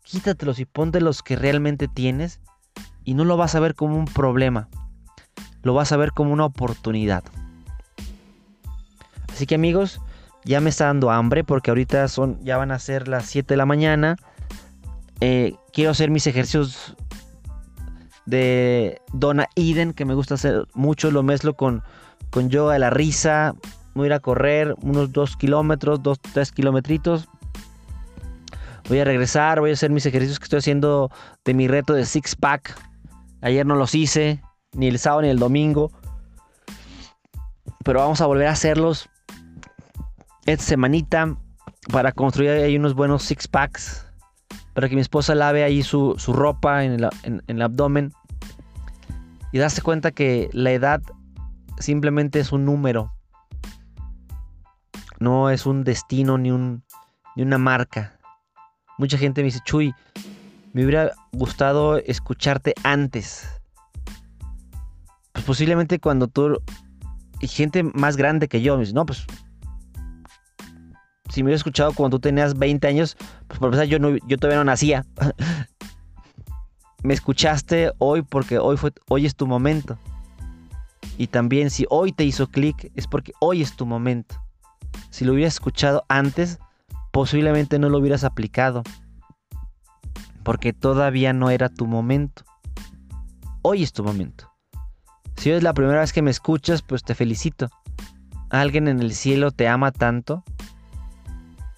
Quítatelos 0.01 0.59
y 0.59 0.65
ponte 0.65 1.01
los 1.01 1.23
que 1.23 1.35
realmente 1.35 1.89
tienes. 1.89 2.39
Y 3.03 3.15
no 3.15 3.25
lo 3.25 3.35
vas 3.35 3.55
a 3.55 3.59
ver 3.59 3.75
como 3.75 3.97
un 3.97 4.05
problema. 4.05 4.69
Lo 5.68 5.74
vas 5.74 5.91
a 5.91 5.97
ver 5.97 6.13
como 6.13 6.32
una 6.32 6.45
oportunidad. 6.45 7.26
Así 9.30 9.45
que 9.45 9.55
amigos, 9.55 9.99
ya 10.45 10.61
me 10.61 10.70
está 10.70 10.86
dando 10.86 11.11
hambre 11.11 11.43
porque 11.43 11.70
ahorita 11.70 12.07
son, 12.07 12.43
ya 12.43 12.55
van 12.55 12.72
a 12.72 12.80
ser 12.80 13.09
las 13.09 13.26
7 13.26 13.53
de 13.53 13.57
la 13.57 13.65
mañana. 13.65 14.15
Eh, 15.20 15.55
quiero 15.74 15.91
hacer 15.91 16.09
mis 16.09 16.26
ejercicios 16.26 16.95
de 18.26 19.01
Donna 19.11 19.47
Eden, 19.55 19.91
que 19.91 20.05
me 20.05 20.13
gusta 20.13 20.36
hacer 20.36 20.68
mucho. 20.74 21.11
Lo 21.11 21.22
mezclo 21.22 21.53
con 21.53 21.84
con 22.30 22.49
yoga 22.49 22.74
de 22.74 22.80
la 22.80 22.89
risa. 22.89 23.53
Voy 23.93 24.05
a 24.05 24.07
ir 24.07 24.13
a 24.13 24.20
correr 24.20 24.76
unos 24.82 25.11
2 25.11 25.36
kilómetros, 25.36 26.01
2, 26.01 26.20
3 26.34 26.51
kilometritos. 26.51 27.28
Voy 28.88 28.99
a 28.99 29.03
regresar, 29.03 29.59
voy 29.59 29.72
a 29.72 29.74
hacer 29.74 29.91
mis 29.91 30.05
ejercicios 30.05 30.39
que 30.39 30.45
estoy 30.45 30.59
haciendo 30.59 31.11
de 31.43 31.53
mi 31.53 31.68
reto 31.68 31.93
de 31.93 32.05
six 32.05 32.36
pack. 32.36 32.80
Ayer 33.41 33.65
no 33.65 33.76
los 33.76 33.93
hice, 33.93 34.41
ni 34.74 34.88
el 34.88 34.99
sábado 34.99 35.24
ni 35.24 35.30
el 35.30 35.39
domingo. 35.39 35.91
Pero 37.84 37.99
vamos 37.99 38.22
a 38.22 38.26
volver 38.26 38.47
a 38.47 38.51
hacerlos 38.51 39.09
esta 40.45 40.63
semanita 40.63 41.36
para 41.91 42.11
construir 42.11 42.49
ahí 42.51 42.76
unos 42.76 42.93
buenos 42.93 43.24
six 43.24 43.47
packs. 43.47 44.05
Para 44.74 44.89
que 44.89 44.95
mi 44.95 45.01
esposa 45.01 45.36
lave 45.36 45.63
ahí 45.63 45.84
su, 45.84 46.15
ropa 46.28 46.84
en 46.84 46.93
el, 46.93 47.09
en 47.24 47.43
el 47.47 47.61
abdomen. 47.61 48.11
Y 49.51 49.59
darse 49.59 49.82
cuenta 49.82 50.11
que 50.11 50.49
la 50.53 50.72
edad 50.72 51.01
simplemente 51.80 52.39
es 52.39 52.51
un 52.51 52.65
número. 52.65 53.13
No 55.20 55.49
es 55.49 55.65
un 55.65 55.84
destino 55.84 56.38
ni, 56.38 56.51
un, 56.51 56.84
ni 57.36 57.43
una 57.43 57.57
marca. 57.57 58.20
Mucha 58.97 59.18
gente 59.18 59.41
me 59.41 59.45
dice, 59.45 59.59
Chuy, 59.63 59.93
me 60.74 60.84
hubiera 60.84 61.11
gustado 61.32 61.97
escucharte 61.97 62.74
antes. 62.84 63.57
Pues 65.38 65.45
posiblemente 65.45 65.99
cuando 65.99 66.27
tú... 66.27 66.59
Y 67.39 67.47
gente 67.47 67.83
más 67.83 68.17
grande 68.17 68.47
que 68.47 68.63
yo 68.63 68.75
no, 68.75 69.05
pues... 69.05 69.23
Si 71.29 71.43
me 71.43 71.49
hubiera 71.49 71.57
escuchado 71.57 71.93
cuando 71.93 72.17
tú 72.17 72.21
tenías 72.21 72.57
20 72.57 72.88
años, 72.88 73.15
pues 73.47 73.59
por 73.59 73.67
empezar 73.67 73.85
yo, 73.85 73.99
no, 73.99 74.17
yo 74.25 74.38
todavía 74.39 74.57
no 74.57 74.63
nacía. 74.63 75.05
me 77.03 77.13
escuchaste 77.13 77.91
hoy 77.99 78.23
porque 78.23 78.57
hoy, 78.57 78.77
fue, 78.77 78.91
hoy 79.09 79.27
es 79.27 79.35
tu 79.35 79.45
momento. 79.45 79.99
Y 81.19 81.27
también 81.27 81.69
si 81.69 81.85
hoy 81.91 82.13
te 82.13 82.23
hizo 82.23 82.47
clic 82.47 82.91
es 82.95 83.05
porque 83.05 83.33
hoy 83.39 83.61
es 83.61 83.75
tu 83.75 83.85
momento. 83.85 84.41
Si 85.11 85.23
lo 85.23 85.33
hubieras 85.33 85.53
escuchado 85.53 86.03
antes, 86.09 86.57
posiblemente 87.11 87.77
no 87.77 87.89
lo 87.89 87.99
hubieras 87.99 88.23
aplicado. 88.23 88.81
Porque 90.41 90.73
todavía 90.73 91.31
no 91.31 91.51
era 91.51 91.69
tu 91.69 91.85
momento. 91.85 92.43
Hoy 93.61 93.83
es 93.83 93.93
tu 93.93 94.03
momento. 94.03 94.57
Si 95.38 95.51
es 95.51 95.63
la 95.63 95.73
primera 95.73 96.01
vez 96.01 96.13
que 96.13 96.21
me 96.21 96.31
escuchas, 96.31 96.81
pues 96.81 97.03
te 97.03 97.15
felicito. 97.15 97.69
Alguien 98.49 98.88
en 98.88 98.99
el 98.99 99.13
cielo 99.13 99.51
te 99.51 99.67
ama 99.67 99.91
tanto 99.91 100.43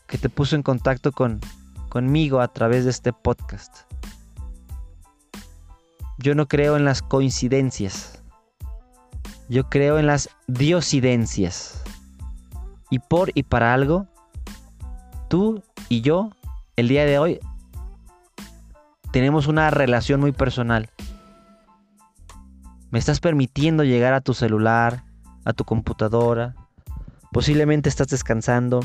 que 0.08 0.18
te 0.18 0.30
puso 0.30 0.56
en 0.56 0.64
contacto 0.64 1.12
con, 1.12 1.40
conmigo 1.90 2.42
a 2.42 2.48
través 2.48 2.84
de 2.86 2.92
este 2.92 3.14
podcast. 3.14 3.82
Yo 6.18 6.36
no 6.36 6.48
creo 6.48 6.78
en 6.78 6.86
las 6.86 7.02
coincidencias. 7.02 8.24
Yo 9.50 9.70
creo 9.70 10.00
en 10.00 10.08
las 10.08 10.30
diosidencias. 10.48 11.84
Y 12.90 13.00
por 13.00 13.32
y 13.36 13.44
para 13.44 13.74
algo, 13.74 14.08
tú 15.28 15.64
y 15.90 16.02
yo, 16.02 16.32
el 16.76 16.88
día 16.88 17.06
de 17.06 17.20
hoy, 17.20 17.40
tenemos 19.12 19.48
una 19.48 19.70
relación 19.70 20.20
muy 20.20 20.32
personal. 20.32 20.90
Me 22.92 22.98
estás 23.00 23.20
permitiendo 23.20 23.84
llegar 23.84 24.14
a 24.14 24.22
tu 24.22 24.34
celular, 24.34 25.04
a 25.46 25.54
tu 25.54 25.64
computadora. 25.64 26.56
Posiblemente 27.32 27.90
estás 27.90 28.08
descansando. 28.08 28.80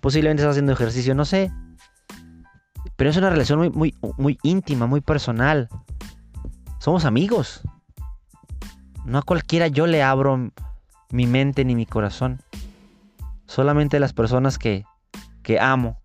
Posiblemente 0.00 0.42
estás 0.42 0.52
haciendo 0.52 0.72
ejercicio, 0.72 1.14
no 1.14 1.24
sé. 1.24 1.50
Pero 2.96 3.10
es 3.10 3.16
una 3.16 3.30
relación 3.30 3.58
muy, 3.58 3.70
muy, 3.70 3.94
muy 4.18 4.38
íntima, 4.42 4.86
muy 4.86 5.00
personal. 5.00 5.68
Somos 6.78 7.04
amigos. 7.04 7.62
No 9.04 9.18
a 9.18 9.22
cualquiera 9.22 9.68
yo 9.68 9.86
le 9.86 10.02
abro 10.02 10.50
mi 11.10 11.26
mente 11.26 11.64
ni 11.64 11.74
mi 11.74 11.86
corazón. 11.86 12.40
Solamente 13.46 13.96
a 13.96 14.00
las 14.00 14.12
personas 14.12 14.58
que, 14.58 14.84
que 15.42 15.60
amo. 15.60 16.00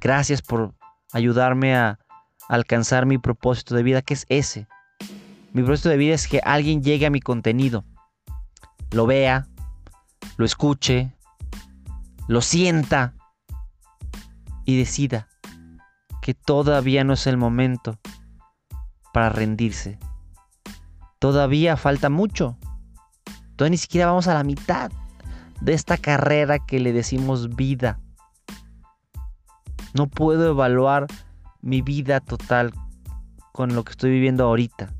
Gracias 0.00 0.40
por 0.40 0.74
ayudarme 1.12 1.76
a 1.76 1.98
alcanzar 2.48 3.04
mi 3.04 3.18
propósito 3.18 3.74
de 3.74 3.82
vida, 3.82 4.00
que 4.00 4.14
es 4.14 4.24
ese. 4.28 4.66
Mi 5.52 5.62
propósito 5.62 5.88
de 5.88 5.96
vida 5.96 6.14
es 6.14 6.28
que 6.28 6.40
alguien 6.44 6.82
llegue 6.82 7.06
a 7.06 7.10
mi 7.10 7.20
contenido, 7.20 7.84
lo 8.92 9.06
vea, 9.06 9.48
lo 10.36 10.44
escuche, 10.44 11.12
lo 12.28 12.40
sienta 12.40 13.14
y 14.64 14.78
decida 14.78 15.26
que 16.22 16.34
todavía 16.34 17.02
no 17.02 17.14
es 17.14 17.26
el 17.26 17.36
momento 17.36 17.98
para 19.12 19.30
rendirse. 19.30 19.98
Todavía 21.18 21.76
falta 21.76 22.10
mucho. 22.10 22.56
Todavía 23.56 23.72
ni 23.72 23.76
siquiera 23.78 24.06
vamos 24.06 24.28
a 24.28 24.34
la 24.34 24.44
mitad 24.44 24.92
de 25.60 25.74
esta 25.74 25.98
carrera 25.98 26.58
que 26.64 26.78
le 26.78 26.92
decimos 26.92 27.56
vida. 27.56 28.00
No 29.94 30.06
puedo 30.06 30.48
evaluar 30.48 31.08
mi 31.60 31.82
vida 31.82 32.20
total 32.20 32.72
con 33.52 33.74
lo 33.74 33.82
que 33.82 33.90
estoy 33.90 34.10
viviendo 34.10 34.44
ahorita. 34.44 34.94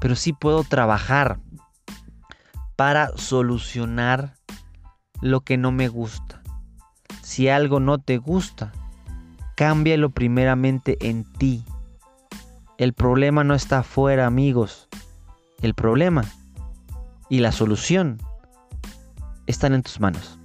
Pero 0.00 0.14
sí 0.16 0.32
puedo 0.32 0.64
trabajar 0.64 1.38
para 2.76 3.16
solucionar 3.16 4.34
lo 5.20 5.40
que 5.40 5.56
no 5.56 5.72
me 5.72 5.88
gusta. 5.88 6.42
Si 7.22 7.48
algo 7.48 7.80
no 7.80 7.98
te 7.98 8.18
gusta, 8.18 8.72
cámbialo 9.56 10.10
primeramente 10.10 10.96
en 11.00 11.24
ti. 11.24 11.64
El 12.78 12.92
problema 12.92 13.42
no 13.42 13.54
está 13.54 13.78
afuera, 13.78 14.26
amigos. 14.26 14.88
El 15.62 15.74
problema 15.74 16.24
y 17.28 17.40
la 17.40 17.52
solución 17.52 18.18
están 19.46 19.72
en 19.72 19.82
tus 19.82 20.00
manos. 20.00 20.38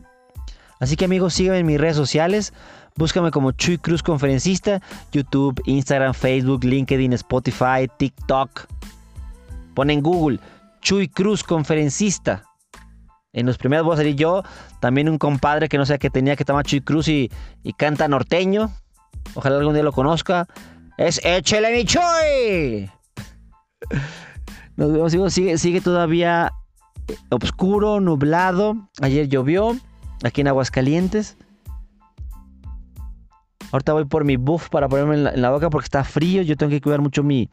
Así 0.80 0.96
que 0.96 1.06
amigos, 1.06 1.34
sígueme 1.34 1.60
en 1.60 1.66
mis 1.66 1.80
redes 1.80 1.98
sociales. 1.98 2.54
Búscame 2.96 3.32
como 3.32 3.52
Chuy 3.52 3.78
Cruz 3.78 4.02
Conferencista, 4.02 4.82
YouTube, 5.12 5.62
Instagram, 5.66 6.14
Facebook, 6.14 6.64
LinkedIn, 6.64 7.14
Spotify, 7.14 7.88
TikTok. 7.98 8.68
Pon 9.74 9.90
en 9.90 10.02
Google 10.02 10.40
Chuy 10.82 11.08
Cruz 11.08 11.44
Conferencista. 11.44 12.44
En 13.34 13.46
los 13.46 13.58
primeros 13.58 13.86
voy 13.86 13.94
a 13.94 13.98
salir 13.98 14.16
yo, 14.16 14.44
también 14.82 15.08
un 15.08 15.18
compadre 15.18 15.70
que 15.70 15.78
no 15.78 15.86
sé 15.86 15.98
qué 16.00 16.10
tenía 16.10 16.36
que 16.36 16.44
tomar 16.44 16.66
Chuy 16.66 16.82
Cruz 16.82 17.08
y, 17.08 17.30
canta 17.78 18.08
norteño. 18.08 18.72
Ojalá 19.36 19.58
algún 19.58 19.74
día 19.74 19.84
lo 19.84 19.94
conozca. 19.94 20.48
Es 20.98 21.24
Échele 21.24 21.72
mi 21.72 21.86
Chuy. 21.86 22.90
Nos 24.76 24.92
vemos, 24.92 25.34
sigue, 25.34 25.58
sigue 25.58 25.80
todavía 25.80 26.52
eh, 27.08 27.16
oscuro, 27.30 28.02
nublado. 28.02 28.90
Ayer 29.02 29.30
llovió 29.30 29.78
aquí 30.24 30.42
en 30.42 30.48
Aguascalientes. 30.48 31.38
Ahorita 33.72 33.94
voy 33.94 34.06
por 34.06 34.26
mi 34.26 34.36
buff 34.36 34.70
para 34.70 34.90
ponerme 34.90 35.16
en 35.16 35.42
la, 35.42 35.50
boca 35.52 35.70
porque 35.70 35.86
está 35.86 36.04
frío. 36.04 36.42
Yo 36.42 36.58
tengo 36.58 36.70
que 36.70 36.82
cuidar 36.82 37.00
mucho 37.00 37.24
mi, 37.24 37.50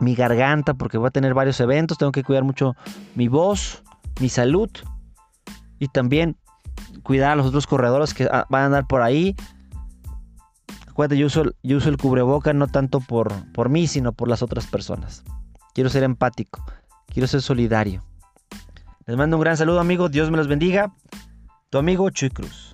mi 0.00 0.14
garganta 0.14 0.74
porque 0.74 0.98
voy 0.98 1.08
a 1.08 1.10
tener 1.10 1.34
varios 1.34 1.60
eventos. 1.60 1.98
Tengo 1.98 2.12
que 2.12 2.24
cuidar 2.24 2.44
mucho 2.44 2.76
mi 3.14 3.28
voz, 3.28 3.82
mi 4.20 4.28
salud 4.28 4.70
y 5.78 5.88
también 5.88 6.36
cuidar 7.02 7.32
a 7.32 7.36
los 7.36 7.46
otros 7.46 7.66
corredores 7.66 8.14
que 8.14 8.24
ah, 8.24 8.46
van 8.48 8.62
a 8.62 8.66
andar 8.66 8.86
por 8.86 9.02
ahí. 9.02 9.34
Acuérdate, 10.88 11.18
yo 11.18 11.26
uso, 11.26 11.44
yo 11.62 11.76
uso 11.76 11.88
el 11.88 11.96
cubreboca 11.96 12.52
no 12.52 12.68
tanto 12.68 13.00
por, 13.00 13.32
por 13.52 13.68
mí, 13.68 13.86
sino 13.86 14.12
por 14.12 14.28
las 14.28 14.42
otras 14.42 14.66
personas. 14.66 15.24
Quiero 15.74 15.90
ser 15.90 16.04
empático, 16.04 16.64
quiero 17.08 17.26
ser 17.26 17.42
solidario. 17.42 18.04
Les 19.06 19.16
mando 19.16 19.36
un 19.36 19.42
gran 19.42 19.56
saludo, 19.56 19.80
amigos. 19.80 20.10
Dios 20.10 20.30
me 20.30 20.36
los 20.36 20.48
bendiga. 20.48 20.94
Tu 21.68 21.78
amigo 21.78 22.08
Chuy 22.10 22.30
Cruz. 22.30 22.73